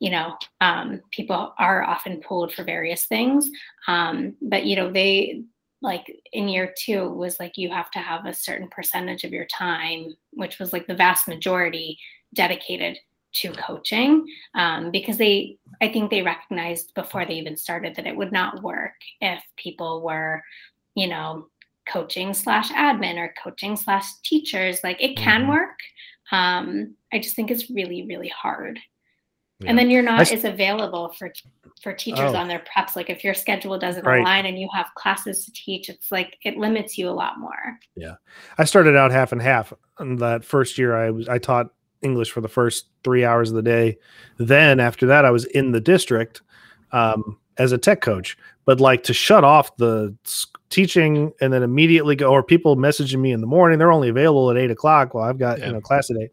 you 0.00 0.10
know 0.10 0.34
um, 0.60 1.00
people 1.12 1.54
are 1.58 1.84
often 1.84 2.20
pulled 2.20 2.52
for 2.52 2.64
various 2.64 3.04
things 3.04 3.50
um, 3.86 4.34
but 4.40 4.64
you 4.64 4.74
know 4.74 4.90
they 4.90 5.42
like 5.82 6.06
in 6.32 6.48
year 6.48 6.74
two 6.78 7.08
was 7.10 7.38
like 7.40 7.56
you 7.56 7.70
have 7.70 7.90
to 7.90 7.98
have 7.98 8.26
a 8.26 8.34
certain 8.34 8.68
percentage 8.68 9.24
of 9.24 9.32
your 9.32 9.46
time 9.46 10.14
which 10.32 10.58
was 10.58 10.72
like 10.72 10.86
the 10.86 10.94
vast 10.94 11.26
majority 11.28 11.98
dedicated 12.34 12.98
to 13.32 13.52
coaching 13.52 14.26
um, 14.54 14.90
because 14.90 15.16
they 15.16 15.56
i 15.80 15.88
think 15.88 16.10
they 16.10 16.22
recognized 16.22 16.92
before 16.94 17.24
they 17.24 17.34
even 17.34 17.56
started 17.56 17.94
that 17.94 18.06
it 18.06 18.16
would 18.16 18.32
not 18.32 18.62
work 18.62 18.92
if 19.20 19.42
people 19.56 20.02
were 20.02 20.42
you 20.94 21.06
know 21.06 21.46
coaching 21.90 22.32
slash 22.32 22.70
admin 22.70 23.16
or 23.16 23.34
coaching 23.42 23.76
slash 23.76 24.04
teachers. 24.24 24.80
Like 24.84 25.00
it 25.02 25.16
can 25.16 25.42
mm-hmm. 25.42 25.50
work. 25.50 25.78
Um, 26.32 26.94
i 27.12 27.18
just 27.18 27.34
think 27.34 27.50
it's 27.50 27.70
really 27.70 28.06
really 28.06 28.28
hard 28.28 28.78
yeah. 29.60 29.70
and 29.70 29.78
then 29.78 29.90
you're 29.90 30.02
not 30.02 30.30
as 30.30 30.44
available 30.44 31.12
for 31.18 31.32
for 31.82 31.92
teachers 31.92 32.32
oh. 32.32 32.36
on 32.36 32.48
their 32.48 32.60
preps 32.60 32.96
like 32.96 33.10
if 33.10 33.22
your 33.22 33.34
schedule 33.34 33.78
doesn't 33.78 34.04
right. 34.04 34.20
align 34.20 34.46
and 34.46 34.58
you 34.58 34.68
have 34.72 34.86
classes 34.94 35.44
to 35.44 35.52
teach 35.52 35.88
it's 35.88 36.10
like 36.10 36.36
it 36.44 36.56
limits 36.56 36.96
you 36.98 37.08
a 37.08 37.10
lot 37.10 37.38
more 37.38 37.78
yeah 37.96 38.14
i 38.58 38.64
started 38.64 38.96
out 38.96 39.10
half 39.10 39.32
and 39.32 39.42
half 39.42 39.72
and 39.98 40.18
that 40.18 40.44
first 40.44 40.78
year 40.78 40.96
i 40.96 41.10
was 41.10 41.28
i 41.28 41.38
taught 41.38 41.70
english 42.02 42.30
for 42.30 42.40
the 42.40 42.48
first 42.48 42.86
three 43.04 43.24
hours 43.24 43.50
of 43.50 43.56
the 43.56 43.62
day 43.62 43.96
then 44.38 44.80
after 44.80 45.06
that 45.06 45.24
i 45.24 45.30
was 45.30 45.44
in 45.46 45.72
the 45.72 45.80
district 45.80 46.42
um, 46.92 47.38
as 47.56 47.72
a 47.72 47.78
tech 47.78 48.00
coach 48.00 48.36
but 48.64 48.80
like 48.80 49.02
to 49.02 49.14
shut 49.14 49.44
off 49.44 49.76
the 49.76 50.14
teaching 50.70 51.32
and 51.40 51.52
then 51.52 51.62
immediately 51.62 52.14
go 52.14 52.30
or 52.30 52.42
people 52.42 52.76
messaging 52.76 53.20
me 53.20 53.32
in 53.32 53.40
the 53.40 53.46
morning 53.46 53.78
they're 53.78 53.92
only 53.92 54.08
available 54.08 54.50
at 54.50 54.56
eight 54.56 54.70
o'clock 54.70 55.14
Well, 55.14 55.24
i've 55.24 55.38
got 55.38 55.58
yeah. 55.58 55.66
you 55.66 55.72
know 55.72 55.80
class 55.80 56.10
at 56.10 56.16
eight 56.16 56.30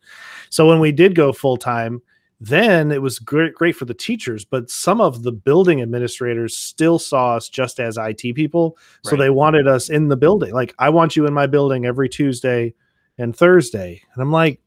so 0.50 0.68
when 0.68 0.80
we 0.80 0.92
did 0.92 1.16
go 1.16 1.34
full 1.34 1.58
time 1.58 2.02
then 2.40 2.92
it 2.92 3.02
was 3.02 3.18
great, 3.18 3.56
great 3.56 3.76
for 3.76 3.86
the 3.86 3.94
teachers, 3.94 4.46
but 4.46 4.70
some 4.70 5.02
of 5.02 5.24
the 5.24 5.32
building 5.32 5.82
administrators 5.82 6.56
still 6.56 7.00
saw 7.00 7.36
us 7.36 7.50
just 7.50 7.80
as 7.80 7.98
IT 7.98 8.36
people. 8.36 8.78
So 9.04 9.12
right. 9.12 9.20
they 9.20 9.30
wanted 9.32 9.68
us 9.68 9.90
in 9.90 10.08
the 10.08 10.18
building. 10.18 10.54
Like, 10.54 10.76
I 10.78 10.90
want 10.90 11.16
you 11.16 11.26
in 11.26 11.34
my 11.34 11.48
building 11.48 11.86
every 11.86 12.10
Tuesday 12.10 12.76
and 13.18 13.36
Thursday. 13.36 14.04
And 14.14 14.22
I'm 14.22 14.32
like, 14.32 14.62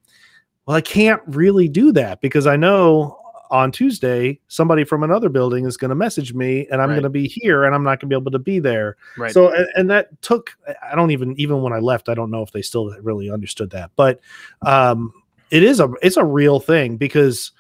well, 0.66 0.76
I 0.76 0.80
can't 0.80 1.22
really 1.26 1.68
do 1.68 1.92
that 1.92 2.20
because 2.20 2.46
I 2.46 2.56
know 2.56 3.16
on 3.50 3.72
Tuesday 3.72 4.40
somebody 4.48 4.84
from 4.84 5.02
another 5.02 5.28
building 5.28 5.64
is 5.64 5.76
going 5.76 5.88
to 5.88 5.94
message 5.94 6.32
me 6.32 6.66
and 6.70 6.80
I'm 6.80 6.90
right. 6.90 6.94
going 6.94 7.02
to 7.02 7.10
be 7.10 7.26
here 7.26 7.64
and 7.64 7.74
I'm 7.74 7.82
not 7.82 8.00
going 8.00 8.00
to 8.00 8.06
be 8.06 8.14
able 8.14 8.30
to 8.30 8.38
be 8.38 8.60
there. 8.60 8.96
Right. 9.16 9.32
So 9.32 9.52
and, 9.52 9.66
and, 9.74 9.90
that 9.90 10.22
took 10.22 10.52
I 10.88 10.94
don't 10.94 11.10
even 11.10 11.34
even 11.38 11.60
when 11.60 11.72
I 11.72 11.80
left 11.80 12.08
I 12.08 12.14
don't 12.14 12.30
know 12.30 12.42
if 12.42 12.52
they 12.52 12.62
still 12.62 12.94
really 13.00 13.28
understood 13.28 13.70
that. 13.70 13.90
But 13.96 14.20
um 14.64 15.12
it 15.50 15.64
is 15.64 15.80
a 15.80 15.90
it's 16.00 16.16
a 16.16 16.24
real 16.24 16.60
thing 16.60 16.96
because 16.96 17.50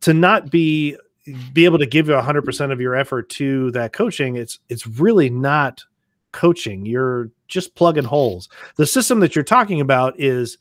to 0.00 0.14
not 0.14 0.50
be 0.50 0.96
be 1.52 1.64
able 1.64 1.78
to 1.78 1.86
give 1.86 2.08
you 2.08 2.14
100% 2.14 2.72
of 2.72 2.80
your 2.80 2.94
effort 2.94 3.28
to 3.28 3.70
that 3.72 3.92
coaching 3.92 4.36
it's 4.36 4.60
it's 4.68 4.86
really 4.86 5.28
not 5.28 5.82
coaching 6.32 6.86
you're 6.86 7.30
just 7.48 7.74
plugging 7.74 8.04
holes 8.04 8.48
the 8.76 8.86
system 8.86 9.20
that 9.20 9.34
you're 9.34 9.44
talking 9.44 9.80
about 9.80 10.18
is 10.18 10.58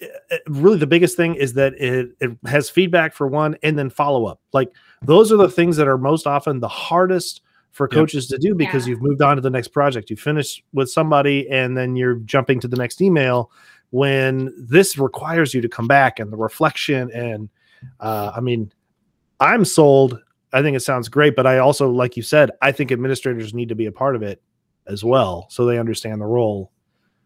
eh, 0.00 0.06
eh, 0.30 0.38
really 0.48 0.78
the 0.78 0.86
biggest 0.86 1.16
thing 1.16 1.34
is 1.34 1.54
that 1.54 1.74
it, 1.74 2.10
it 2.20 2.36
has 2.46 2.68
feedback 2.68 3.14
for 3.14 3.26
one 3.26 3.56
and 3.62 3.78
then 3.78 3.90
follow 3.90 4.26
up 4.26 4.40
like 4.52 4.70
those 5.02 5.32
are 5.32 5.36
the 5.36 5.50
things 5.50 5.76
that 5.76 5.88
are 5.88 5.98
most 5.98 6.26
often 6.26 6.60
the 6.60 6.68
hardest 6.68 7.42
for 7.72 7.86
coaches 7.86 8.30
yep. 8.30 8.40
to 8.40 8.48
do 8.48 8.54
because 8.54 8.86
yeah. 8.86 8.92
you've 8.92 9.02
moved 9.02 9.20
on 9.20 9.36
to 9.36 9.42
the 9.42 9.50
next 9.50 9.68
project 9.68 10.08
you 10.08 10.16
finish 10.16 10.62
with 10.72 10.90
somebody 10.90 11.48
and 11.50 11.76
then 11.76 11.94
you're 11.94 12.16
jumping 12.16 12.58
to 12.58 12.68
the 12.68 12.76
next 12.76 13.02
email 13.02 13.50
when 13.90 14.52
this 14.58 14.98
requires 14.98 15.52
you 15.52 15.60
to 15.60 15.68
come 15.68 15.86
back 15.86 16.18
and 16.18 16.32
the 16.32 16.36
reflection 16.36 17.10
and 17.12 17.50
uh, 18.00 18.32
I 18.34 18.40
mean, 18.40 18.72
I'm 19.40 19.64
sold. 19.64 20.20
I 20.52 20.62
think 20.62 20.76
it 20.76 20.80
sounds 20.80 21.08
great, 21.08 21.36
but 21.36 21.46
I 21.46 21.58
also, 21.58 21.90
like 21.90 22.16
you 22.16 22.22
said, 22.22 22.50
I 22.62 22.72
think 22.72 22.92
administrators 22.92 23.52
need 23.52 23.68
to 23.68 23.74
be 23.74 23.86
a 23.86 23.92
part 23.92 24.16
of 24.16 24.22
it 24.22 24.42
as 24.86 25.04
well, 25.04 25.46
so 25.50 25.66
they 25.66 25.78
understand 25.78 26.20
the 26.20 26.26
role 26.26 26.70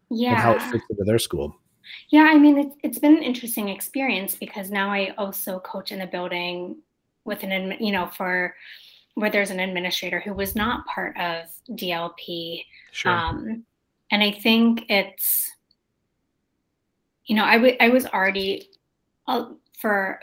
yeah. 0.09 0.31
and 0.31 0.37
how 0.39 0.51
it 0.53 0.61
fits 0.63 0.83
into 0.89 1.03
their 1.03 1.19
school. 1.19 1.55
Yeah, 2.09 2.23
I 2.23 2.37
mean, 2.37 2.57
it's, 2.57 2.75
it's 2.83 2.99
been 2.99 3.17
an 3.17 3.23
interesting 3.23 3.69
experience 3.69 4.35
because 4.35 4.71
now 4.71 4.89
I 4.89 5.13
also 5.17 5.59
coach 5.59 5.91
in 5.91 5.99
the 5.99 6.07
building 6.07 6.77
with 7.25 7.43
an, 7.43 7.75
you 7.79 7.91
know, 7.91 8.07
for 8.07 8.55
where 9.15 9.29
there's 9.29 9.51
an 9.51 9.59
administrator 9.59 10.19
who 10.19 10.33
was 10.33 10.55
not 10.55 10.85
part 10.85 11.17
of 11.17 11.45
DLP. 11.71 12.63
Sure. 12.91 13.11
Um, 13.11 13.65
and 14.11 14.23
I 14.23 14.31
think 14.31 14.85
it's, 14.89 15.49
you 17.25 17.35
know, 17.35 17.45
I, 17.45 17.55
w- 17.55 17.77
I 17.79 17.89
was 17.89 18.05
already 18.07 18.69
uh, 19.27 19.49
for 19.79 20.19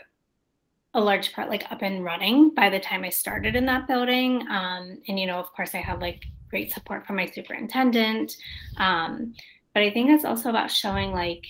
a 0.99 1.01
large 1.01 1.33
part 1.33 1.49
like 1.49 1.71
up 1.71 1.81
and 1.81 2.03
running 2.03 2.53
by 2.53 2.69
the 2.69 2.79
time 2.79 3.03
I 3.03 3.09
started 3.09 3.55
in 3.55 3.65
that 3.65 3.87
building. 3.87 4.41
Um, 4.49 5.01
and 5.07 5.19
you 5.19 5.25
know, 5.25 5.39
of 5.39 5.51
course, 5.53 5.73
I 5.73 5.79
had 5.79 6.01
like 6.01 6.25
great 6.49 6.71
support 6.71 7.05
from 7.07 7.15
my 7.15 7.25
superintendent. 7.25 8.35
Um, 8.77 9.33
but 9.73 9.83
I 9.83 9.91
think 9.91 10.09
it's 10.09 10.25
also 10.25 10.49
about 10.49 10.71
showing 10.71 11.11
like 11.11 11.45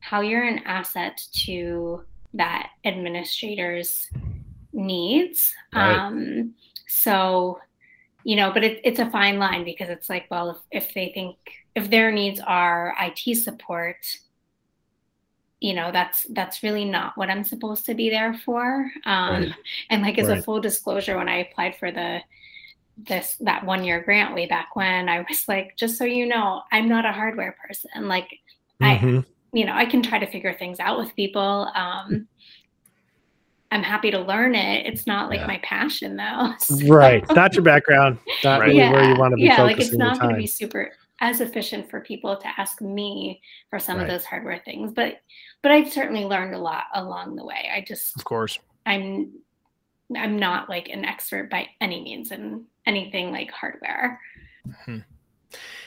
how 0.00 0.20
you're 0.20 0.44
an 0.44 0.60
asset 0.64 1.20
to 1.44 2.04
that 2.34 2.70
administrator's 2.84 4.08
needs. 4.72 5.54
Right. 5.74 5.96
Um, 5.96 6.54
so, 6.88 7.60
you 8.24 8.36
know, 8.36 8.50
but 8.52 8.64
it, 8.64 8.80
it's 8.84 8.98
a 8.98 9.10
fine 9.10 9.38
line 9.38 9.64
because 9.64 9.88
it's 9.88 10.08
like, 10.08 10.26
well, 10.30 10.50
if, 10.50 10.84
if 10.84 10.94
they 10.94 11.10
think 11.14 11.36
if 11.74 11.90
their 11.90 12.12
needs 12.12 12.40
are 12.40 12.94
IT 13.00 13.36
support, 13.36 13.96
you 15.64 15.72
know 15.72 15.90
that's 15.90 16.24
that's 16.30 16.62
really 16.62 16.84
not 16.84 17.16
what 17.16 17.30
i'm 17.30 17.42
supposed 17.42 17.86
to 17.86 17.94
be 17.94 18.10
there 18.10 18.34
for 18.44 18.90
um, 19.06 19.44
right. 19.44 19.54
and 19.88 20.02
like 20.02 20.18
as 20.18 20.28
right. 20.28 20.38
a 20.38 20.42
full 20.42 20.60
disclosure 20.60 21.16
when 21.16 21.28
i 21.28 21.36
applied 21.36 21.74
for 21.76 21.90
the 21.90 22.20
this 22.98 23.36
that 23.40 23.64
one 23.64 23.82
year 23.82 24.02
grant 24.02 24.34
way 24.34 24.46
back 24.46 24.76
when 24.76 25.08
i 25.08 25.24
was 25.26 25.48
like 25.48 25.74
just 25.74 25.96
so 25.96 26.04
you 26.04 26.26
know 26.26 26.60
i'm 26.70 26.86
not 26.86 27.06
a 27.06 27.12
hardware 27.12 27.56
person 27.66 28.08
like 28.08 28.28
mm-hmm. 28.82 29.18
i 29.18 29.24
you 29.54 29.64
know 29.64 29.72
i 29.72 29.86
can 29.86 30.02
try 30.02 30.18
to 30.18 30.26
figure 30.26 30.52
things 30.52 30.78
out 30.80 30.98
with 30.98 31.16
people 31.16 31.70
um, 31.74 32.28
i'm 33.72 33.82
happy 33.82 34.10
to 34.10 34.18
learn 34.18 34.54
it 34.54 34.84
it's 34.84 35.06
not 35.06 35.30
like 35.30 35.40
yeah. 35.40 35.46
my 35.46 35.58
passion 35.62 36.14
though 36.14 36.52
so. 36.58 36.86
right 36.88 37.24
not 37.34 37.54
your 37.54 37.62
background 37.62 38.18
not 38.44 38.60
really 38.64 38.76
yeah. 38.76 38.92
where 38.92 39.10
you 39.10 39.16
want 39.18 39.32
to 39.32 39.36
be 39.36 39.44
yeah 39.44 39.62
like 39.62 39.80
it's 39.80 39.94
not 39.94 40.20
going 40.20 40.34
to 40.34 40.38
be 40.38 40.46
super 40.46 40.92
as 41.20 41.40
efficient 41.40 41.88
for 41.88 42.00
people 42.00 42.36
to 42.36 42.48
ask 42.58 42.82
me 42.82 43.40
for 43.70 43.78
some 43.78 43.96
right. 43.96 44.02
of 44.02 44.10
those 44.10 44.26
hardware 44.26 44.60
things 44.66 44.92
but 44.92 45.20
but 45.64 45.72
I've 45.72 45.90
certainly 45.90 46.26
learned 46.26 46.54
a 46.54 46.58
lot 46.58 46.84
along 46.92 47.36
the 47.36 47.44
way. 47.44 47.70
I 47.74 47.80
just, 47.80 48.14
of 48.16 48.24
course, 48.24 48.58
I'm, 48.84 49.32
I'm 50.14 50.38
not 50.38 50.68
like 50.68 50.90
an 50.90 51.06
expert 51.06 51.50
by 51.50 51.68
any 51.80 52.02
means 52.02 52.32
in 52.32 52.66
anything 52.84 53.32
like 53.32 53.50
hardware. 53.50 54.20
Mm-hmm. 54.68 54.98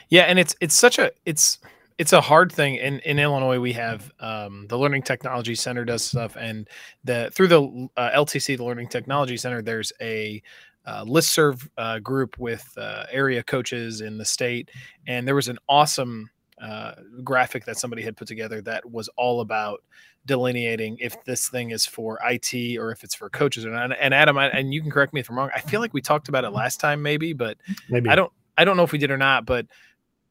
Yeah, 0.09 0.23
and 0.23 0.39
it's 0.39 0.55
it's 0.61 0.73
such 0.73 0.97
a 0.97 1.11
it's 1.25 1.59
it's 1.99 2.11
a 2.11 2.21
hard 2.21 2.51
thing 2.51 2.77
in 2.77 3.01
in 3.01 3.19
Illinois. 3.19 3.59
We 3.59 3.73
have 3.73 4.11
um, 4.19 4.65
the 4.67 4.79
Learning 4.79 5.03
Technology 5.03 5.53
Center 5.53 5.85
does 5.85 6.03
stuff, 6.03 6.35
and 6.39 6.67
the 7.03 7.29
through 7.31 7.49
the 7.49 7.89
uh, 7.97 8.09
LTC, 8.15 8.57
the 8.57 8.63
Learning 8.63 8.87
Technology 8.87 9.37
Center, 9.37 9.61
there's 9.61 9.93
a 10.01 10.41
uh, 10.87 11.05
listserv 11.05 11.69
uh, 11.77 11.99
group 11.99 12.39
with 12.39 12.67
uh, 12.77 13.05
area 13.11 13.43
coaches 13.43 14.01
in 14.01 14.17
the 14.17 14.25
state, 14.25 14.71
and 15.05 15.27
there 15.27 15.35
was 15.35 15.49
an 15.49 15.59
awesome 15.69 16.31
uh, 16.61 16.93
graphic 17.23 17.65
that 17.65 17.77
somebody 17.77 18.01
had 18.01 18.17
put 18.17 18.27
together 18.27 18.61
that 18.61 18.89
was 18.89 19.09
all 19.15 19.41
about 19.41 19.83
delineating 20.25 20.97
if 20.99 21.23
this 21.23 21.49
thing 21.49 21.71
is 21.71 21.85
for 21.85 22.19
IT 22.23 22.77
or 22.77 22.91
if 22.91 23.03
it's 23.03 23.15
for 23.15 23.29
coaches 23.29 23.65
or 23.65 23.69
not. 23.69 23.97
And 23.99 24.13
Adam, 24.13 24.37
I, 24.37 24.47
and 24.49 24.73
you 24.73 24.81
can 24.81 24.91
correct 24.91 25.13
me 25.13 25.19
if 25.19 25.29
I'm 25.29 25.37
wrong. 25.37 25.49
I 25.55 25.61
feel 25.61 25.79
like 25.79 25.93
we 25.93 26.01
talked 26.01 26.29
about 26.29 26.43
it 26.43 26.49
last 26.49 26.79
time, 26.79 27.01
maybe, 27.01 27.33
but 27.33 27.57
maybe 27.89 28.09
I 28.09 28.15
don't. 28.15 28.31
I 28.59 28.65
don't 28.65 28.75
know 28.75 28.83
if 28.83 28.91
we 28.91 28.97
did 28.97 29.11
or 29.11 29.17
not, 29.17 29.45
but 29.45 29.67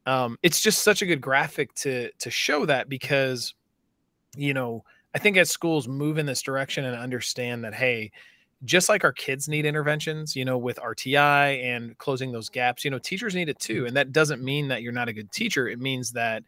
um, 0.04 0.36
it's 0.42 0.60
just 0.60 0.82
such 0.82 1.00
a 1.00 1.06
good 1.06 1.20
graphic 1.20 1.72
to 1.76 2.10
to 2.18 2.30
show 2.30 2.66
that 2.66 2.88
because 2.88 3.54
you 4.36 4.52
know 4.52 4.84
I 5.14 5.18
think 5.18 5.38
as 5.38 5.48
schools 5.48 5.88
move 5.88 6.18
in 6.18 6.26
this 6.26 6.42
direction 6.42 6.84
and 6.84 6.94
understand 6.94 7.64
that, 7.64 7.74
hey, 7.74 8.10
just 8.64 8.88
like 8.88 9.04
our 9.04 9.12
kids 9.12 9.48
need 9.48 9.66
interventions, 9.66 10.34
you 10.34 10.44
know, 10.44 10.56
with 10.56 10.78
RTI 10.78 11.62
and 11.62 11.96
closing 11.98 12.32
those 12.32 12.48
gaps, 12.48 12.84
you 12.84 12.90
know, 12.90 12.98
teachers 12.98 13.34
need 13.34 13.48
it 13.48 13.58
too. 13.58 13.78
Mm-hmm. 13.78 13.86
And 13.88 13.96
that 13.96 14.12
doesn't 14.12 14.42
mean 14.42 14.68
that 14.68 14.82
you're 14.82 14.92
not 14.92 15.08
a 15.08 15.12
good 15.12 15.30
teacher. 15.30 15.68
It 15.68 15.78
means 15.78 16.12
that 16.12 16.42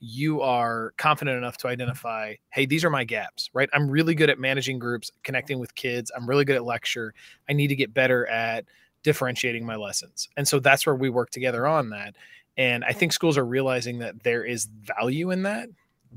you 0.00 0.42
are 0.42 0.92
confident 0.98 1.38
enough 1.38 1.56
to 1.56 1.68
identify, 1.68 2.34
hey, 2.50 2.66
these 2.66 2.84
are 2.84 2.90
my 2.90 3.04
gaps, 3.04 3.48
right? 3.54 3.70
I'm 3.72 3.88
really 3.88 4.14
good 4.14 4.28
at 4.28 4.38
managing 4.38 4.78
groups, 4.78 5.10
connecting 5.22 5.58
with 5.58 5.74
kids. 5.74 6.12
I'm 6.14 6.28
really 6.28 6.44
good 6.44 6.56
at 6.56 6.64
lecture. 6.64 7.14
I 7.48 7.54
need 7.54 7.68
to 7.68 7.76
get 7.76 7.94
better 7.94 8.26
at 8.26 8.66
differentiating 9.02 9.64
my 9.64 9.76
lessons. 9.76 10.28
And 10.36 10.46
so 10.46 10.58
that's 10.58 10.84
where 10.84 10.94
we 10.94 11.08
work 11.08 11.30
together 11.30 11.66
on 11.66 11.90
that. 11.90 12.16
And 12.56 12.84
I 12.84 12.92
think 12.92 13.12
schools 13.12 13.38
are 13.38 13.46
realizing 13.46 13.98
that 14.00 14.22
there 14.22 14.44
is 14.44 14.68
value 14.82 15.30
in 15.30 15.42
that, 15.44 15.68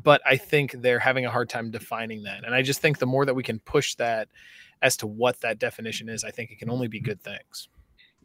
but 0.03 0.21
I 0.25 0.37
think 0.37 0.73
they're 0.73 0.99
having 0.99 1.25
a 1.25 1.31
hard 1.31 1.49
time 1.49 1.71
defining 1.71 2.23
that. 2.23 2.43
And 2.45 2.53
I 2.53 2.61
just 2.61 2.81
think 2.81 2.99
the 2.99 3.05
more 3.05 3.25
that 3.25 3.33
we 3.33 3.43
can 3.43 3.59
push 3.59 3.95
that 3.95 4.27
as 4.81 4.97
to 4.97 5.07
what 5.07 5.39
that 5.41 5.59
definition 5.59 6.09
is, 6.09 6.23
I 6.23 6.31
think 6.31 6.51
it 6.51 6.59
can 6.59 6.69
only 6.69 6.87
be 6.87 6.99
good 6.99 7.21
things. 7.21 7.69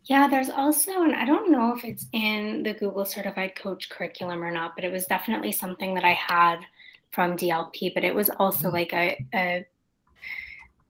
Yeah, 0.04 0.26
there's 0.28 0.50
also, 0.50 1.02
and 1.02 1.14
I 1.14 1.24
don't 1.24 1.50
know 1.50 1.74
if 1.76 1.84
it's 1.84 2.06
in 2.12 2.62
the 2.64 2.74
Google 2.74 3.04
Certified 3.04 3.54
Coach 3.54 3.88
curriculum 3.88 4.42
or 4.42 4.50
not, 4.50 4.74
but 4.74 4.84
it 4.84 4.92
was 4.92 5.06
definitely 5.06 5.52
something 5.52 5.94
that 5.94 6.04
I 6.04 6.12
had 6.12 6.58
from 7.12 7.36
DLP. 7.36 7.94
But 7.94 8.02
it 8.04 8.14
was 8.14 8.28
also 8.38 8.66
mm-hmm. 8.66 8.76
like 8.76 8.92
a, 8.92 9.26
a 9.32 9.66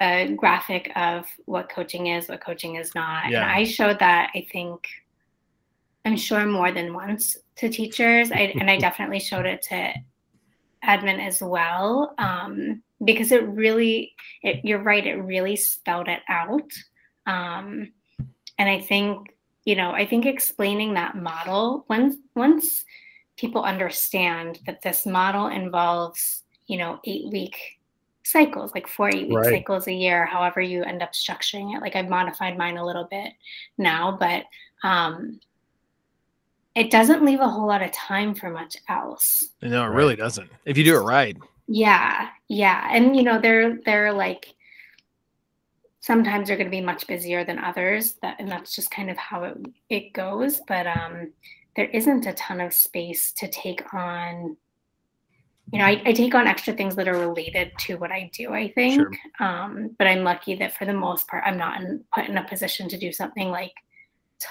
a 0.02 0.34
graphic 0.34 0.90
of 0.96 1.26
what 1.44 1.68
coaching 1.68 2.08
is, 2.08 2.28
what 2.28 2.40
coaching 2.40 2.74
is 2.74 2.94
not. 2.94 3.30
Yeah. 3.30 3.42
And 3.42 3.50
I 3.50 3.64
showed 3.64 4.00
that 4.00 4.30
I 4.34 4.46
think 4.50 4.88
I'm 6.04 6.16
sure 6.16 6.44
more 6.44 6.72
than 6.72 6.92
once 6.92 7.36
to 7.56 7.68
teachers. 7.68 8.32
I, 8.32 8.52
and 8.58 8.68
I 8.68 8.78
definitely 8.78 9.20
showed 9.20 9.46
it 9.46 9.62
to 9.62 9.94
admin 10.84 11.24
as 11.24 11.40
well. 11.40 12.14
Um, 12.18 12.82
because 13.04 13.32
it 13.32 13.46
really 13.48 14.14
it, 14.42 14.64
you're 14.64 14.82
right, 14.82 15.06
it 15.06 15.16
really 15.16 15.56
spelled 15.56 16.08
it 16.08 16.20
out. 16.28 16.70
Um, 17.26 17.92
and 18.58 18.68
I 18.68 18.80
think, 18.80 19.34
you 19.64 19.76
know, 19.76 19.92
I 19.92 20.06
think 20.06 20.26
explaining 20.26 20.94
that 20.94 21.16
model 21.16 21.84
once 21.88 22.16
once 22.34 22.84
people 23.36 23.62
understand 23.62 24.60
that 24.66 24.82
this 24.82 25.06
model 25.06 25.48
involves, 25.48 26.42
you 26.66 26.78
know, 26.78 27.00
eight 27.04 27.30
week 27.32 27.56
cycles, 28.24 28.72
like 28.74 28.86
four 28.86 29.08
eight 29.08 29.28
week 29.28 29.38
right. 29.38 29.50
cycles 29.50 29.86
a 29.88 29.92
year, 29.92 30.26
however 30.26 30.60
you 30.60 30.82
end 30.82 31.02
up 31.02 31.12
structuring 31.12 31.74
it. 31.76 31.80
Like 31.80 31.96
I've 31.96 32.08
modified 32.08 32.56
mine 32.56 32.76
a 32.76 32.86
little 32.86 33.08
bit 33.10 33.32
now, 33.78 34.16
but 34.18 34.44
um, 34.86 35.40
it 36.74 36.90
doesn't 36.90 37.24
leave 37.24 37.40
a 37.40 37.48
whole 37.48 37.66
lot 37.66 37.82
of 37.82 37.92
time 37.92 38.34
for 38.34 38.50
much 38.50 38.76
else. 38.88 39.50
No, 39.60 39.84
it 39.84 39.88
right. 39.88 39.96
really 39.96 40.16
doesn't. 40.16 40.50
If 40.64 40.78
you 40.78 40.84
do 40.84 40.96
it 40.96 41.00
right. 41.00 41.36
Yeah, 41.66 42.28
yeah, 42.48 42.88
and 42.90 43.16
you 43.16 43.22
know 43.22 43.40
they're 43.40 43.78
they're 43.84 44.12
like 44.12 44.54
sometimes 46.00 46.48
they're 46.48 46.56
going 46.56 46.66
to 46.66 46.76
be 46.76 46.80
much 46.80 47.06
busier 47.06 47.44
than 47.44 47.58
others. 47.58 48.14
That 48.22 48.36
and 48.38 48.48
that's 48.48 48.74
just 48.74 48.90
kind 48.90 49.10
of 49.10 49.16
how 49.16 49.44
it 49.44 49.56
it 49.88 50.12
goes. 50.12 50.60
But 50.66 50.86
um, 50.86 51.32
there 51.76 51.86
isn't 51.86 52.26
a 52.26 52.34
ton 52.34 52.60
of 52.60 52.74
space 52.74 53.32
to 53.32 53.48
take 53.48 53.94
on 53.94 54.56
you 55.72 55.78
know, 55.78 55.86
I, 55.86 56.02
I, 56.04 56.12
take 56.12 56.34
on 56.34 56.46
extra 56.46 56.74
things 56.74 56.96
that 56.96 57.08
are 57.08 57.18
related 57.18 57.72
to 57.78 57.96
what 57.96 58.10
I 58.12 58.30
do, 58.34 58.52
I 58.52 58.70
think. 58.72 58.94
Sure. 58.94 59.10
Um, 59.40 59.94
but 59.96 60.06
I'm 60.06 60.22
lucky 60.22 60.54
that 60.56 60.76
for 60.76 60.84
the 60.84 60.92
most 60.92 61.26
part, 61.28 61.44
I'm 61.46 61.56
not 61.56 61.80
in, 61.80 62.04
put 62.14 62.26
in 62.26 62.36
a 62.36 62.46
position 62.46 62.88
to 62.90 62.98
do 62.98 63.10
something 63.10 63.48
like 63.48 63.72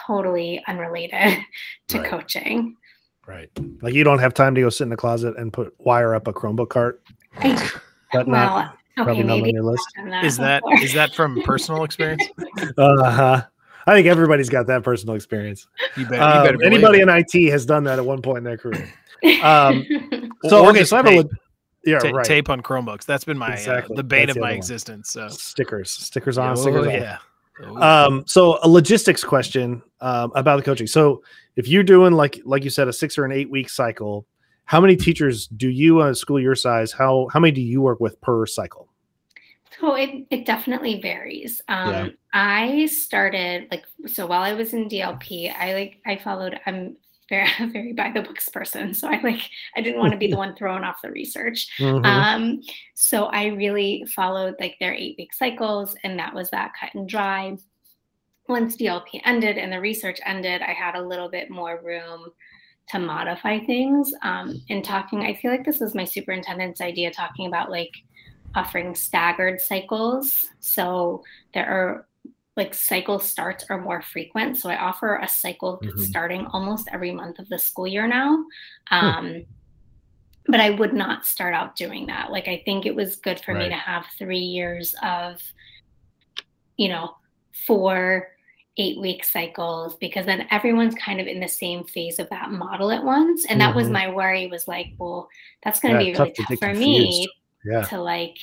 totally 0.07 0.63
unrelated 0.67 1.37
to 1.89 1.99
right. 1.99 2.09
coaching. 2.09 2.75
Right. 3.31 3.49
Like 3.81 3.93
you 3.93 4.03
don't 4.03 4.19
have 4.19 4.33
time 4.33 4.55
to 4.55 4.61
go 4.61 4.69
sit 4.69 4.83
in 4.83 4.89
the 4.89 4.97
closet 4.97 5.37
and 5.37 5.53
put 5.53 5.73
wire 5.79 6.13
up 6.13 6.27
a 6.27 6.33
Chromebook 6.33 6.69
cart. 6.69 7.01
I, 7.37 7.71
that 8.11 8.27
well, 8.27 8.27
not, 8.27 8.77
okay, 8.99 9.23
maybe 9.23 9.49
on 9.49 9.55
your 9.55 9.63
list. 9.63 9.87
That 10.03 10.25
is 10.25 10.37
that 10.37 10.61
is 10.81 10.93
that 10.93 11.15
from 11.15 11.41
personal 11.45 11.85
experience? 11.85 12.23
uh 12.77 13.11
huh. 13.11 13.43
I 13.87 13.95
think 13.95 14.07
everybody's 14.07 14.49
got 14.49 14.67
that 14.67 14.83
personal 14.83 15.15
experience. 15.15 15.65
You 15.95 16.03
better, 16.03 16.15
you 16.15 16.43
better 16.43 16.55
um, 16.55 16.63
anybody 16.63 16.99
it. 16.99 17.07
in 17.07 17.09
IT 17.09 17.51
has 17.51 17.65
done 17.65 17.85
that 17.85 17.99
at 17.99 18.05
one 18.05 18.21
point 18.21 18.39
in 18.39 18.43
their 18.43 18.57
career. 18.57 18.91
Um, 19.43 19.85
so 20.45 20.67
okay, 20.69 20.83
so 20.83 20.97
I 20.97 20.99
have 21.01 21.05
tape, 21.05 21.25
a 21.27 21.29
yeah 21.85 21.99
t- 21.99 22.11
right. 22.11 22.25
tape 22.25 22.49
on 22.49 22.59
Chromebooks. 22.59 23.05
That's 23.05 23.23
been 23.23 23.37
my 23.37 23.51
uh, 23.51 23.53
exactly. 23.53 23.93
uh, 23.93 23.97
the 23.97 24.03
bane 24.03 24.25
That's 24.25 24.35
of 24.35 24.41
my 24.41 24.53
existence. 24.53 25.11
So 25.11 25.27
stickers, 25.27 25.91
stickers 25.91 26.39
on, 26.39 26.53
oh, 26.53 26.55
stickers 26.55 26.87
yeah. 26.87 27.19
Um, 27.77 28.23
so 28.25 28.57
a 28.63 28.67
logistics 28.67 29.23
question 29.23 29.83
um, 29.99 30.31
about 30.33 30.57
the 30.57 30.63
coaching. 30.63 30.87
So 30.87 31.21
if 31.55 31.67
you're 31.67 31.83
doing 31.83 32.13
like 32.13 32.39
like 32.45 32.63
you 32.63 32.69
said 32.69 32.87
a 32.87 32.93
six 32.93 33.17
or 33.17 33.25
an 33.25 33.31
eight 33.31 33.49
week 33.49 33.69
cycle, 33.69 34.25
how 34.65 34.79
many 34.79 34.95
teachers 34.95 35.47
do 35.47 35.69
you 35.69 36.01
a 36.01 36.15
school 36.15 36.39
your 36.39 36.55
size? 36.55 36.91
How 36.91 37.27
how 37.31 37.39
many 37.39 37.51
do 37.51 37.61
you 37.61 37.81
work 37.81 37.99
with 37.99 38.19
per 38.21 38.45
cycle? 38.45 38.87
So 39.79 39.95
it, 39.95 40.27
it 40.29 40.45
definitely 40.45 41.01
varies. 41.01 41.59
Um, 41.67 41.89
yeah. 41.89 42.07
I 42.33 42.85
started 42.85 43.67
like 43.71 43.85
so 44.05 44.27
while 44.27 44.43
I 44.43 44.53
was 44.53 44.73
in 44.73 44.87
DLP, 44.87 45.53
I 45.55 45.73
like 45.73 45.97
I 46.05 46.17
followed. 46.17 46.59
I'm 46.65 46.97
very 47.31 47.49
very 47.71 47.93
by 47.93 48.11
the 48.11 48.21
books 48.21 48.49
person 48.49 48.93
so 48.93 49.07
i 49.07 49.19
like 49.21 49.49
i 49.75 49.81
didn't 49.81 49.99
want 49.99 50.11
to 50.11 50.17
be 50.17 50.27
the 50.27 50.35
one 50.35 50.53
thrown 50.55 50.83
off 50.83 51.01
the 51.01 51.09
research 51.09 51.67
mm-hmm. 51.79 52.05
um, 52.05 52.61
so 52.93 53.25
i 53.27 53.45
really 53.45 54.05
followed 54.13 54.53
like 54.59 54.75
their 54.79 54.93
eight 54.93 55.15
week 55.17 55.33
cycles 55.33 55.95
and 56.03 56.19
that 56.19 56.35
was 56.35 56.49
that 56.51 56.73
cut 56.79 56.93
and 56.93 57.07
dry 57.09 57.55
once 58.51 58.75
dlp 58.75 59.21
ended 59.25 59.57
and 59.57 59.71
the 59.71 59.79
research 59.79 60.19
ended 60.25 60.61
i 60.61 60.71
had 60.71 60.95
a 60.95 61.01
little 61.01 61.29
bit 61.29 61.49
more 61.49 61.81
room 61.83 62.31
to 62.87 62.99
modify 62.99 63.59
things 63.59 64.13
um, 64.23 64.61
in 64.67 64.81
talking 64.81 65.21
i 65.21 65.33
feel 65.33 65.51
like 65.51 65.65
this 65.65 65.79
was 65.79 65.95
my 65.95 66.05
superintendent's 66.05 66.81
idea 66.81 67.09
talking 67.11 67.47
about 67.47 67.71
like 67.71 67.91
offering 68.53 68.93
staggered 68.93 69.59
cycles 69.59 70.49
so 70.59 71.23
there 71.53 71.67
are 71.67 72.05
like 72.57 72.73
cycle 72.73 73.17
starts 73.19 73.65
are 73.69 73.79
more 73.79 74.01
frequent. 74.01 74.57
So 74.57 74.69
I 74.69 74.77
offer 74.77 75.15
a 75.15 75.27
cycle 75.27 75.79
mm-hmm. 75.81 76.01
starting 76.01 76.45
almost 76.47 76.89
every 76.91 77.11
month 77.11 77.39
of 77.39 77.47
the 77.49 77.57
school 77.57 77.87
year 77.87 78.07
now. 78.07 78.43
Um, 78.91 79.45
But 80.47 80.59
I 80.59 80.71
would 80.71 80.93
not 80.93 81.25
start 81.25 81.53
out 81.53 81.75
doing 81.75 82.07
that. 82.07 82.31
Like 82.31 82.47
I 82.47 82.61
think 82.65 82.85
it 82.85 82.95
was 82.95 83.15
good 83.15 83.39
for 83.39 83.53
right. 83.53 83.63
me 83.63 83.69
to 83.69 83.75
have 83.75 84.05
three 84.17 84.39
years 84.39 84.95
of, 85.01 85.39
you 86.77 86.89
know, 86.89 87.15
four 87.65 88.27
eight 88.77 88.99
week 88.99 89.23
cycles 89.23 89.95
because 89.97 90.25
then 90.25 90.47
everyone's 90.49 90.95
kind 90.95 91.19
of 91.19 91.27
in 91.27 91.39
the 91.39 91.47
same 91.47 91.83
phase 91.83 92.19
of 92.19 92.29
that 92.29 92.51
model 92.51 92.91
at 92.91 93.03
once. 93.03 93.45
And 93.45 93.59
that 93.59 93.69
mm-hmm. 93.69 93.77
was 93.77 93.89
my 93.89 94.09
worry 94.09 94.47
was 94.47 94.67
like, 94.67 94.87
well, 94.97 95.29
that's 95.63 95.79
going 95.79 95.95
to 95.95 96.03
yeah, 96.03 96.11
be 96.13 96.17
really 96.17 96.31
tough, 96.31 96.47
tough 96.47 96.59
for 96.59 96.73
me 96.73 97.27
yeah. 97.65 97.81
to 97.83 98.01
like 98.01 98.37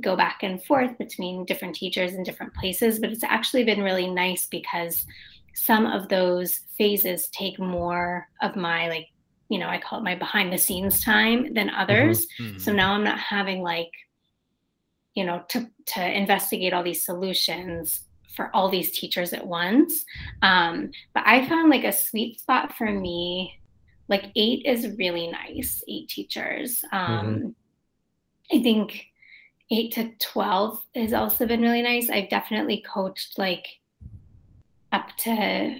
go 0.00 0.16
back 0.16 0.42
and 0.42 0.62
forth 0.62 0.96
between 0.98 1.44
different 1.44 1.74
teachers 1.74 2.14
in 2.14 2.22
different 2.22 2.54
places, 2.54 2.98
but 2.98 3.10
it's 3.10 3.24
actually 3.24 3.64
been 3.64 3.82
really 3.82 4.08
nice 4.08 4.46
because 4.46 5.06
some 5.54 5.86
of 5.86 6.08
those 6.08 6.60
phases 6.76 7.28
take 7.28 7.58
more 7.58 8.28
of 8.42 8.56
my 8.56 8.88
like 8.88 9.06
you 9.48 9.58
know 9.58 9.68
i 9.68 9.78
call 9.78 10.00
it 10.00 10.04
my 10.04 10.14
behind 10.14 10.52
the 10.52 10.58
scenes 10.58 11.02
time 11.02 11.54
than 11.54 11.70
others 11.70 12.26
mm-hmm. 12.26 12.44
Mm-hmm. 12.44 12.58
so 12.58 12.72
now 12.72 12.92
i'm 12.92 13.04
not 13.04 13.18
having 13.18 13.62
like 13.62 13.90
you 15.14 15.24
know 15.24 15.44
to 15.48 15.70
to 15.86 16.18
investigate 16.18 16.72
all 16.72 16.82
these 16.82 17.04
solutions 17.04 18.03
for 18.34 18.50
all 18.54 18.68
these 18.68 18.90
teachers 18.90 19.32
at 19.32 19.46
once 19.46 20.04
um, 20.42 20.90
but 21.14 21.22
i 21.26 21.46
found 21.48 21.70
like 21.70 21.84
a 21.84 21.92
sweet 21.92 22.40
spot 22.40 22.74
for 22.76 22.90
me 22.90 23.58
like 24.08 24.26
eight 24.36 24.64
is 24.66 24.96
really 24.98 25.28
nice 25.28 25.82
eight 25.88 26.08
teachers 26.08 26.84
um, 26.92 27.26
mm-hmm. 27.26 28.58
i 28.58 28.62
think 28.62 29.06
8 29.70 29.92
to 29.92 30.10
12 30.18 30.84
has 30.94 31.12
also 31.12 31.46
been 31.46 31.62
really 31.62 31.82
nice. 31.82 32.10
I've 32.10 32.28
definitely 32.28 32.84
coached 32.86 33.38
like 33.38 33.66
up 34.92 35.08
to 35.18 35.78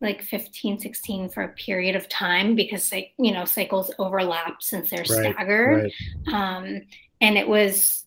like 0.00 0.22
15 0.22 0.80
16 0.80 1.28
for 1.30 1.42
a 1.42 1.48
period 1.48 1.96
of 1.96 2.08
time 2.08 2.54
because 2.54 2.90
like 2.92 3.12
you 3.18 3.32
know 3.32 3.44
cycles 3.44 3.92
overlap 3.98 4.62
since 4.62 4.90
they're 4.90 5.00
right, 5.00 5.34
staggered 5.34 5.92
right. 6.26 6.34
um 6.34 6.82
and 7.20 7.38
it 7.38 7.46
was 7.46 8.04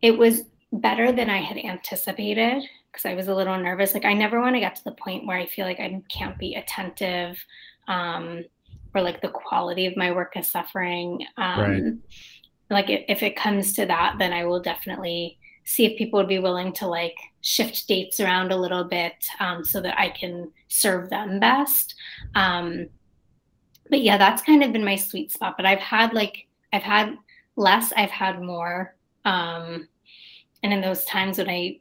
it 0.00 0.16
was 0.16 0.42
better 0.72 1.12
than 1.12 1.30
i 1.30 1.38
had 1.38 1.56
anticipated 1.56 2.62
because 2.90 3.06
i 3.06 3.14
was 3.14 3.28
a 3.28 3.34
little 3.34 3.56
nervous. 3.58 3.94
Like 3.94 4.04
i 4.04 4.12
never 4.12 4.40
want 4.40 4.54
to 4.56 4.60
get 4.60 4.76
to 4.76 4.84
the 4.84 4.92
point 4.92 5.26
where 5.26 5.38
i 5.38 5.46
feel 5.46 5.64
like 5.64 5.80
i 5.80 6.00
can't 6.10 6.38
be 6.38 6.54
attentive 6.54 7.42
um 7.86 8.44
or 8.94 9.02
like 9.02 9.20
the 9.20 9.28
quality 9.28 9.86
of 9.86 9.96
my 9.96 10.10
work 10.12 10.36
is 10.36 10.48
suffering. 10.48 11.24
Um 11.36 11.60
right. 11.60 11.92
like 12.70 12.86
if 12.88 13.22
it 13.22 13.36
comes 13.36 13.72
to 13.74 13.86
that 13.86 14.16
then 14.18 14.32
i 14.32 14.44
will 14.44 14.60
definitely 14.60 15.38
see 15.64 15.84
if 15.84 15.98
people 15.98 16.18
would 16.18 16.28
be 16.28 16.38
willing 16.38 16.72
to 16.72 16.86
like 16.86 17.16
shift 17.42 17.86
dates 17.88 18.20
around 18.20 18.52
a 18.52 18.56
little 18.56 18.84
bit 18.84 19.26
um, 19.40 19.64
so 19.64 19.80
that 19.80 19.98
i 19.98 20.08
can 20.08 20.50
serve 20.68 21.08
them 21.10 21.40
best. 21.40 21.94
Um, 22.34 22.88
but 23.90 24.02
yeah 24.02 24.18
that's 24.18 24.42
kind 24.42 24.62
of 24.62 24.72
been 24.72 24.84
my 24.84 24.96
sweet 24.96 25.32
spot 25.32 25.54
but 25.56 25.66
i've 25.66 25.78
had 25.78 26.12
like 26.12 26.46
i've 26.72 26.82
had 26.82 27.16
less 27.56 27.92
i've 27.96 28.10
had 28.10 28.42
more 28.42 28.94
um, 29.24 29.88
and 30.62 30.72
in 30.72 30.80
those 30.80 31.04
times 31.04 31.38
when 31.38 31.48
i 31.48 31.78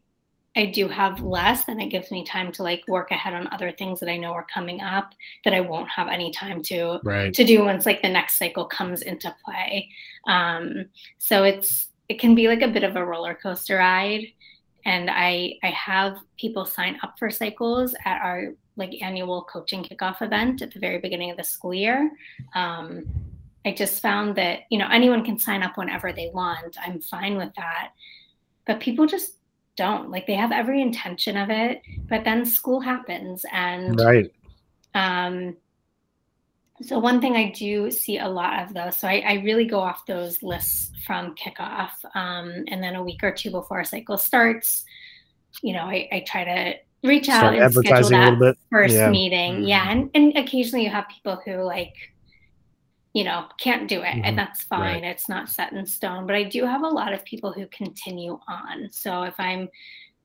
I 0.58 0.66
do 0.66 0.88
have 0.88 1.22
less, 1.22 1.66
then 1.66 1.80
it 1.80 1.90
gives 1.90 2.10
me 2.10 2.26
time 2.26 2.52
to 2.54 2.64
like 2.64 2.84
work 2.88 3.12
ahead 3.12 3.36
on 3.36 3.48
other 3.52 3.72
things 3.72 4.00
that 4.00 4.10
I 4.10 4.18
know 4.18 4.32
are 4.32 4.48
coming 4.52 4.82
up 4.82 5.14
that 5.46 5.54
I 5.54 5.60
won't 5.62 5.88
have 5.90 6.08
any 6.08 6.32
time 6.32 6.64
to 6.64 7.00
right. 7.04 7.32
to 7.32 7.46
do 7.46 7.64
once 7.64 7.86
like 7.86 8.02
the 8.02 8.10
next 8.10 8.40
cycle 8.40 8.66
comes 8.66 9.04
into 9.04 9.34
play. 9.46 9.88
Um, 10.26 10.86
so 11.20 11.44
it's 11.44 11.90
it 12.10 12.20
can 12.20 12.34
be 12.34 12.48
like 12.48 12.64
a 12.64 12.68
bit 12.68 12.84
of 12.84 12.96
a 12.96 13.06
roller 13.06 13.36
coaster 13.36 13.78
ride. 13.78 14.26
And 14.84 15.12
I 15.12 15.54
I 15.62 15.70
have 15.70 16.18
people 16.40 16.66
sign 16.66 16.98
up 17.04 17.20
for 17.20 17.30
cycles 17.30 17.94
at 18.06 18.20
our 18.24 18.54
like 18.78 19.00
annual 19.00 19.44
coaching 19.44 19.84
kickoff 19.84 20.24
event 20.24 20.64
at 20.64 20.74
the 20.74 20.80
very 20.80 20.98
beginning 20.98 21.30
of 21.30 21.38
the 21.38 21.44
school 21.44 21.74
year. 21.74 22.10
Um, 22.56 23.06
I 23.64 23.74
just 23.74 24.02
found 24.02 24.36
that 24.38 24.62
you 24.72 24.80
know 24.80 24.88
anyone 24.92 25.24
can 25.24 25.38
sign 25.38 25.62
up 25.62 25.78
whenever 25.78 26.12
they 26.12 26.32
want. 26.34 26.78
I'm 26.84 27.00
fine 27.00 27.38
with 27.38 27.54
that, 27.58 27.92
but 28.68 28.80
people 28.80 29.08
just 29.08 29.38
don't 29.78 30.10
like 30.10 30.28
they 30.28 30.34
have 30.34 30.52
every 30.52 30.82
intention 30.82 31.38
of 31.38 31.50
it 31.50 31.82
but 32.10 32.24
then 32.24 32.44
school 32.44 32.80
happens 32.80 33.46
and 33.52 34.00
right 34.00 34.32
um 34.96 35.56
so 36.82 36.98
one 37.00 37.22
thing 37.22 37.36
i 37.36 37.52
do 37.52 37.90
see 37.90 38.18
a 38.18 38.28
lot 38.28 38.64
of 38.64 38.74
those 38.74 38.98
so 38.98 39.08
i, 39.08 39.24
I 39.26 39.34
really 39.46 39.66
go 39.66 39.80
off 39.80 40.06
those 40.06 40.42
lists 40.44 40.92
from 41.06 41.36
kickoff 41.36 41.92
um, 42.16 42.66
and 42.68 42.84
then 42.84 42.96
a 42.96 43.04
week 43.04 43.24
or 43.24 43.32
two 43.32 43.52
before 43.52 43.80
a 43.80 43.86
cycle 43.86 44.18
starts 44.18 44.84
you 45.62 45.74
know 45.74 45.84
i, 45.84 46.10
I 46.12 46.24
try 46.28 46.44
to 46.44 47.08
reach 47.08 47.26
Start 47.26 47.56
out 47.56 47.62
and 47.62 47.74
schedule 47.74 48.10
that 48.10 48.58
first 48.72 48.96
yeah. 48.96 49.10
meeting 49.10 49.58
mm-hmm. 49.58 49.68
yeah 49.68 49.92
and, 49.92 50.10
and 50.16 50.36
occasionally 50.36 50.84
you 50.84 50.90
have 50.90 51.08
people 51.08 51.40
who 51.46 51.62
like 51.62 51.94
you 53.14 53.24
know 53.24 53.46
can't 53.58 53.88
do 53.88 54.02
it 54.02 54.06
mm-hmm. 54.06 54.26
and 54.26 54.38
that's 54.38 54.64
fine 54.64 55.02
right. 55.02 55.04
it's 55.04 55.30
not 55.30 55.50
set 55.50 55.74
in 55.74 55.86
stone 55.86 56.28
but 56.28 56.36
i 56.36 56.44
do 56.44 56.66
have 56.66 56.84
a 56.84 56.88
lot 56.88 57.14
of 57.14 57.24
people 57.26 57.52
who 57.52 57.66
continue 57.68 58.40
on 58.48 58.88
so 58.92 59.24
if 59.24 59.34
i'm 59.40 59.68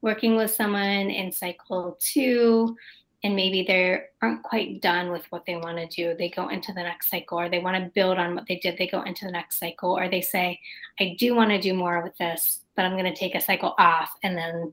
working 0.01 0.37
with 0.37 0.51
someone 0.51 1.11
in 1.11 1.30
cycle 1.30 1.97
two 2.01 2.76
and 3.24 3.37
maybe 3.37 3.62
they 3.62 4.01
aren't 4.20 4.43
quite 4.43 4.83
done 4.83 5.12
with 5.12 5.24
what 5.30 5.47
they 5.47 5.57
want 5.57 5.78
to 5.78 5.87
do 5.87 6.14
they 6.16 6.28
go 6.28 6.49
into 6.49 6.72
the 6.72 6.83
next 6.83 7.09
cycle 7.09 7.39
or 7.39 7.49
they 7.49 7.61
want 7.61 7.76
to 7.76 7.91
build 7.95 8.18
on 8.18 8.35
what 8.35 8.47
they 8.49 8.57
did 8.57 8.76
they 8.76 8.89
go 8.89 9.03
into 9.03 9.24
the 9.24 9.30
next 9.30 9.59
cycle 9.59 9.97
or 9.97 10.09
they 10.09 10.20
say 10.20 10.59
i 11.01 11.14
do 11.18 11.35
want 11.35 11.51
to 11.51 11.61
do 11.61 11.72
more 11.72 12.03
with 12.03 12.16
this 12.18 12.61
but 12.76 12.85
i'm 12.85 12.93
going 12.93 13.05
to 13.05 13.18
take 13.18 13.35
a 13.35 13.41
cycle 13.41 13.74
off 13.78 14.11
and 14.22 14.37
then 14.37 14.72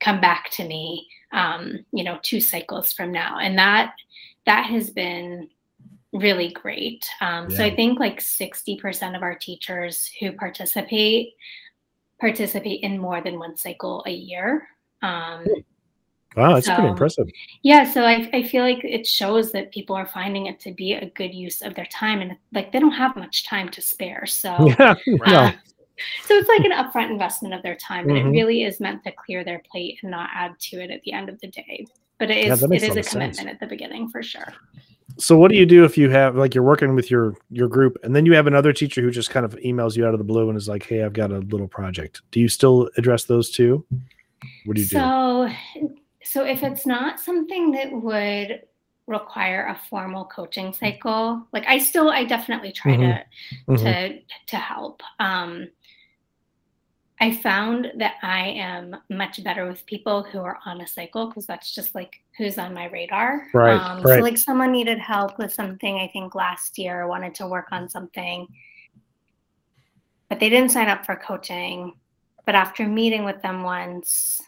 come 0.00 0.20
back 0.20 0.50
to 0.50 0.66
me 0.66 1.06
um, 1.32 1.84
you 1.92 2.02
know 2.02 2.18
two 2.22 2.40
cycles 2.40 2.92
from 2.92 3.12
now 3.12 3.38
and 3.38 3.58
that 3.58 3.94
that 4.46 4.64
has 4.64 4.90
been 4.90 5.48
really 6.12 6.50
great. 6.50 7.08
Um, 7.20 7.48
yeah. 7.50 7.56
So 7.56 7.64
I 7.64 7.74
think 7.74 8.00
like 8.00 8.20
60% 8.20 9.16
of 9.16 9.22
our 9.22 9.34
teachers 9.34 10.10
who 10.20 10.32
participate 10.32 11.34
participate 12.20 12.82
in 12.82 12.98
more 12.98 13.22
than 13.22 13.38
one 13.38 13.56
cycle 13.56 14.04
a 14.06 14.10
year. 14.10 14.68
Um, 15.02 15.46
wow, 16.36 16.54
that's 16.54 16.66
so, 16.66 16.74
pretty 16.74 16.90
impressive. 16.90 17.28
Yeah, 17.62 17.90
so 17.90 18.04
I, 18.04 18.28
I 18.32 18.42
feel 18.42 18.62
like 18.62 18.84
it 18.84 19.06
shows 19.06 19.50
that 19.52 19.72
people 19.72 19.96
are 19.96 20.06
finding 20.06 20.46
it 20.46 20.60
to 20.60 20.72
be 20.72 20.92
a 20.92 21.08
good 21.10 21.34
use 21.34 21.62
of 21.62 21.74
their 21.74 21.86
time, 21.86 22.20
and 22.20 22.36
like 22.52 22.72
they 22.72 22.78
don't 22.78 22.92
have 22.92 23.16
much 23.16 23.46
time 23.46 23.70
to 23.70 23.80
spare. 23.80 24.26
So 24.26 24.68
yeah, 24.78 24.94
uh, 25.24 25.52
so 26.24 26.34
it's 26.34 26.48
like 26.48 26.64
an 26.64 26.72
upfront 26.72 27.10
investment 27.10 27.54
of 27.54 27.62
their 27.62 27.76
time, 27.76 28.08
and 28.10 28.18
mm-hmm. 28.18 28.28
it 28.28 28.32
really 28.32 28.64
is 28.64 28.80
meant 28.80 29.02
to 29.04 29.12
clear 29.12 29.42
their 29.42 29.62
plate 29.70 29.98
and 30.02 30.10
not 30.10 30.28
add 30.34 30.58
to 30.60 30.82
it 30.82 30.90
at 30.90 31.00
the 31.02 31.12
end 31.12 31.30
of 31.30 31.40
the 31.40 31.48
day. 31.48 31.86
But 32.18 32.30
it 32.30 32.46
is 32.46 32.60
yeah, 32.60 32.68
it 32.70 32.82
is 32.82 32.96
a 32.96 33.10
commitment 33.10 33.36
sense. 33.36 33.48
at 33.48 33.60
the 33.60 33.66
beginning 33.66 34.10
for 34.10 34.22
sure 34.22 34.52
so 35.20 35.36
what 35.36 35.50
do 35.50 35.56
you 35.56 35.66
do 35.66 35.84
if 35.84 35.98
you 35.98 36.10
have 36.10 36.36
like 36.36 36.54
you're 36.54 36.64
working 36.64 36.94
with 36.94 37.10
your 37.10 37.34
your 37.50 37.68
group 37.68 37.96
and 38.02 38.16
then 38.16 38.26
you 38.26 38.34
have 38.34 38.46
another 38.46 38.72
teacher 38.72 39.00
who 39.00 39.10
just 39.10 39.30
kind 39.30 39.44
of 39.44 39.54
emails 39.56 39.96
you 39.96 40.06
out 40.06 40.14
of 40.14 40.18
the 40.18 40.24
blue 40.24 40.48
and 40.48 40.56
is 40.56 40.68
like 40.68 40.84
hey 40.84 41.02
i've 41.02 41.12
got 41.12 41.30
a 41.30 41.38
little 41.38 41.68
project 41.68 42.22
do 42.30 42.40
you 42.40 42.48
still 42.48 42.90
address 42.96 43.24
those 43.24 43.50
two 43.50 43.84
what 44.64 44.74
do 44.74 44.82
you 44.82 44.88
so, 44.88 45.48
do 45.48 45.52
so 45.80 45.94
so 46.22 46.44
if 46.44 46.62
it's 46.62 46.86
not 46.86 47.20
something 47.20 47.70
that 47.70 47.92
would 47.92 48.62
require 49.06 49.66
a 49.66 49.80
formal 49.88 50.24
coaching 50.26 50.72
cycle 50.72 51.44
like 51.52 51.66
i 51.66 51.78
still 51.78 52.10
i 52.10 52.24
definitely 52.24 52.72
try 52.72 52.92
mm-hmm. 52.92 53.76
to 53.76 53.78
mm-hmm. 53.78 53.84
to 53.84 54.20
to 54.46 54.56
help 54.56 55.02
um 55.18 55.68
I 57.20 57.36
found 57.36 57.92
that 57.96 58.14
I 58.22 58.46
am 58.46 58.96
much 59.10 59.44
better 59.44 59.68
with 59.68 59.84
people 59.84 60.22
who 60.22 60.38
are 60.38 60.58
on 60.64 60.80
a 60.80 60.86
cycle 60.86 61.26
because 61.26 61.46
that's 61.46 61.74
just 61.74 61.94
like 61.94 62.18
who's 62.38 62.56
on 62.56 62.72
my 62.72 62.86
radar. 62.86 63.46
Right, 63.52 63.78
um, 63.78 64.00
right. 64.02 64.16
So, 64.16 64.22
like, 64.22 64.38
someone 64.38 64.72
needed 64.72 64.98
help 64.98 65.38
with 65.38 65.52
something, 65.52 65.98
I 65.98 66.08
think 66.08 66.34
last 66.34 66.78
year, 66.78 67.06
wanted 67.06 67.34
to 67.36 67.46
work 67.46 67.66
on 67.72 67.90
something, 67.90 68.48
but 70.30 70.40
they 70.40 70.48
didn't 70.48 70.70
sign 70.70 70.88
up 70.88 71.04
for 71.04 71.14
coaching. 71.14 71.92
But 72.46 72.54
after 72.54 72.88
meeting 72.88 73.24
with 73.24 73.42
them 73.42 73.64
once, 73.64 74.40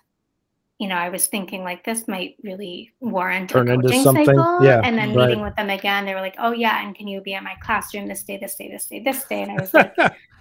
you 0.79 0.89
know, 0.89 0.97
I 0.97 1.11
was 1.11 1.27
thinking 1.27 1.62
like 1.64 1.85
this 1.85 2.09
might 2.09 2.37
really 2.43 2.91
warrant 3.01 3.51
Turn 3.51 3.68
a 3.68 3.77
coaching 3.77 4.03
cycle. 4.03 4.64
Yeah, 4.64 4.81
and 4.83 4.97
then 4.97 5.14
right. 5.14 5.29
meeting 5.29 5.45
with 5.45 5.55
them 5.57 5.68
again, 5.68 6.07
they 6.07 6.14
were 6.14 6.23
like, 6.23 6.37
"Oh 6.39 6.53
yeah, 6.53 6.83
and 6.83 6.95
can 6.95 7.07
you 7.07 7.20
be 7.20 7.35
at 7.35 7.45
my 7.45 7.55
classroom 7.62 8.09
this 8.09 8.23
day, 8.23 8.39
this 8.39 8.55
day, 8.55 8.70
this 8.70 8.87
day, 8.87 9.01
this 9.01 9.25
day?" 9.25 9.43
And 9.43 9.53
I 9.53 9.61
was 9.61 9.75
like, 9.75 9.95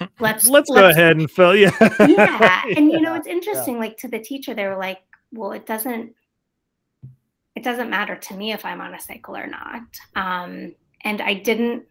let's 0.00 0.18
let's, 0.20 0.48
let's 0.48 0.70
go 0.70 0.88
ahead 0.88 1.16
and 1.16 1.30
fill 1.30 1.54
yeah 1.54 1.70
yeah 2.00 2.62
and 2.76 2.90
you 2.90 3.00
know 3.00 3.14
it's 3.14 3.26
interesting 3.26 3.74
yeah. 3.74 3.80
like 3.80 3.96
to 3.96 4.08
the 4.08 4.18
teacher 4.18 4.54
they 4.54 4.66
were 4.66 4.76
like 4.76 4.98
well 5.32 5.52
it 5.52 5.66
doesn't 5.66 6.14
it 7.54 7.62
doesn't 7.62 7.90
matter 7.90 8.16
to 8.16 8.34
me 8.34 8.52
if 8.52 8.64
i'm 8.64 8.80
on 8.80 8.94
a 8.94 9.00
cycle 9.00 9.36
or 9.36 9.46
not 9.46 9.82
um 10.16 10.74
and 11.02 11.20
i 11.20 11.34
didn't 11.34 11.84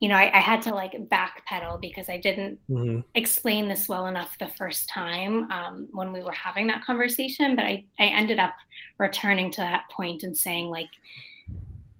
you 0.00 0.08
know 0.08 0.16
I, 0.16 0.30
I 0.36 0.40
had 0.40 0.60
to 0.62 0.74
like 0.74 0.92
backpedal 1.08 1.80
because 1.80 2.08
i 2.08 2.18
didn't 2.18 2.58
mm-hmm. 2.68 3.00
explain 3.14 3.68
this 3.68 3.88
well 3.88 4.06
enough 4.06 4.36
the 4.38 4.48
first 4.48 4.88
time 4.88 5.50
um, 5.50 5.88
when 5.92 6.12
we 6.12 6.22
were 6.22 6.32
having 6.32 6.66
that 6.68 6.84
conversation 6.84 7.56
but 7.56 7.64
i 7.64 7.84
i 7.98 8.04
ended 8.06 8.38
up 8.38 8.54
returning 8.98 9.50
to 9.52 9.60
that 9.60 9.84
point 9.90 10.22
and 10.22 10.36
saying 10.36 10.68
like 10.68 10.90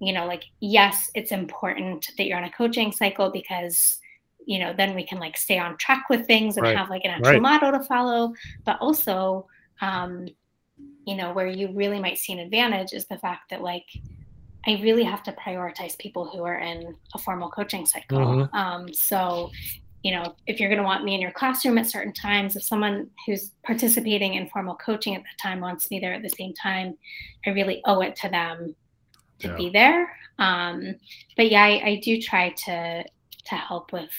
you 0.01 0.13
know 0.13 0.27
like 0.27 0.45
yes 0.61 1.11
it's 1.15 1.33
important 1.33 2.11
that 2.17 2.27
you're 2.27 2.39
on 2.39 2.45
a 2.45 2.51
coaching 2.51 2.93
cycle 2.93 3.31
because 3.31 4.01
you 4.47 4.59
know 4.59 4.75
then 4.77 4.95
we 4.95 5.05
can 5.05 5.19
like 5.19 5.37
stay 5.37 5.59
on 5.59 5.77
track 5.77 6.05
with 6.09 6.27
things 6.27 6.57
and 6.57 6.65
right. 6.65 6.77
have 6.77 6.91
like 6.91 7.05
an 7.05 7.11
actual 7.11 7.33
right. 7.33 7.43
model 7.43 7.73
to 7.73 7.81
follow 7.85 8.33
but 8.65 8.79
also 8.81 9.47
um 9.81 10.27
you 11.07 11.15
know 11.15 11.33
where 11.33 11.47
you 11.47 11.71
really 11.73 12.01
might 12.01 12.19
see 12.19 12.33
an 12.33 12.39
advantage 12.39 12.93
is 12.93 13.07
the 13.07 13.19
fact 13.19 13.51
that 13.51 13.63
like 13.63 13.87
i 14.67 14.79
really 14.83 15.05
have 15.05 15.23
to 15.23 15.33
prioritize 15.33 15.97
people 15.99 16.27
who 16.27 16.43
are 16.45 16.59
in 16.59 16.95
a 17.15 17.19
formal 17.19 17.51
coaching 17.51 17.87
cycle 17.87 18.19
mm-hmm. 18.19 18.57
um 18.57 18.93
so 18.93 19.51
you 20.03 20.13
know 20.13 20.35
if 20.47 20.61
you're 20.61 20.69
going 20.69 20.81
to 20.81 20.85
want 20.85 21.05
me 21.05 21.15
in 21.15 21.21
your 21.21 21.33
classroom 21.33 21.79
at 21.79 21.89
certain 21.89 22.13
times 22.13 22.57
if 22.57 22.63
someone 22.63 23.09
who's 23.27 23.53
participating 23.65 24.35
in 24.35 24.49
formal 24.49 24.77
coaching 24.77 25.15
at 25.15 25.23
that 25.23 25.43
time 25.43 25.61
wants 25.61 25.91
me 25.91 25.99
there 25.99 26.15
at 26.15 26.23
the 26.23 26.31
same 26.31 26.53
time 26.55 26.95
i 27.47 27.51
really 27.51 27.81
owe 27.87 28.01
it 28.01 28.15
to 28.17 28.29
them 28.29 28.75
to 29.39 29.49
yeah. 29.49 29.57
be 29.57 29.71
there 29.71 30.17
um 30.39 30.95
but 31.37 31.51
yeah 31.51 31.65
I, 31.65 31.83
I 31.85 32.01
do 32.03 32.21
try 32.21 32.51
to 32.67 33.05
to 33.47 33.55
help 33.55 33.93
with 33.93 34.11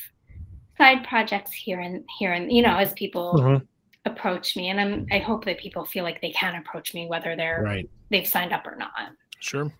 side 0.77 1.05
projects 1.07 1.51
here 1.51 1.79
and 1.79 2.03
here 2.19 2.33
and 2.33 2.51
you 2.51 2.61
know 2.61 2.75
as 2.75 2.93
people 2.93 3.33
mm-hmm. 3.35 3.63
approach 4.09 4.55
me 4.55 4.69
and 4.69 4.79
i'm 4.79 5.05
i 5.11 5.19
hope 5.19 5.45
that 5.45 5.57
people 5.57 5.85
feel 5.85 6.03
like 6.03 6.21
they 6.21 6.31
can 6.31 6.55
approach 6.55 6.93
me 6.93 7.07
whether 7.07 7.35
they're 7.35 7.61
right. 7.63 7.89
they've 8.09 8.27
signed 8.27 8.53
up 8.53 8.65
or 8.65 8.75
not. 8.75 8.91
Sure. 9.39 9.71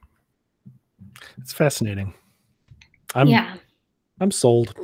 It's 1.38 1.54
fascinating. 1.54 2.14
I'm 3.14 3.28
yeah. 3.28 3.56
I'm 4.20 4.32
sold. 4.32 4.76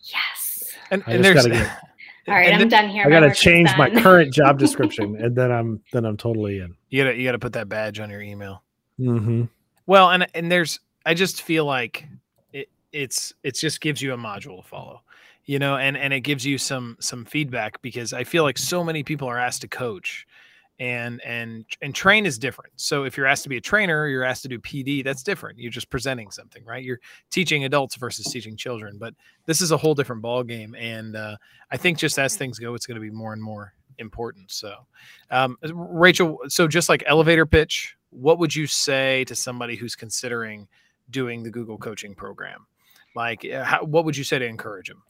Yes. 0.00 0.72
And, 0.90 1.02
and 1.06 1.24
there's 1.24 1.46
get, 1.46 1.70
all 2.28 2.34
right 2.34 2.52
i'm 2.52 2.68
done 2.68 2.88
here. 2.88 3.04
I 3.06 3.10
gotta 3.10 3.34
change 3.34 3.70
my 3.76 3.90
current 3.90 4.32
job 4.32 4.58
description 4.64 5.16
and 5.16 5.34
then 5.34 5.50
i'm 5.50 5.80
then 5.92 6.04
i'm 6.04 6.16
totally 6.16 6.60
in. 6.60 6.74
You 6.90 7.04
gotta 7.04 7.16
you 7.16 7.24
gotta 7.24 7.38
put 7.38 7.52
that 7.54 7.68
badge 7.68 8.00
on 8.00 8.10
your 8.10 8.22
email. 8.22 8.62
Mm-hmm. 8.98 9.44
well 9.84 10.10
and 10.10 10.26
and 10.34 10.50
there's 10.50 10.80
i 11.04 11.12
just 11.12 11.42
feel 11.42 11.66
like 11.66 12.06
it, 12.54 12.70
it's 12.92 13.34
it 13.42 13.56
just 13.56 13.82
gives 13.82 14.00
you 14.00 14.14
a 14.14 14.16
module 14.16 14.62
to 14.62 14.66
follow 14.66 15.02
you 15.46 15.58
know 15.58 15.76
and 15.76 15.96
and 15.96 16.12
it 16.12 16.20
gives 16.20 16.44
you 16.44 16.58
some 16.58 16.96
some 17.00 17.24
feedback 17.24 17.80
because 17.80 18.12
i 18.12 18.24
feel 18.24 18.42
like 18.42 18.58
so 18.58 18.84
many 18.84 19.02
people 19.02 19.28
are 19.28 19.38
asked 19.38 19.62
to 19.62 19.68
coach 19.68 20.26
and 20.78 21.22
and 21.22 21.64
and 21.80 21.94
train 21.94 22.26
is 22.26 22.38
different. 22.38 22.72
So 22.76 23.04
if 23.04 23.16
you're 23.16 23.26
asked 23.26 23.44
to 23.44 23.48
be 23.48 23.56
a 23.56 23.60
trainer 23.60 24.08
you're 24.08 24.24
asked 24.24 24.42
to 24.42 24.48
do 24.48 24.58
pd 24.58 25.04
that's 25.04 25.22
different. 25.22 25.58
You're 25.58 25.70
just 25.70 25.88
presenting 25.88 26.30
something 26.30 26.64
right? 26.64 26.84
You're 26.84 27.00
teaching 27.30 27.64
adults 27.64 27.96
versus 27.96 28.26
teaching 28.26 28.56
children 28.56 28.98
but 28.98 29.14
this 29.46 29.62
is 29.62 29.72
a 29.72 29.76
whole 29.76 29.94
different 29.94 30.22
ball 30.22 30.42
game 30.42 30.74
and 30.74 31.16
uh, 31.16 31.36
i 31.70 31.76
think 31.76 31.98
just 31.98 32.18
as 32.18 32.36
things 32.36 32.58
go 32.58 32.74
it's 32.74 32.86
going 32.86 32.96
to 32.96 33.00
be 33.00 33.10
more 33.10 33.32
and 33.32 33.42
more 33.42 33.72
important. 33.98 34.50
So 34.50 34.74
um, 35.30 35.56
rachel 35.72 36.40
so 36.48 36.68
just 36.68 36.88
like 36.88 37.02
elevator 37.06 37.46
pitch 37.46 37.96
what 38.10 38.38
would 38.38 38.54
you 38.54 38.66
say 38.66 39.24
to 39.24 39.34
somebody 39.34 39.76
who's 39.76 39.96
considering 39.96 40.68
doing 41.10 41.42
the 41.42 41.50
google 41.50 41.78
coaching 41.78 42.14
program? 42.14 42.66
Like 43.14 43.46
uh, 43.46 43.64
how, 43.64 43.84
what 43.84 44.04
would 44.04 44.16
you 44.16 44.24
say 44.24 44.38
to 44.38 44.44
encourage 44.44 44.88
them 44.88 45.02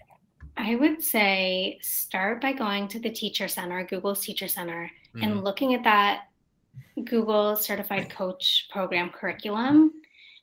I 0.57 0.75
would 0.75 1.03
say 1.03 1.79
start 1.83 2.41
by 2.41 2.53
going 2.53 2.89
to 2.89 2.99
the 2.99 3.11
Teacher 3.11 3.49
Center, 3.49 3.85
Google's 3.85 4.21
Teacher 4.25 4.49
Center, 4.49 4.91
mm-hmm. 5.15 5.23
and 5.23 5.45
looking 5.45 5.75
at 5.75 5.85
that 5.85 6.29
Google 7.05 7.57
Certified 7.57 8.11
Coach 8.11 8.69
Program 8.71 9.11
curriculum. 9.11 9.93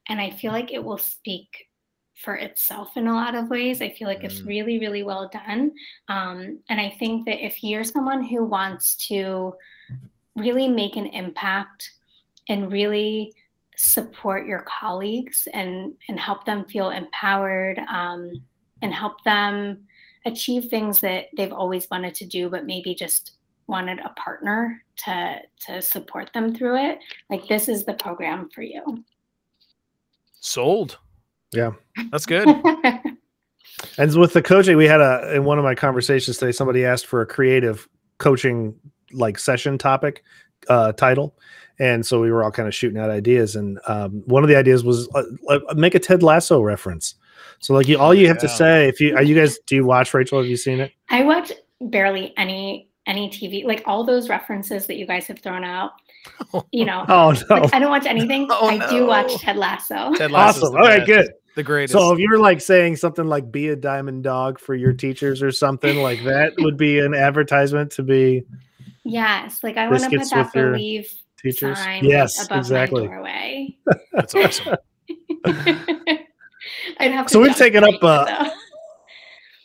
And 0.07 0.21
I 0.21 0.29
feel 0.31 0.51
like 0.51 0.71
it 0.71 0.83
will 0.83 0.97
speak 0.97 1.67
for 2.15 2.35
itself 2.35 2.95
in 2.95 3.07
a 3.07 3.13
lot 3.13 3.35
of 3.35 3.49
ways. 3.49 3.81
I 3.81 3.89
feel 3.89 4.07
like 4.07 4.23
it's 4.23 4.41
Mm. 4.41 4.47
really, 4.47 4.79
really 4.79 5.03
well 5.03 5.29
done. 5.29 5.71
Um, 6.07 6.59
and 6.69 6.79
I 6.79 6.89
think 6.99 7.25
that 7.25 7.43
if 7.43 7.63
you're 7.63 7.83
someone 7.83 8.23
who 8.23 8.43
wants 8.45 8.95
to 9.07 9.55
really 10.35 10.67
make 10.67 10.95
an 10.95 11.07
impact 11.07 11.91
and 12.49 12.71
really 12.71 13.33
support 13.75 14.45
your 14.45 14.61
colleagues 14.61 15.47
and 15.53 15.95
and 16.07 16.19
help 16.19 16.45
them 16.45 16.63
feel 16.65 16.91
empowered 16.91 17.79
um, 17.89 18.31
and 18.83 18.93
help 18.93 19.23
them 19.23 19.87
achieve 20.25 20.65
things 20.65 20.99
that 20.99 21.25
they've 21.35 21.53
always 21.53 21.89
wanted 21.89 22.15
to 22.15 22.25
do 22.25 22.49
but 22.49 22.65
maybe 22.65 22.95
just 22.95 23.33
wanted 23.67 23.99
a 23.99 24.09
partner 24.09 24.83
to 24.97 25.37
to 25.59 25.81
support 25.81 26.29
them 26.33 26.53
through 26.53 26.77
it 26.77 26.99
like 27.29 27.47
this 27.47 27.69
is 27.69 27.85
the 27.85 27.93
program 27.93 28.49
for 28.53 28.61
you 28.61 29.03
Sold. 30.43 30.97
Yeah. 31.53 31.71
That's 32.11 32.25
good. 32.25 32.47
And 33.97 34.15
with 34.15 34.33
the 34.33 34.41
coaching, 34.41 34.77
we 34.77 34.87
had 34.87 35.01
a 35.01 35.35
in 35.35 35.43
one 35.43 35.57
of 35.57 35.63
my 35.63 35.75
conversations 35.75 36.37
today. 36.37 36.51
Somebody 36.51 36.85
asked 36.85 37.05
for 37.05 37.21
a 37.21 37.25
creative 37.25 37.87
coaching 38.17 38.75
like 39.11 39.37
session 39.37 39.77
topic 39.77 40.23
uh, 40.69 40.93
title, 40.93 41.35
and 41.79 42.05
so 42.05 42.21
we 42.21 42.31
were 42.31 42.43
all 42.43 42.51
kind 42.51 42.67
of 42.67 42.73
shooting 42.73 42.97
out 42.97 43.09
ideas. 43.09 43.55
And 43.55 43.79
um, 43.87 44.23
one 44.25 44.41
of 44.41 44.47
the 44.47 44.55
ideas 44.55 44.83
was 44.83 45.09
uh, 45.15 45.23
uh, 45.49 45.73
make 45.75 45.95
a 45.95 45.99
Ted 45.99 46.23
Lasso 46.23 46.61
reference. 46.61 47.15
So 47.59 47.73
like 47.73 47.87
you, 47.87 47.97
all 47.97 48.13
you 48.13 48.27
have 48.27 48.39
to 48.39 48.49
say 48.49 48.87
if 48.87 48.99
you 48.99 49.15
are 49.15 49.23
you 49.23 49.35
guys 49.35 49.57
do 49.67 49.75
you 49.75 49.85
watch 49.85 50.13
Rachel? 50.13 50.39
Have 50.39 50.47
you 50.47 50.57
seen 50.57 50.79
it? 50.79 50.91
I 51.09 51.23
watch 51.23 51.51
barely 51.81 52.33
any 52.37 52.89
any 53.07 53.29
TV. 53.29 53.63
Like 53.65 53.83
all 53.85 54.03
those 54.03 54.29
references 54.29 54.87
that 54.87 54.97
you 54.97 55.05
guys 55.05 55.27
have 55.27 55.39
thrown 55.39 55.63
out. 55.63 55.91
You 56.71 56.85
know, 56.85 57.03
Oh 57.09 57.33
no! 57.49 57.55
like 57.55 57.73
I 57.73 57.79
don't 57.79 57.89
watch 57.89 58.05
anything. 58.05 58.47
Oh, 58.49 58.67
I 58.67 58.89
do 58.89 59.05
watch. 59.05 59.35
Ted 59.41 59.57
Lasso. 59.57 60.13
Ted 60.15 60.31
Lasso's 60.31 60.63
awesome. 60.63 60.75
All 60.77 60.83
right, 60.87 61.05
good. 61.05 61.29
The 61.55 61.63
greatest. 61.63 61.93
So 61.99 62.13
if 62.13 62.19
you're 62.19 62.39
like 62.39 62.61
saying 62.61 62.95
something 62.95 63.25
like 63.25 63.51
"be 63.51 63.69
a 63.69 63.75
diamond 63.75 64.23
dog" 64.23 64.57
for 64.57 64.73
your 64.73 64.93
teachers 64.93 65.43
or 65.43 65.51
something 65.51 65.97
like 65.97 66.23
that, 66.23 66.53
would 66.59 66.77
be 66.77 66.99
an 66.99 67.13
advertisement 67.13 67.91
to 67.93 68.03
be 68.03 68.43
Yes, 69.03 69.63
like 69.63 69.75
I 69.77 69.89
want 69.89 70.03
to 70.03 70.09
put 70.17 70.29
that 70.29 70.45
with 70.45 70.55
your 70.55 70.71
believe 70.71 71.13
teachers. 71.37 71.77
sign 71.77 72.05
Yes, 72.05 72.45
above 72.45 72.59
exactly. 72.59 73.01
my 73.01 73.13
doorway. 73.13 73.77
That's 74.13 74.33
awesome. 74.35 74.75
I'd 76.99 77.11
have 77.11 77.27
to 77.27 77.33
So 77.33 77.39
we've 77.41 77.55
taken 77.55 77.83
up, 77.83 78.03
uh. 78.03 78.49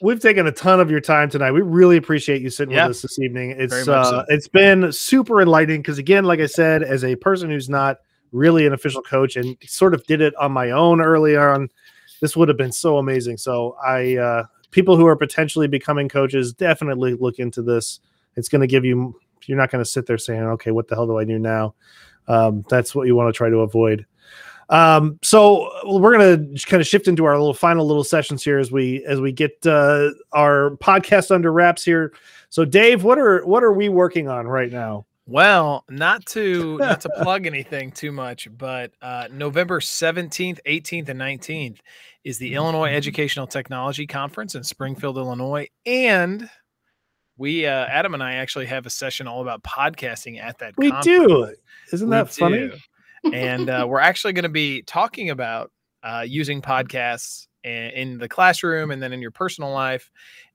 We've 0.01 0.21
taken 0.21 0.47
a 0.47 0.53
ton 0.53 0.79
of 0.79 0.91
your 0.91 1.01
time 1.01 1.29
tonight. 1.29 1.51
We 1.51 1.61
really 1.61 1.97
appreciate 1.97 2.41
you 2.41 2.51
sitting 2.51 2.75
Yeah. 2.75 2.87
with 2.87 2.97
us 2.97 3.03
this 3.03 3.19
evening. 3.19 3.57
It's 3.59 3.73
uh, 3.73 4.05
so. 4.05 4.25
it's 4.29 4.47
been 4.47 4.93
super 4.93 5.41
enlightening 5.43 5.83
because 5.83 5.99
again, 5.99 6.25
like 6.25 6.39
I 6.39 6.47
said, 6.47 6.85
as 6.85 7.03
a 7.03 7.17
person 7.17 7.51
who's 7.51 7.69
not 7.69 7.99
really 8.31 8.65
an 8.67 8.73
official 8.73 9.03
coach 9.03 9.35
and 9.37 9.57
sort 9.67 9.95
of 9.95 10.05
did 10.07 10.21
it 10.21 10.37
on 10.37 10.53
my 10.53 10.71
own 10.71 11.01
early 11.01 11.37
on, 11.37 11.69
this 12.21 12.37
would 12.37 12.47
have 12.49 12.57
been 12.57 12.71
so 12.71 12.99
amazing. 12.99 13.39
So 13.39 13.77
I 13.85 14.17
uh, 14.17 14.45
people 14.71 14.97
who 14.97 15.07
are 15.07 15.17
potentially 15.17 15.67
becoming 15.67 16.09
coaches 16.09 16.53
definitely 16.53 17.15
look 17.15 17.41
into 17.41 17.63
this. 17.63 17.99
It's 18.37 18.49
going 18.49 18.61
to 18.61 18.69
give 18.69 18.85
you. 18.85 19.19
You're 19.47 19.59
not 19.59 19.71
going 19.71 19.83
to 19.83 19.91
sit 19.91 20.07
there 20.07 20.19
saying, 20.19 20.43
"Okay, 20.43 20.71
what 20.71 20.87
the 20.87 20.95
hell 20.95 21.07
do 21.07 21.19
I 21.19 21.25
do 21.25 21.39
now?" 21.41 21.75
Um, 22.29 22.65
that's 22.69 22.95
what 22.95 23.07
you 23.09 23.17
want 23.17 23.33
to 23.35 23.37
try 23.37 23.49
to 23.49 23.59
avoid. 23.59 24.07
Um, 24.71 25.19
so 25.23 25.71
we're 25.85 26.13
gonna 26.13 26.47
kind 26.67 26.81
of 26.81 26.87
shift 26.87 27.09
into 27.09 27.25
our 27.25 27.39
little 27.39 27.55
final 27.55 27.87
little 27.87 28.05
sessions 28.05 28.45
here 28.45 28.59
as 28.59 28.71
we 28.71 29.05
as 29.07 29.21
we 29.21 29.33
get 29.33 29.53
uh, 29.67 30.11
our 30.33 30.73
podcast 30.77 31.31
under 31.31 31.53
wraps 31.53 31.85
here. 31.85 32.13
So, 32.51 32.65
Dave, 32.65 33.03
what 33.03 33.19
are 33.19 33.45
what 33.47 33.63
are 33.65 33.73
we 33.73 33.89
working 33.89 34.29
on 34.29 34.47
right 34.47 34.71
now? 34.71 35.07
Well, 35.27 35.85
not 35.89 36.25
to 36.27 36.77
not 36.81 37.01
to 37.03 37.11
plug 37.23 37.47
anything 37.47 37.93
too 37.93 38.13
much, 38.13 38.49
but 38.57 38.93
uh, 39.03 39.29
November 39.31 39.81
17th, 39.81 40.59
18th, 40.67 41.09
and 41.09 41.21
19th 41.21 41.79
is 42.25 42.39
the 42.39 42.55
Illinois 42.55 42.93
Educational 42.95 43.47
Technology 43.47 44.07
Conference 44.07 44.55
in 44.55 44.63
Springfield, 44.65 45.17
Illinois. 45.17 45.69
And 45.87 46.49
we 47.39 47.67
uh, 47.67 47.87
Adam 47.87 48.15
and 48.15 48.23
I 48.23 48.35
actually 48.35 48.67
have 48.67 48.85
a 48.85 48.91
session 48.91 49.27
all 49.29 49.41
about 49.43 49.63
podcasting 49.63 50.43
at 50.43 50.59
that 50.59 50.75
We 50.77 50.91
conference. 50.91 51.05
do. 51.29 51.55
Isn't 51.93 52.09
We 52.09 52.17
that 52.17 52.31
funny? 52.31 52.59
do. 52.69 52.73
And 53.33 53.69
uh, 53.71 53.85
we're 53.89 54.01
actually 54.01 54.33
going 54.33 54.45
to 54.45 54.49
be 54.49 54.83
talking 54.83 55.31
about 55.31 55.71
uh, 56.03 56.25
using 56.27 56.63
podcasts 56.63 57.47
in 57.65 58.19
the 58.19 58.29
classroom 58.29 58.91
and 58.91 59.03
then 59.03 59.13
in 59.13 59.21
your 59.21 59.31
personal 59.31 59.71
life. 59.73 60.11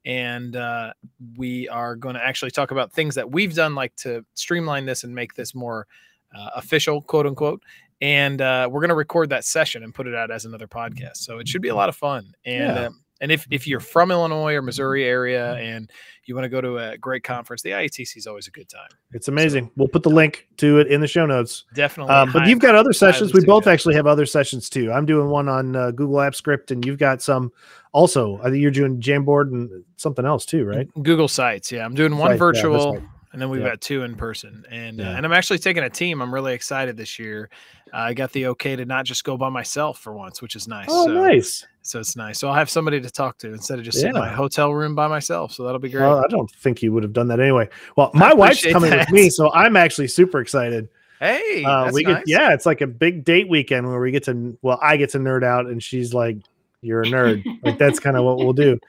And 0.05 0.55
uh, 0.55 0.93
we 1.38 1.70
are 1.70 1.95
going 1.95 2.16
to 2.16 2.24
actually 2.24 2.51
talk 2.51 2.72
about 2.72 2.91
things 2.91 3.16
that 3.16 3.30
we've 3.32 3.53
done, 3.53 3.76
like 3.76 3.95
to 3.97 4.26
streamline 4.34 4.86
this 4.86 5.03
and 5.03 5.14
make 5.14 5.34
this 5.34 5.53
more 5.53 5.88
uh, 6.36 6.49
official, 6.55 7.01
quote 7.01 7.28
unquote. 7.28 7.61
And 8.01 8.41
uh, 8.41 8.68
we're 8.70 8.82
going 8.82 8.89
to 8.89 8.95
record 8.95 9.30
that 9.30 9.45
session 9.45 9.84
and 9.84 9.93
put 9.93 10.07
it 10.07 10.16
out 10.16 10.30
as 10.32 10.45
another 10.45 10.68
podcast. 10.68 11.18
So 11.18 11.39
it 11.39 11.47
should 11.47 11.61
be 11.61 11.70
a 11.70 11.76
lot 11.76 11.88
of 11.88 11.95
fun. 11.95 12.34
And 12.45 12.76
Yeah. 12.76 12.86
um, 12.88 13.03
and 13.24 13.32
if, 13.32 13.47
if 13.49 13.65
you're 13.65 13.80
from 13.80 14.11
Illinois 14.11 14.53
or 14.53 14.61
Missouri 14.61 15.05
area 15.05 15.53
and 15.53 15.89
you 16.26 16.36
want 16.36 16.43
to 16.43 16.49
go 16.49 16.59
to 16.59 16.78
a 16.78 16.97
great 16.97 17.24
conference, 17.24 17.61
the 17.61 17.69
IETC 17.69 18.17
is 18.17 18.28
always 18.28 18.47
a 18.47 18.51
good 18.51 18.67
time. 18.67 18.89
It's 19.13 19.30
amazing. 19.30 19.71
We'll 19.78 19.88
put 19.88 20.03
the 20.03 20.09
link 20.09 20.45
to 20.57 20.80
it 20.80 20.88
in 20.88 20.99
the 20.99 21.07
show 21.07 21.26
notes. 21.26 21.63
Definitely. 21.74 22.13
Um, 22.13 22.34
but 22.34 22.47
you've 22.47 22.59
got 22.59 22.76
other 22.76 22.91
sessions. 22.91 23.34
We 23.34 23.45
both 23.45 23.65
actually 23.65 23.95
have 23.95 24.07
other 24.07 24.26
sessions 24.26 24.69
too. 24.69 24.91
I'm 24.91 25.05
doing 25.05 25.30
one 25.30 25.47
on 25.47 25.74
uh, 25.74 25.91
Google 25.91 26.19
App 26.19 26.36
Script, 26.36 26.69
and 26.71 26.86
you've 26.86 26.97
got 26.97 27.21
some 27.21 27.53
also. 27.93 28.41
I 28.41 28.49
think 28.49 28.57
you're 28.57 28.71
doing 28.71 28.99
Jamboard 28.99 29.53
and 29.53 29.86
something 29.95 30.26
else 30.26 30.45
too, 30.45 30.65
right? 30.65 30.89
Google 31.01 31.30
Sites. 31.30 31.71
Yeah, 31.71 31.86
I'm 31.86 31.95
doing 31.95 32.17
one 32.17 32.38
virtual, 32.38 32.95
right. 32.95 33.03
and 33.32 33.41
then 33.41 33.49
we've 33.49 33.61
Yeah. 33.61 33.69
got 33.69 33.80
two 33.80 34.03
in 34.03 34.15
person. 34.15 34.65
And 34.69 34.99
uh, 34.99 35.05
and 35.05 35.26
I'm 35.26 35.32
actually 35.32 35.59
taking 35.59 35.84
a 35.84 35.89
team. 35.89 36.21
I'm 36.21 36.34
really 36.34 36.53
excited 36.53 36.97
this 36.97 37.17
year. 37.17 37.49
Uh, 37.93 37.99
I 37.99 38.13
got 38.13 38.34
the 38.34 38.47
okay 38.47 38.76
to 38.76 38.84
not 38.84 39.05
just 39.05 39.24
go 39.24 39.38
by 39.38 39.47
myself 39.47 39.99
for 39.99 40.13
once, 40.13 40.41
which 40.41 40.57
is 40.57 40.67
nice. 40.67 40.88
Oh, 40.89 41.05
so, 41.05 41.13
nice. 41.13 41.65
So 41.86 41.99
it's 41.99 42.15
nice. 42.15 42.39
So 42.39 42.47
I'll 42.47 42.53
have 42.53 42.69
somebody 42.69 43.01
to 43.01 43.11
talk 43.11 43.38
to 43.39 43.51
instead 43.53 43.77
of 43.77 43.84
just 43.86 43.99
sitting 43.99 44.15
in 44.15 44.21
my 44.21 44.29
hotel 44.29 44.73
room 44.73 44.95
by 44.95 45.07
myself. 45.07 45.51
So 45.51 45.63
that'll 45.63 45.79
be 45.79 45.89
great. 45.89 46.01
Well, 46.01 46.19
I 46.23 46.27
don't 46.29 46.49
think 46.49 46.81
you 46.81 46.93
would 46.93 47.03
have 47.03 47.13
done 47.13 47.27
that 47.27 47.39
anyway. 47.39 47.67
Well, 47.97 48.09
my 48.13 48.34
wife's 48.34 48.65
coming 48.71 48.89
that. 48.91 48.99
with 48.99 49.11
me, 49.11 49.29
so 49.29 49.51
I'm 49.53 49.75
actually 49.75 50.07
super 50.07 50.39
excited. 50.39 50.88
hey, 51.19 51.63
Uh, 51.65 51.84
that's 51.86 51.93
we 51.93 52.03
nice. 52.03 52.15
get 52.19 52.23
yeah, 52.27 52.53
it's 52.53 52.65
like 52.65 52.81
a 52.81 52.88
big 52.88 53.25
date 53.25 53.49
weekend 53.49 53.88
where 53.88 53.99
we 53.99 54.11
get 54.11 54.23
to 54.25 54.57
well, 54.61 54.79
I 54.81 54.97
get 54.97 55.09
to 55.11 55.19
nerd 55.19 55.43
out, 55.43 55.65
and 55.67 55.81
she's 55.84 56.13
like, 56.13 56.38
"You're 56.81 57.01
a 57.01 57.05
nerd." 57.05 57.43
like 57.63 57.77
that's 57.77 57.99
kind 57.99 58.15
of 58.17 58.23
what 58.23 58.38
we'll 58.38 58.53
do. 58.53 58.79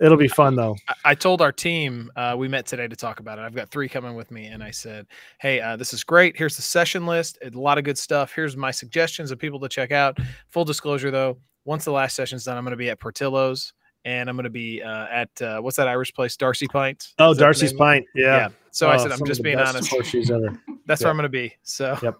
It'll 0.00 0.16
be 0.16 0.28
fun 0.28 0.56
though. 0.56 0.76
I- 0.88 0.94
I 1.06 1.14
told 1.14 1.40
our 1.42 1.52
team 1.52 2.10
uh, 2.16 2.34
we 2.36 2.48
met 2.48 2.66
today 2.66 2.88
to 2.88 2.96
talk 2.96 3.20
about 3.20 3.38
it. 3.38 3.42
I've 3.42 3.54
got 3.54 3.70
three 3.70 3.88
coming 3.88 4.14
with 4.16 4.30
me, 4.30 4.46
and 4.46 4.62
I 4.62 4.70
said, 4.70 5.06
"Hey, 5.38 5.60
uh, 5.60 5.76
this 5.76 5.92
is 5.92 6.02
great. 6.04 6.36
Here's 6.36 6.56
the 6.56 6.62
session 6.62 7.04
list. 7.06 7.38
A 7.44 7.50
lot 7.50 7.78
of 7.78 7.84
good 7.84 7.98
stuff. 7.98 8.32
Here's 8.34 8.56
my 8.56 8.70
suggestions 8.70 9.30
of 9.30 9.38
people 9.38 9.58
to 9.60 9.68
check 9.68 9.90
out." 9.92 10.18
Full 10.50 10.64
disclosure, 10.64 11.10
though, 11.12 11.38
once 11.64 11.84
the 11.84 11.92
last 11.92 12.16
session's 12.16 12.44
done, 12.44 12.56
I'm 12.56 12.64
going 12.64 12.72
to 12.72 12.76
be 12.76 12.90
at 12.90 13.00
Portillo's, 13.00 13.72
and 14.04 14.28
I'm 14.28 14.36
going 14.36 14.44
to 14.44 14.50
be 14.50 14.82
uh, 14.82 15.06
at 15.10 15.42
uh, 15.42 15.60
what's 15.60 15.76
that 15.76 15.88
Irish 15.88 16.12
place, 16.12 16.36
D'Arcy 16.36 16.66
Pint. 16.68 17.14
Oh, 17.18 17.30
Is 17.30 17.36
that 17.36 17.40
the 17.40 17.44
D'Arcy's 17.46 17.72
Pint. 17.72 18.04
Yeah. 18.14 18.24
Yeah. 18.36 18.48
So 18.70 18.88
I 18.88 18.96
Oh, 18.96 18.98
said, 18.98 19.12
I'm 19.12 19.24
just 19.26 19.42
being 19.42 19.58
honest. 19.58 19.88
Horseshoes 19.90 20.30
ever. 20.30 20.60
That's 20.86 21.00
yeah. 21.00 21.06
where 21.06 21.10
I'm 21.10 21.16
going 21.16 21.22
to 21.24 21.28
be. 21.28 21.54
So 21.62 21.96
Yep. 22.02 22.16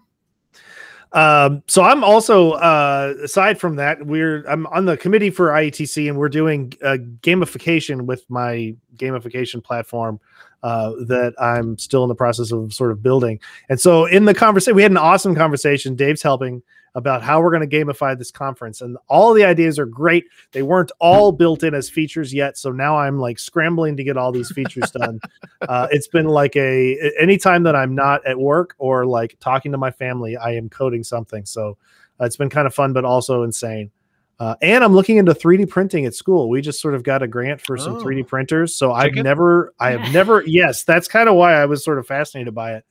Um, 1.11 1.63
so 1.67 1.81
I'm 1.83 2.03
also 2.03 2.51
uh, 2.53 3.13
aside 3.23 3.57
from 3.59 3.77
that, 3.77 4.05
we're 4.05 4.43
I'm 4.47 4.67
on 4.67 4.85
the 4.85 4.97
committee 4.97 5.29
for 5.29 5.47
IETC, 5.49 6.09
and 6.09 6.17
we're 6.17 6.27
doing 6.29 6.73
uh, 6.83 6.97
gamification 7.21 8.01
with 8.01 8.25
my 8.29 8.75
gamification 8.97 9.63
platform 9.63 10.19
uh, 10.63 10.89
that 11.07 11.33
I'm 11.39 11.77
still 11.77 12.03
in 12.03 12.09
the 12.09 12.15
process 12.15 12.51
of 12.51 12.73
sort 12.73 12.91
of 12.91 13.01
building. 13.01 13.39
And 13.69 13.79
so 13.79 14.05
in 14.05 14.25
the 14.25 14.33
conversation, 14.33 14.75
we 14.75 14.81
had 14.81 14.91
an 14.91 14.97
awesome 14.97 15.35
conversation. 15.35 15.95
Dave's 15.95 16.21
helping 16.21 16.61
about 16.95 17.21
how 17.21 17.41
we're 17.41 17.51
going 17.51 17.69
to 17.69 17.77
gamify 17.77 18.17
this 18.17 18.31
conference, 18.31 18.81
and 18.81 18.97
all 19.07 19.33
the 19.33 19.43
ideas 19.43 19.77
are 19.77 19.85
great. 19.85 20.25
They 20.53 20.63
weren't 20.63 20.91
all 20.99 21.31
built 21.31 21.61
in 21.61 21.73
as 21.75 21.89
features 21.89 22.33
yet, 22.33 22.57
so 22.57 22.71
now 22.71 22.97
I'm 22.97 23.19
like 23.19 23.37
scrambling 23.37 23.97
to 23.97 24.03
get 24.03 24.17
all 24.17 24.31
these 24.31 24.51
features 24.51 24.89
done. 24.91 25.19
uh, 25.67 25.87
it's 25.91 26.07
been 26.07 26.27
like 26.27 26.55
a 26.55 26.97
anytime 27.19 27.63
that 27.63 27.75
I'm 27.75 27.93
not 27.93 28.25
at 28.25 28.39
work 28.39 28.75
or 28.77 29.05
like 29.05 29.37
talking 29.39 29.71
to 29.73 29.77
my 29.77 29.91
family, 29.91 30.37
I 30.37 30.53
am 30.53 30.69
coding 30.69 31.03
something. 31.03 31.45
So 31.45 31.77
uh, 32.19 32.25
it's 32.25 32.37
been 32.37 32.49
kind 32.49 32.65
of 32.65 32.73
fun, 32.73 32.93
but 32.93 33.05
also 33.05 33.43
insane. 33.43 33.91
Uh, 34.37 34.55
and 34.61 34.83
I'm 34.83 34.93
looking 34.93 35.15
into 35.15 35.33
3D 35.33 35.69
printing 35.69 36.05
at 36.05 36.13
school. 36.13 36.49
We 36.49 36.61
just 36.61 36.81
sort 36.81 36.93
of 36.93 37.03
got 37.03 37.23
a 37.23 37.27
grant 37.27 37.61
for 37.61 37.77
some 37.77 37.95
Oh. 37.95 38.03
3D 38.03 38.27
printers. 38.27 38.75
So 38.75 38.91
I've 38.91 39.13
never, 39.13 39.73
I 39.79 39.91
have 39.91 40.13
never, 40.13 40.43
yes, 40.45 40.83
that's 40.83 41.07
kind 41.07 41.29
of 41.29 41.35
why 41.35 41.53
I 41.53 41.65
was 41.65 41.85
sort 41.85 41.99
of 41.99 42.07
fascinated 42.07 42.53
by 42.53 42.73
it. 42.75 42.85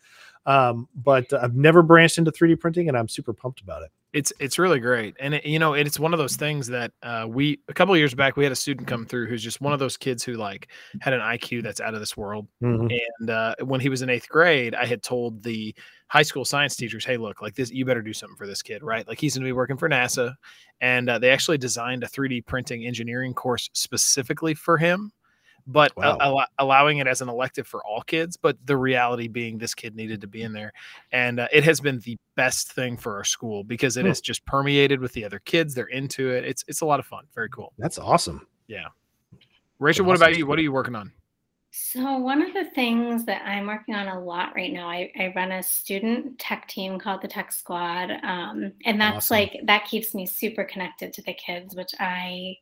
Um, 0.47 0.89
but 0.95 1.33
I've 1.33 1.55
never 1.55 1.83
branched 1.83 2.19
into 2.19 2.31
3D 2.31 2.61
printing, 2.61 2.89
and 2.89 2.97
I'm 2.99 3.09
super 3.09 3.33
pumped 3.33 3.61
about 3.63 3.83
it. 3.83 3.91
it's 4.13 4.33
it's 4.39 4.59
really 4.59 4.79
great. 4.79 5.17
And 5.21 5.35
it, 5.35 5.45
you 5.47 5.59
know 5.59 5.73
it's 5.75 5.99
one 5.99 6.13
of 6.13 6.19
those 6.19 6.37
things 6.37 6.67
that 6.69 6.93
uh, 7.03 7.27
we 7.29 7.61
a 7.69 7.75
couple 7.75 7.95
of 7.95 7.99
years 7.99 8.15
back 8.15 8.37
we 8.37 8.45
had 8.45 8.53
a 8.53 8.57
student 8.57 8.87
come 8.87 9.07
through 9.07 9.27
who's 9.27 9.43
just 9.43 9.61
one 9.61 9.73
of 9.73 9.79
those 9.81 9.97
kids 9.97 10.23
who 10.23 10.35
like 10.35 10.69
had 11.01 11.13
an 11.15 11.21
iq 11.21 11.63
that's 11.63 11.81
out 11.81 11.95
of 11.95 12.01
this 12.01 12.17
world. 12.17 12.47
Mhm. 12.63 12.93
and 13.19 13.31
uh, 13.31 13.55
when 13.65 13.81
he 13.81 13.89
was 13.89 14.03
in 14.03 14.11
eighth 14.11 14.29
grade 14.29 14.75
i 14.77 14.85
had 14.87 15.03
told 15.03 15.43
the 15.43 15.75
high 16.09 16.23
school 16.23 16.45
science 16.45 16.77
teachers 16.77 17.05
hey 17.05 17.17
look 17.17 17.43
like 17.43 17.55
this 17.57 17.71
you 17.73 17.85
better 17.85 18.03
do 18.03 18.13
something 18.13 18.37
for 18.37 18.47
this 18.47 18.63
kid 18.63 18.83
right? 18.85 19.09
Like 19.09 19.19
he's 19.19 19.35
going 19.35 19.43
to 19.45 19.49
be 19.49 19.53
working 19.53 19.77
for 19.79 19.89
nasa. 19.89 20.35
And 20.81 21.09
uh, 21.09 21.19
they 21.19 21.31
actually 21.31 21.59
designed 21.59 22.05
a 22.05 22.07
3d 22.07 22.47
printing 22.47 22.85
engineering 22.87 23.33
course 23.35 23.69
specifically 23.73 24.55
for 24.55 24.77
him 24.79 25.11
but 25.67 25.93
a- 25.97 26.01
Wow. 26.01 26.19
allo- 26.21 26.45
allowing 26.59 26.99
it 26.99 27.07
as 27.07 27.21
an 27.23 27.29
elective 27.29 27.67
for 27.67 27.85
all 27.85 28.03
kids. 28.03 28.37
But 28.37 28.57
the 28.67 28.77
reality 28.77 29.29
being, 29.29 29.59
this 29.59 29.75
kid 29.75 29.95
needed 29.97 30.21
to 30.21 30.27
be 30.27 30.43
in 30.43 30.53
there, 30.53 30.73
and 31.13 31.41
uh, 31.41 31.49
it 31.53 31.65
has 31.65 31.81
been 31.81 31.99
the 32.01 32.19
best 32.35 32.73
thing 32.73 32.97
for 32.97 33.17
our 33.17 33.25
school 33.25 33.65
because 33.65 33.97
it 33.97 34.03
Hmm. 34.03 34.09
has 34.09 34.21
just 34.21 34.45
permeated 34.47 35.01
with 35.01 35.13
the 35.13 35.25
other 35.25 35.39
kids. 35.41 35.75
They're 35.75 35.87
into 35.87 36.31
it. 36.31 36.45
It's 36.45 36.65
it's 36.69 36.81
a 36.83 36.87
lot 36.87 37.01
of 37.01 37.07
fun. 37.07 37.25
Very 37.35 37.49
cool. 37.51 37.73
That's 37.79 37.99
awesome. 37.99 38.47
Yeah, 38.67 38.87
Rachel, 39.79 40.05
what 40.07 40.15
awesome. 40.15 40.23
about 40.29 40.39
you? 40.39 40.47
What 40.47 40.59
are 40.59 40.63
you 40.63 40.73
working 40.73 40.95
on? 40.95 41.13
So 41.77 42.19
one 42.19 42.41
of 42.41 42.55
the 42.55 42.67
things 42.67 43.25
that 43.25 43.43
I'm 43.45 43.67
working 43.67 43.97
on 43.97 44.07
a 44.07 44.21
lot 44.21 44.55
right 44.55 44.73
now, 44.73 44.89
I, 44.89 45.11
I 45.19 45.33
run 45.35 45.51
a 45.51 45.61
student 45.61 46.39
tech 46.39 46.69
team 46.69 47.01
called 47.01 47.21
the 47.21 47.27
Tech 47.27 47.51
Squad, 47.51 48.13
um, 48.23 48.71
and 48.85 49.01
that's 49.01 49.17
Awesome. 49.17 49.35
like 49.37 49.61
that 49.65 49.85
keeps 49.87 50.15
me 50.15 50.25
super 50.25 50.63
connected 50.63 51.13
to 51.15 51.23
the 51.23 51.35
kids, 51.35 51.75
which 51.75 51.91
I 51.99 52.57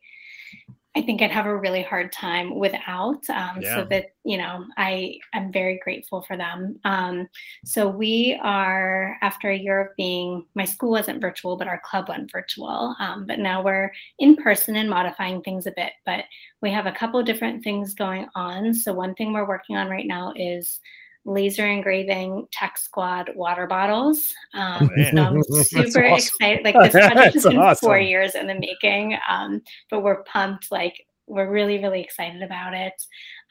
I 0.95 1.01
think 1.01 1.21
I'd 1.21 1.31
have 1.31 1.47
a 1.47 1.57
really 1.57 1.81
hard 1.81 2.11
time 2.11 2.55
without. 2.55 3.27
Um, 3.29 3.59
Yeah. 3.61 3.75
So 3.77 3.85
that 3.89 4.05
you 4.25 4.37
know, 4.37 4.65
I 4.77 5.17
I'm 5.33 5.51
very 5.51 5.79
grateful 5.83 6.21
for 6.21 6.37
them. 6.37 6.79
Um, 6.85 7.27
so 7.65 7.89
we 7.89 8.39
are 8.43 9.17
after 9.21 9.49
a 9.49 9.57
year 9.57 9.81
of 9.81 9.95
being 9.97 10.45
my 10.55 10.65
school 10.65 10.91
wasn't 10.91 11.19
virtual, 11.21 11.57
but 11.57 11.67
our 11.67 11.81
club 11.83 12.09
went 12.09 12.31
virtual. 12.31 12.95
Um, 12.99 13.25
but 13.25 13.39
now 13.39 13.63
we're 13.63 13.91
in 14.19 14.35
person 14.35 14.75
and 14.75 14.89
modifying 14.89 15.41
things 15.41 15.65
a 15.65 15.73
bit, 15.75 15.93
but 16.05 16.25
we 16.61 16.71
have 16.71 16.85
a 16.85 16.91
couple 16.91 17.19
of 17.19 17.25
different 17.25 17.63
things 17.63 17.95
going 17.95 18.27
on. 18.35 18.73
So 18.73 18.93
one 18.93 19.15
thing 19.15 19.33
we're 19.33 19.47
working 19.47 19.75
on 19.75 19.89
right 19.89 20.07
now 20.07 20.31
is 20.35 20.79
laser 21.25 21.65
engraving 21.65 22.47
tech 22.51 22.77
squad 22.77 23.31
water 23.35 23.67
bottles. 23.67 24.33
Um, 24.53 24.89
man. 24.95 25.15
so 25.15 25.23
I'm 25.23 25.43
super 25.63 26.05
awesome. 26.05 26.13
excited. 26.13 26.65
Like 26.65 26.75
this 26.75 26.91
project 27.07 27.33
has 27.33 27.43
That's 27.43 27.55
been 27.55 27.75
four 27.75 27.99
years 27.99 28.35
in 28.35 28.47
the 28.47 28.55
making, 28.55 29.17
um, 29.27 29.61
but 29.89 30.03
we're 30.03 30.23
pumped. 30.23 30.71
Like 30.71 31.05
we're 31.27 31.49
really, 31.49 31.79
really 31.79 32.01
excited 32.01 32.41
about 32.41 32.73
it. 32.73 32.93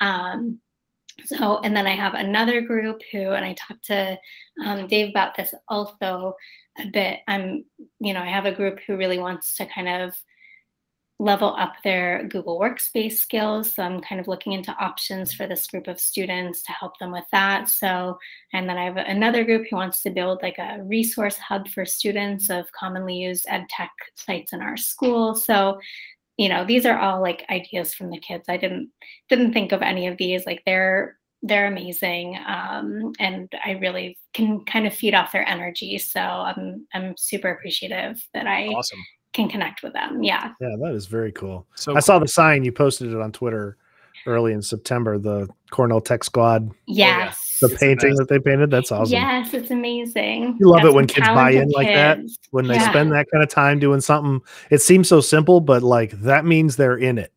Um, 0.00 0.60
so, 1.24 1.60
and 1.60 1.76
then 1.76 1.86
I 1.86 1.94
have 1.94 2.14
another 2.14 2.60
group 2.60 3.00
who, 3.10 3.32
and 3.32 3.44
I 3.44 3.54
talked 3.54 3.84
to 3.86 4.18
um, 4.64 4.86
Dave 4.86 5.10
about 5.10 5.36
this 5.36 5.54
also 5.68 6.34
a 6.78 6.86
bit. 6.86 7.20
I'm, 7.28 7.64
you 8.00 8.14
know, 8.14 8.20
I 8.20 8.26
have 8.26 8.46
a 8.46 8.52
group 8.52 8.80
who 8.86 8.96
really 8.96 9.18
wants 9.18 9.54
to 9.56 9.66
kind 9.66 9.88
of 9.88 10.14
level 11.22 11.54
up 11.56 11.74
their 11.84 12.26
Google 12.26 12.58
Workspace 12.58 13.12
skills. 13.12 13.72
So 13.72 13.84
I'm 13.84 14.00
kind 14.00 14.20
of 14.20 14.26
looking 14.26 14.54
into 14.54 14.76
options 14.78 15.32
for 15.32 15.46
this 15.46 15.68
group 15.68 15.86
of 15.86 16.00
students 16.00 16.64
to 16.64 16.72
help 16.72 16.98
them 16.98 17.12
with 17.12 17.26
that. 17.30 17.68
So, 17.68 18.18
and 18.52 18.68
then 18.68 18.76
I 18.76 18.84
have 18.84 18.96
another 18.96 19.44
group 19.44 19.68
who 19.70 19.76
wants 19.76 20.02
to 20.02 20.10
build 20.10 20.42
like 20.42 20.58
a 20.58 20.82
resource 20.82 21.38
hub 21.38 21.68
for 21.68 21.86
students 21.86 22.50
of 22.50 22.66
commonly 22.72 23.14
used 23.14 23.46
ed 23.48 23.66
tech 23.70 23.92
sites 24.16 24.52
in 24.52 24.62
our 24.62 24.76
school. 24.76 25.36
So, 25.36 25.78
you 26.38 26.48
know, 26.48 26.64
these 26.64 26.84
are 26.86 26.98
all 26.98 27.22
like 27.22 27.46
ideas 27.50 27.94
from 27.94 28.10
the 28.10 28.18
kids. 28.18 28.46
I 28.48 28.56
didn't 28.56 28.90
didn't 29.28 29.52
think 29.52 29.70
of 29.70 29.80
any 29.80 30.08
of 30.08 30.16
these. 30.16 30.44
Like 30.44 30.62
they're 30.66 31.18
they're 31.44 31.66
amazing, 31.66 32.36
um, 32.46 33.12
and 33.20 33.48
I 33.64 33.72
really 33.72 34.18
can 34.32 34.64
kind 34.64 34.88
of 34.88 34.94
feed 34.94 35.14
off 35.14 35.32
their 35.32 35.48
energy. 35.48 35.98
So 35.98 36.20
I'm 36.20 36.86
I'm 36.94 37.14
super 37.16 37.50
appreciative 37.50 38.20
that 38.34 38.48
I 38.48 38.66
Awesome. 38.66 38.98
Can 39.32 39.48
connect 39.48 39.82
with 39.82 39.92
them. 39.92 40.22
Yeah. 40.22 40.52
Yeah, 40.60 40.76
that 40.82 40.94
is 40.94 41.06
very 41.06 41.32
cool. 41.32 41.66
So 41.74 41.96
I 41.96 42.00
saw 42.00 42.18
the 42.18 42.28
sign 42.28 42.64
you 42.64 42.72
posted 42.72 43.12
it 43.12 43.20
on 43.20 43.32
Twitter 43.32 43.76
early 44.26 44.52
in 44.52 44.62
September. 44.62 45.18
The 45.18 45.48
Cornell 45.70 46.00
Tech 46.00 46.22
Squad, 46.24 46.68
oh, 46.70 46.74
yeah. 46.86 47.18
Yes. 47.26 47.58
the 47.60 47.68
It's 47.68 47.78
painting 47.80 48.10
best. 48.10 48.18
that 48.18 48.28
they 48.28 48.38
painted. 48.38 48.70
That's 48.70 48.92
awesome. 48.92 49.12
Yes, 49.12 49.54
it's 49.54 49.70
amazing. 49.70 50.56
You 50.60 50.68
love 50.68 50.82
Got 50.82 50.88
it 50.88 50.94
when 50.94 51.06
kids 51.06 51.26
buy 51.28 51.50
in 51.50 51.54
talented 51.70 51.74
like 51.74 51.86
that. 51.88 52.16
kids. 52.18 52.38
When 52.50 52.66
they 52.68 52.74
Yeah. 52.74 52.90
spend 52.90 53.10
that 53.12 53.26
kind 53.32 53.42
of 53.42 53.48
time 53.48 53.78
doing 53.78 54.00
something, 54.00 54.40
it 54.70 54.82
seems 54.82 55.08
so 55.08 55.20
simple, 55.20 55.60
but 55.60 55.82
like 55.82 56.10
that 56.22 56.44
means 56.44 56.76
they're 56.76 56.98
in 56.98 57.18
it. 57.18 57.32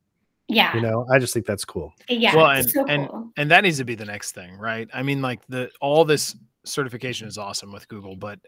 Yeah. 0.47 0.75
You 0.75 0.81
know, 0.81 1.07
I 1.11 1.17
just 1.17 1.33
think 1.33 1.45
that's 1.47 1.65
cool. 1.65 1.93
yeah. 2.09 2.35
Well, 2.35 2.51
and- 2.51 2.69
so 2.69 2.85
and- 2.85 3.09
and 3.37 3.49
that 3.51 3.63
needs 3.63 3.77
to 3.77 3.83
be 3.85 3.95
the 3.95 4.05
next 4.05 4.33
thing, 4.33 4.55
right? 4.57 4.87
I 4.93 5.01
mean, 5.01 5.21
like 5.21 5.39
the 5.47 5.69
all 5.81 6.05
this 6.05 6.35
certification 6.65 7.27
is 7.27 7.37
awesome 7.37 7.71
with 7.71 7.87
Google, 7.87 8.15
but 8.15 8.39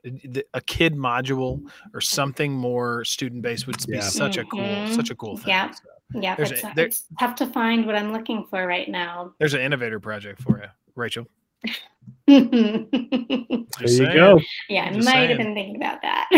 a 0.53 0.61
kid 0.61 0.95
module 0.95 1.61
or 1.93 2.01
something 2.01 2.51
more 2.53 3.03
student 3.05 3.41
based 3.41 3.67
would 3.67 3.77
be 3.87 3.93
Yeah. 3.95 4.01
such 4.01 4.37
a 4.37 4.43
cool, 4.45 4.59
Mhm. 4.61 4.95
such 4.95 5.09
a 5.09 5.15
cool 5.15 5.37
thing. 5.37 5.49
Yeah. 5.49 5.71
So 5.71 5.81
Yeah, 6.13 6.35
there's 6.35 6.51
it's, 6.51 6.63
a- 6.63 6.71
there- 6.75 6.85
it's 6.87 7.05
tough 7.19 7.35
to 7.35 7.47
find 7.47 7.85
what 7.85 7.95
I'm 7.95 8.11
looking 8.13 8.45
for 8.49 8.65
right 8.65 8.87
now. 8.89 9.33
there's 9.39 9.53
an 9.53 9.61
innovator 9.61 9.99
project 9.99 10.41
for 10.41 10.57
you, 10.59 10.67
Rachel. 10.95 11.27
yeah, 12.27 12.39
There 12.51 12.85
Just 13.79 13.81
you 13.81 13.87
saying. 14.05 14.15
go. 14.15 14.39
Yeah, 14.69 14.85
I 14.89 14.93
Just 14.93 15.05
might 15.05 15.11
saying. 15.13 15.29
have 15.29 15.37
been 15.37 15.53
thinking 15.53 15.75
about 15.77 16.01
that. 16.01 16.29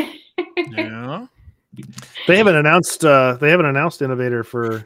Yeah. 0.57 1.27
They 2.27 2.35
haven't 2.37 2.55
announced. 2.55 3.05
uh 3.05 3.33
They 3.39 3.51
haven't 3.51 3.67
announced 3.67 4.01
innovator 4.01 4.43
for 4.43 4.85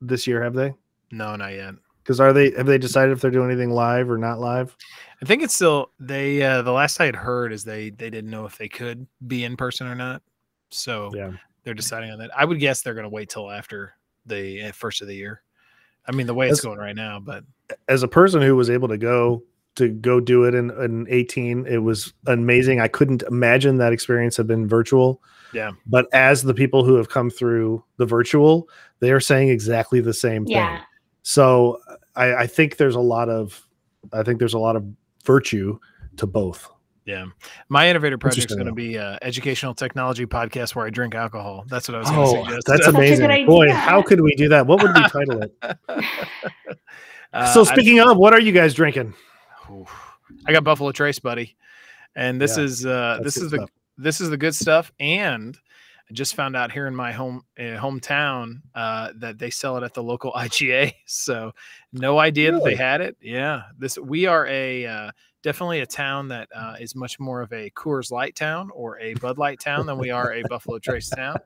this 0.00 0.26
year, 0.26 0.42
have 0.42 0.54
they? 0.54 0.72
No, 1.10 1.34
not 1.36 1.52
yet. 1.52 1.74
Because 2.08 2.20
are 2.20 2.32
they? 2.32 2.52
Have 2.52 2.64
they 2.64 2.78
decided 2.78 3.12
if 3.12 3.20
they're 3.20 3.30
doing 3.30 3.50
anything 3.50 3.68
live 3.68 4.08
or 4.10 4.16
not 4.16 4.40
live? 4.40 4.74
I 5.20 5.26
think 5.26 5.42
it's 5.42 5.54
still 5.54 5.90
they. 6.00 6.42
Uh, 6.42 6.62
the 6.62 6.72
last 6.72 6.98
I 7.02 7.04
had 7.04 7.14
heard 7.14 7.52
is 7.52 7.64
they 7.64 7.90
they 7.90 8.08
didn't 8.08 8.30
know 8.30 8.46
if 8.46 8.56
they 8.56 8.66
could 8.66 9.06
be 9.26 9.44
in 9.44 9.58
person 9.58 9.86
or 9.86 9.94
not, 9.94 10.22
so 10.70 11.10
Yeah. 11.14 11.32
they're 11.64 11.74
deciding 11.74 12.10
on 12.10 12.18
that. 12.20 12.30
I 12.34 12.46
would 12.46 12.60
guess 12.60 12.80
they're 12.80 12.94
going 12.94 13.04
to 13.04 13.10
wait 13.10 13.28
till 13.28 13.50
after 13.50 13.92
the 14.24 14.62
uh, 14.62 14.72
first 14.72 15.02
of 15.02 15.06
the 15.08 15.14
year. 15.16 15.42
I 16.06 16.12
mean, 16.12 16.26
the 16.26 16.32
way 16.32 16.48
it's 16.48 16.62
going 16.62 16.78
right 16.78 16.96
now, 16.96 17.20
but 17.20 17.44
as 17.88 18.02
a 18.02 18.08
person 18.08 18.40
who 18.40 18.56
was 18.56 18.70
able 18.70 18.88
to 18.88 18.96
go 18.96 19.42
to 19.74 19.90
go 19.90 20.18
do 20.18 20.44
it 20.44 20.54
in, 20.54 20.70
in 20.82 21.06
18 21.10 21.66
it 21.66 21.76
was 21.78 22.12
amazing 22.26 22.80
i 22.80 22.88
couldn't 22.88 23.22
imagine 23.30 23.76
that 23.76 23.92
experience 23.92 24.36
had 24.36 24.46
been 24.46 24.66
virtual 24.66 25.22
Yeah. 25.52 25.70
but 25.86 26.06
as 26.12 26.42
the 26.42 26.54
people 26.54 26.84
who 26.84 26.94
have 26.94 27.10
come 27.10 27.30
through 27.30 27.84
the 27.98 28.06
virtual 28.06 28.68
they 28.98 29.12
are 29.12 29.20
saying 29.20 29.50
exactly 29.50 30.00
the 30.00 30.14
same 30.14 30.46
thing 30.46 30.56
yeah. 30.56 30.80
So 31.28 31.78
I, 32.16 32.34
I 32.34 32.46
think 32.46 32.78
there's 32.78 32.94
a 32.94 33.00
lot 33.00 33.28
of 33.28 33.62
i 34.14 34.22
think 34.22 34.38
there's 34.38 34.54
a 34.54 34.58
lot 34.58 34.76
of 34.76 34.84
virtue 35.24 35.78
to 36.16 36.26
both. 36.26 36.68
Yeah, 37.04 37.26
my 37.68 37.88
innovator 37.88 38.16
project 38.18 38.50
is 38.50 38.56
going 38.56 38.66
to 38.66 38.72
be 38.74 38.96
a 38.96 39.18
educational 39.22 39.74
technology 39.74 40.24
podcast 40.26 40.74
where 40.74 40.86
I 40.86 40.90
drink 40.90 41.14
alcohol. 41.14 41.64
That's 41.68 41.88
what 41.88 41.94
I 41.96 41.98
was 42.00 42.10
going 42.10 42.26
to 42.26 42.40
oh 42.40 42.44
suggest. 42.44 42.66
that's 42.66 42.84
Such 42.86 42.94
a 42.94 42.98
good 42.98 43.24
amazing. 43.24 43.46
boy 43.46 43.70
how 43.72 44.00
could 44.02 44.20
we 44.22 44.34
do 44.36 44.48
that? 44.48 44.66
What 44.66 44.82
would 44.82 44.94
we 44.94 45.02
title 45.08 45.42
it? 45.42 45.52
Uh, 47.32 47.52
so 47.52 47.60
I- 47.60 47.64
speaking 47.64 48.00
of 48.00 48.16
what 48.16 48.32
are 48.32 48.40
you 48.40 48.52
guys 48.52 48.72
drinking? 48.72 49.12
I 50.46 50.52
got 50.52 50.64
Buffalo 50.64 50.92
Trace, 50.92 51.18
buddy, 51.18 51.56
and 52.16 52.40
this 52.40 52.56
Yeah, 52.56 52.64
is 52.64 52.86
uh, 52.86 53.20
this 53.22 53.34
good 53.36 53.44
is 53.44 53.50
the 53.50 53.56
stuff. 53.58 53.70
this 53.98 54.20
is 54.22 54.30
the 54.30 54.36
good 54.38 54.54
stuff. 54.54 54.90
And 54.98 55.58
I 56.10 56.14
just 56.14 56.34
found 56.34 56.56
out 56.56 56.72
here 56.72 56.86
in 56.86 56.94
my 56.94 57.12
home 57.12 57.42
uh, 57.58 57.76
hometown 57.76 58.60
uh, 58.74 59.12
that 59.16 59.38
they 59.38 59.50
sell 59.50 59.76
it 59.76 59.82
at 59.82 59.94
the 59.94 60.02
local 60.02 60.32
IGA. 60.36 60.94
So 61.06 61.52
no 61.92 62.18
idea 62.18 62.52
that 62.52 62.64
they 62.64 62.74
had 62.74 63.00
it. 63.00 63.16
Yeah, 63.20 63.62
this 63.78 63.98
we 63.98 64.26
are 64.26 64.46
a 64.46 64.86
uh, 64.86 65.10
definitely 65.42 65.80
a 65.80 65.86
town 65.86 66.28
that 66.28 66.48
uh, 66.54 66.76
is 66.80 66.94
much 66.94 67.18
more 67.20 67.42
of 67.42 67.52
a 67.52 67.70
Coors 67.70 68.10
Light 68.10 68.34
town 68.34 68.70
or 68.74 68.98
a 69.00 69.14
Bud 69.14 69.38
Light 69.38 69.60
town 69.60 69.86
than 69.86 69.98
we 69.98 70.10
are 70.10 70.32
a 70.32 70.42
Buffalo 70.48 70.78
Trace 70.78 71.10
town. 71.10 71.36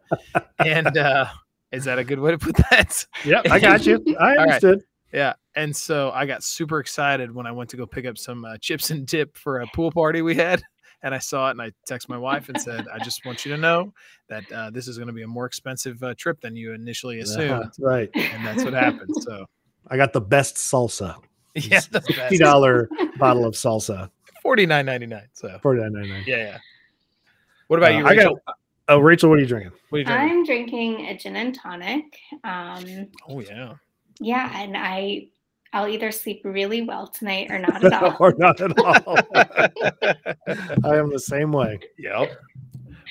And 0.59 0.97
uh, 0.97 1.27
is 1.73 1.85
that 1.85 1.99
a 1.99 2.05
good 2.05 2.21
way 2.21 2.31
to 2.31 2.39
put 2.39 2.57
that? 2.71 3.07
Yep, 3.25 3.47
I 3.51 3.59
got 3.59 3.87
you. 3.87 4.03
I 4.21 4.37
right. 4.37 4.39
understood. 4.39 4.83
Yeah. 5.13 5.35
And 5.55 5.77
so 5.77 6.11
I 6.13 6.25
got 6.25 6.43
super 6.43 6.81
excited 6.81 7.35
when 7.35 7.47
I 7.47 7.53
went 7.53 7.69
to 7.71 7.77
go 7.77 7.87
pick 7.87 8.07
up 8.07 8.17
some 8.17 8.45
uh, 8.45 8.57
chips 8.59 8.91
and 8.91 9.07
dip 9.07 9.37
for 9.37 9.61
a 9.61 9.67
pool 9.75 9.91
party 9.91 10.23
we 10.23 10.35
had. 10.35 10.63
And 11.03 11.15
I 11.15 11.19
saw 11.19 11.49
it 11.49 11.53
and 11.53 11.63
I 11.63 11.73
texted 11.89 12.09
my 12.09 12.17
wife 12.19 12.49
and 12.49 12.61
said, 12.61 12.87
I 12.93 12.99
just 13.03 13.25
want 13.27 13.45
you 13.45 13.51
to 13.53 13.59
know 13.59 13.93
that 14.29 14.51
uh, 14.53 14.71
this 14.71 14.87
is 14.87 14.99
going 14.99 15.09
to 15.09 15.13
be 15.13 15.23
a 15.23 15.27
more 15.27 15.47
expensive 15.47 16.03
uh, 16.03 16.15
trip 16.17 16.41
than 16.41 16.55
you 16.55 16.73
initially 16.73 17.21
assumed. 17.21 17.51
Uh-huh, 17.51 17.71
right. 17.81 18.09
And 18.15 18.47
that's 18.47 18.65
what 18.65 18.73
happened. 18.75 19.11
So, 19.23 19.47
I 19.89 19.97
got 19.97 20.13
the 20.13 20.21
best 20.21 20.57
salsa. 20.57 21.17
yeah, 21.55 21.81
the 21.91 22.01
Fifty 22.01 22.39
best. 22.39 22.41
dollar 22.41 22.89
bottle 23.19 23.45
of 23.45 23.55
salsa. 23.55 24.11
Forty 24.43 24.65
nine 24.65 24.87
ninety 24.87 25.07
nine. 25.07 25.27
So, 25.33 25.59
Forty 25.63 25.81
nine 25.83 25.93
ninety 25.93 26.11
nine. 26.11 26.25
yeah, 26.27 26.37
yeah. 26.37 26.59
What 27.67 27.79
about 27.79 27.95
you, 27.95 28.07
I 28.07 28.11
Rachel? 28.11 28.39
got. 28.47 28.57
Oh, 28.89 28.99
Rachel, 28.99 29.29
what 29.31 29.39
are 29.39 29.43
you 29.43 29.47
drinking? 29.49 29.73
what 29.91 29.97
are 29.97 30.01
you 30.01 30.05
drinking? 30.05 30.31
I'm 30.31 30.45
drinking 30.45 31.07
a 31.07 31.17
gin 31.19 31.37
and 31.37 31.55
tonic. 31.55 32.17
Um, 32.45 33.09
oh, 33.29 33.41
yeah. 33.41 33.75
yeah, 34.21 34.61
and 34.61 34.77
I 34.77 35.27
I'll 35.73 35.89
either 35.89 36.11
sleep 36.12 36.43
really 36.45 36.83
well 36.83 37.07
tonight 37.07 37.51
or 37.51 37.59
not 37.59 37.83
at 37.85 37.93
all. 38.03 38.16
or 38.20 38.35
not 38.39 38.61
at 38.61 38.79
all. 38.79 39.16
I 40.85 40.97
am 40.97 41.11
the 41.11 41.18
same 41.23 41.53
way. 41.53 41.79
Yep. 41.99 42.31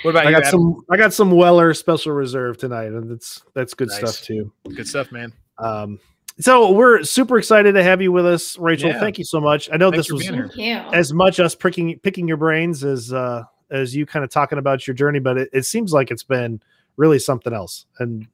What 0.03 0.11
about 0.11 0.25
I 0.25 0.29
you? 0.29 0.35
got 0.35 0.45
Adam? 0.47 0.51
some. 0.51 0.85
I 0.89 0.97
got 0.97 1.13
some 1.13 1.31
Weller 1.31 1.73
Special 1.73 2.11
Reserve 2.13 2.57
tonight, 2.57 2.87
and 2.91 3.09
that's 3.09 3.43
that's 3.53 3.73
good 3.73 3.89
Nice. 3.89 3.97
stuff 3.97 4.21
too. 4.25 4.51
good 4.75 4.87
stuff, 4.87 5.11
man. 5.11 5.33
Um, 5.57 5.99
so 6.39 6.71
we're 6.71 7.03
super 7.03 7.37
excited 7.37 7.73
to 7.73 7.83
have 7.83 8.01
you 8.01 8.11
with 8.11 8.25
us, 8.25 8.57
Rachel. 8.57 8.89
Yeah. 8.89 8.99
Thank 8.99 9.17
you 9.19 9.25
so 9.25 9.39
much. 9.39 9.69
I 9.71 9.77
know 9.77 9.91
Thanks 9.91 10.07
this 10.07 10.13
was. 10.13 10.27
Thank 10.27 10.55
you. 10.55 10.75
as 10.93 11.13
much 11.13 11.39
us 11.39 11.53
picking 11.55 11.99
picking 11.99 12.27
your 12.27 12.37
brains 12.37 12.83
as 12.83 13.13
uh 13.13 13.43
as 13.69 13.95
you 13.95 14.05
kind 14.05 14.23
of 14.25 14.31
talking 14.31 14.57
about 14.57 14.85
your 14.87 14.93
journey, 14.95 15.19
but 15.19 15.37
it, 15.37 15.49
it 15.53 15.65
seems 15.65 15.93
like 15.93 16.09
it's 16.11 16.23
been 16.23 16.61
really 16.97 17.19
something 17.19 17.53
else, 17.53 17.85
and 17.99 18.27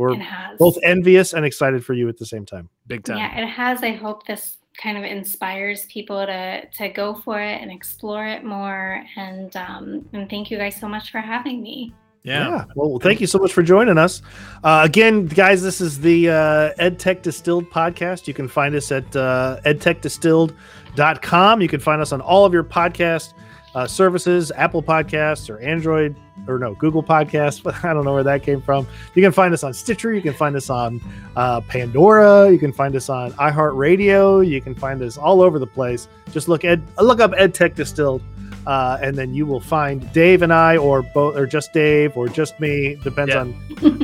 we're 0.00 0.18
has. 0.18 0.58
both 0.58 0.78
envious 0.82 1.34
and 1.34 1.44
excited 1.44 1.84
for 1.84 1.92
you 1.92 2.08
at 2.08 2.16
the 2.16 2.26
same 2.26 2.46
time. 2.46 2.68
Big 2.86 3.04
time. 3.04 3.18
Yeah, 3.18 3.38
it 3.38 3.46
has. 3.46 3.82
I 3.82 3.92
hope 3.92 4.26
this 4.26 4.56
kind 4.76 4.96
of 4.96 5.04
inspires 5.04 5.84
people 5.86 6.24
to 6.24 6.66
to 6.66 6.88
go 6.88 7.14
for 7.14 7.40
it 7.40 7.60
and 7.60 7.70
explore 7.70 8.26
it 8.26 8.42
more. 8.44 9.04
And 9.16 9.54
um, 9.56 10.08
and 10.12 10.28
thank 10.30 10.50
you 10.50 10.56
guys 10.56 10.76
so 10.76 10.88
much 10.88 11.10
for 11.10 11.18
having 11.18 11.62
me. 11.62 11.92
Yeah. 12.22 12.64
Well, 12.74 12.98
thank 12.98 13.20
you 13.20 13.26
so 13.26 13.38
much 13.38 13.52
for 13.52 13.62
joining 13.62 13.96
us. 13.96 14.20
Uh, 14.62 14.82
again, 14.84 15.24
guys, 15.26 15.62
this 15.62 15.80
is 15.80 16.00
the 16.00 16.28
uh, 16.28 16.72
EdTech 16.78 17.22
Distilled 17.22 17.70
podcast. 17.70 18.26
You 18.26 18.34
can 18.34 18.46
find 18.46 18.74
us 18.74 18.92
at 18.92 19.16
uh, 19.16 19.58
edtechdistilled.com. 19.64 21.62
You 21.62 21.68
can 21.68 21.80
find 21.80 22.02
us 22.02 22.12
on 22.12 22.20
all 22.20 22.44
of 22.44 22.52
your 22.52 22.64
podcast 22.64 23.32
uh, 23.74 23.86
services, 23.86 24.50
Apple 24.56 24.82
Podcasts 24.82 25.48
or 25.48 25.58
Android 25.60 26.16
or 26.48 26.58
no, 26.58 26.74
Google 26.74 27.02
Podcasts, 27.02 27.62
but 27.62 27.84
I 27.84 27.92
don't 27.92 28.04
know 28.04 28.12
where 28.14 28.22
that 28.24 28.42
came 28.42 28.60
from. 28.60 28.86
You 29.14 29.22
can 29.22 29.32
find 29.32 29.54
us 29.54 29.62
on 29.62 29.72
Stitcher. 29.74 30.12
You 30.12 30.22
can 30.22 30.34
find 30.34 30.56
us 30.56 30.70
on 30.70 31.00
uh, 31.36 31.60
Pandora. 31.62 32.50
You 32.50 32.58
can 32.58 32.72
find 32.72 32.96
us 32.96 33.08
on 33.08 33.32
iHeartRadio. 33.32 34.46
You 34.46 34.60
can 34.60 34.74
find 34.74 35.02
us 35.02 35.16
all 35.16 35.40
over 35.42 35.58
the 35.58 35.66
place. 35.66 36.08
Just 36.32 36.48
look 36.48 36.64
at 36.64 36.80
look 37.02 37.20
up 37.20 37.32
EdTech 37.32 37.74
Distilled. 37.74 38.22
Uh, 38.66 38.98
and 39.00 39.16
then 39.16 39.32
you 39.32 39.46
will 39.46 39.58
find 39.60 40.12
Dave 40.12 40.42
and 40.42 40.52
I, 40.52 40.76
or 40.76 41.00
both, 41.00 41.34
or 41.34 41.46
just 41.46 41.72
Dave, 41.72 42.14
or 42.14 42.28
just 42.28 42.60
me. 42.60 42.96
Depends 43.02 43.32
Yeah. 43.32 43.40
on 43.40 43.52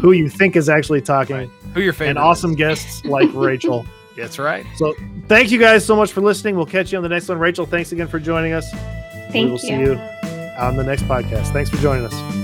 who 0.00 0.12
you 0.12 0.30
think 0.30 0.56
is 0.56 0.70
actually 0.70 1.02
talking. 1.02 1.36
Right. 1.36 1.50
Who 1.74 1.82
your 1.82 1.92
favorite? 1.92 2.10
And 2.10 2.18
awesome 2.18 2.52
is. 2.52 2.56
guests 2.56 3.04
like 3.04 3.28
Rachel. 3.34 3.84
That's 4.16 4.38
right. 4.38 4.64
So 4.76 4.94
thank 5.28 5.50
you 5.50 5.58
guys 5.58 5.84
so 5.84 5.94
much 5.94 6.10
for 6.10 6.22
listening. 6.22 6.56
We'll 6.56 6.64
catch 6.64 6.90
you 6.90 6.96
on 6.96 7.02
the 7.02 7.08
next 7.10 7.28
one. 7.28 7.38
Rachel, 7.38 7.66
thanks 7.66 7.92
again 7.92 8.08
for 8.08 8.18
joining 8.18 8.54
us. 8.54 8.66
Thank 9.30 9.34
we 9.34 9.42
will 9.44 9.50
you. 9.52 9.58
see 9.58 9.74
you 9.74 10.00
on 10.58 10.76
the 10.76 10.84
next 10.84 11.02
podcast. 11.02 11.52
Thanks 11.52 11.70
for 11.70 11.76
joining 11.76 12.06
us. 12.06 12.35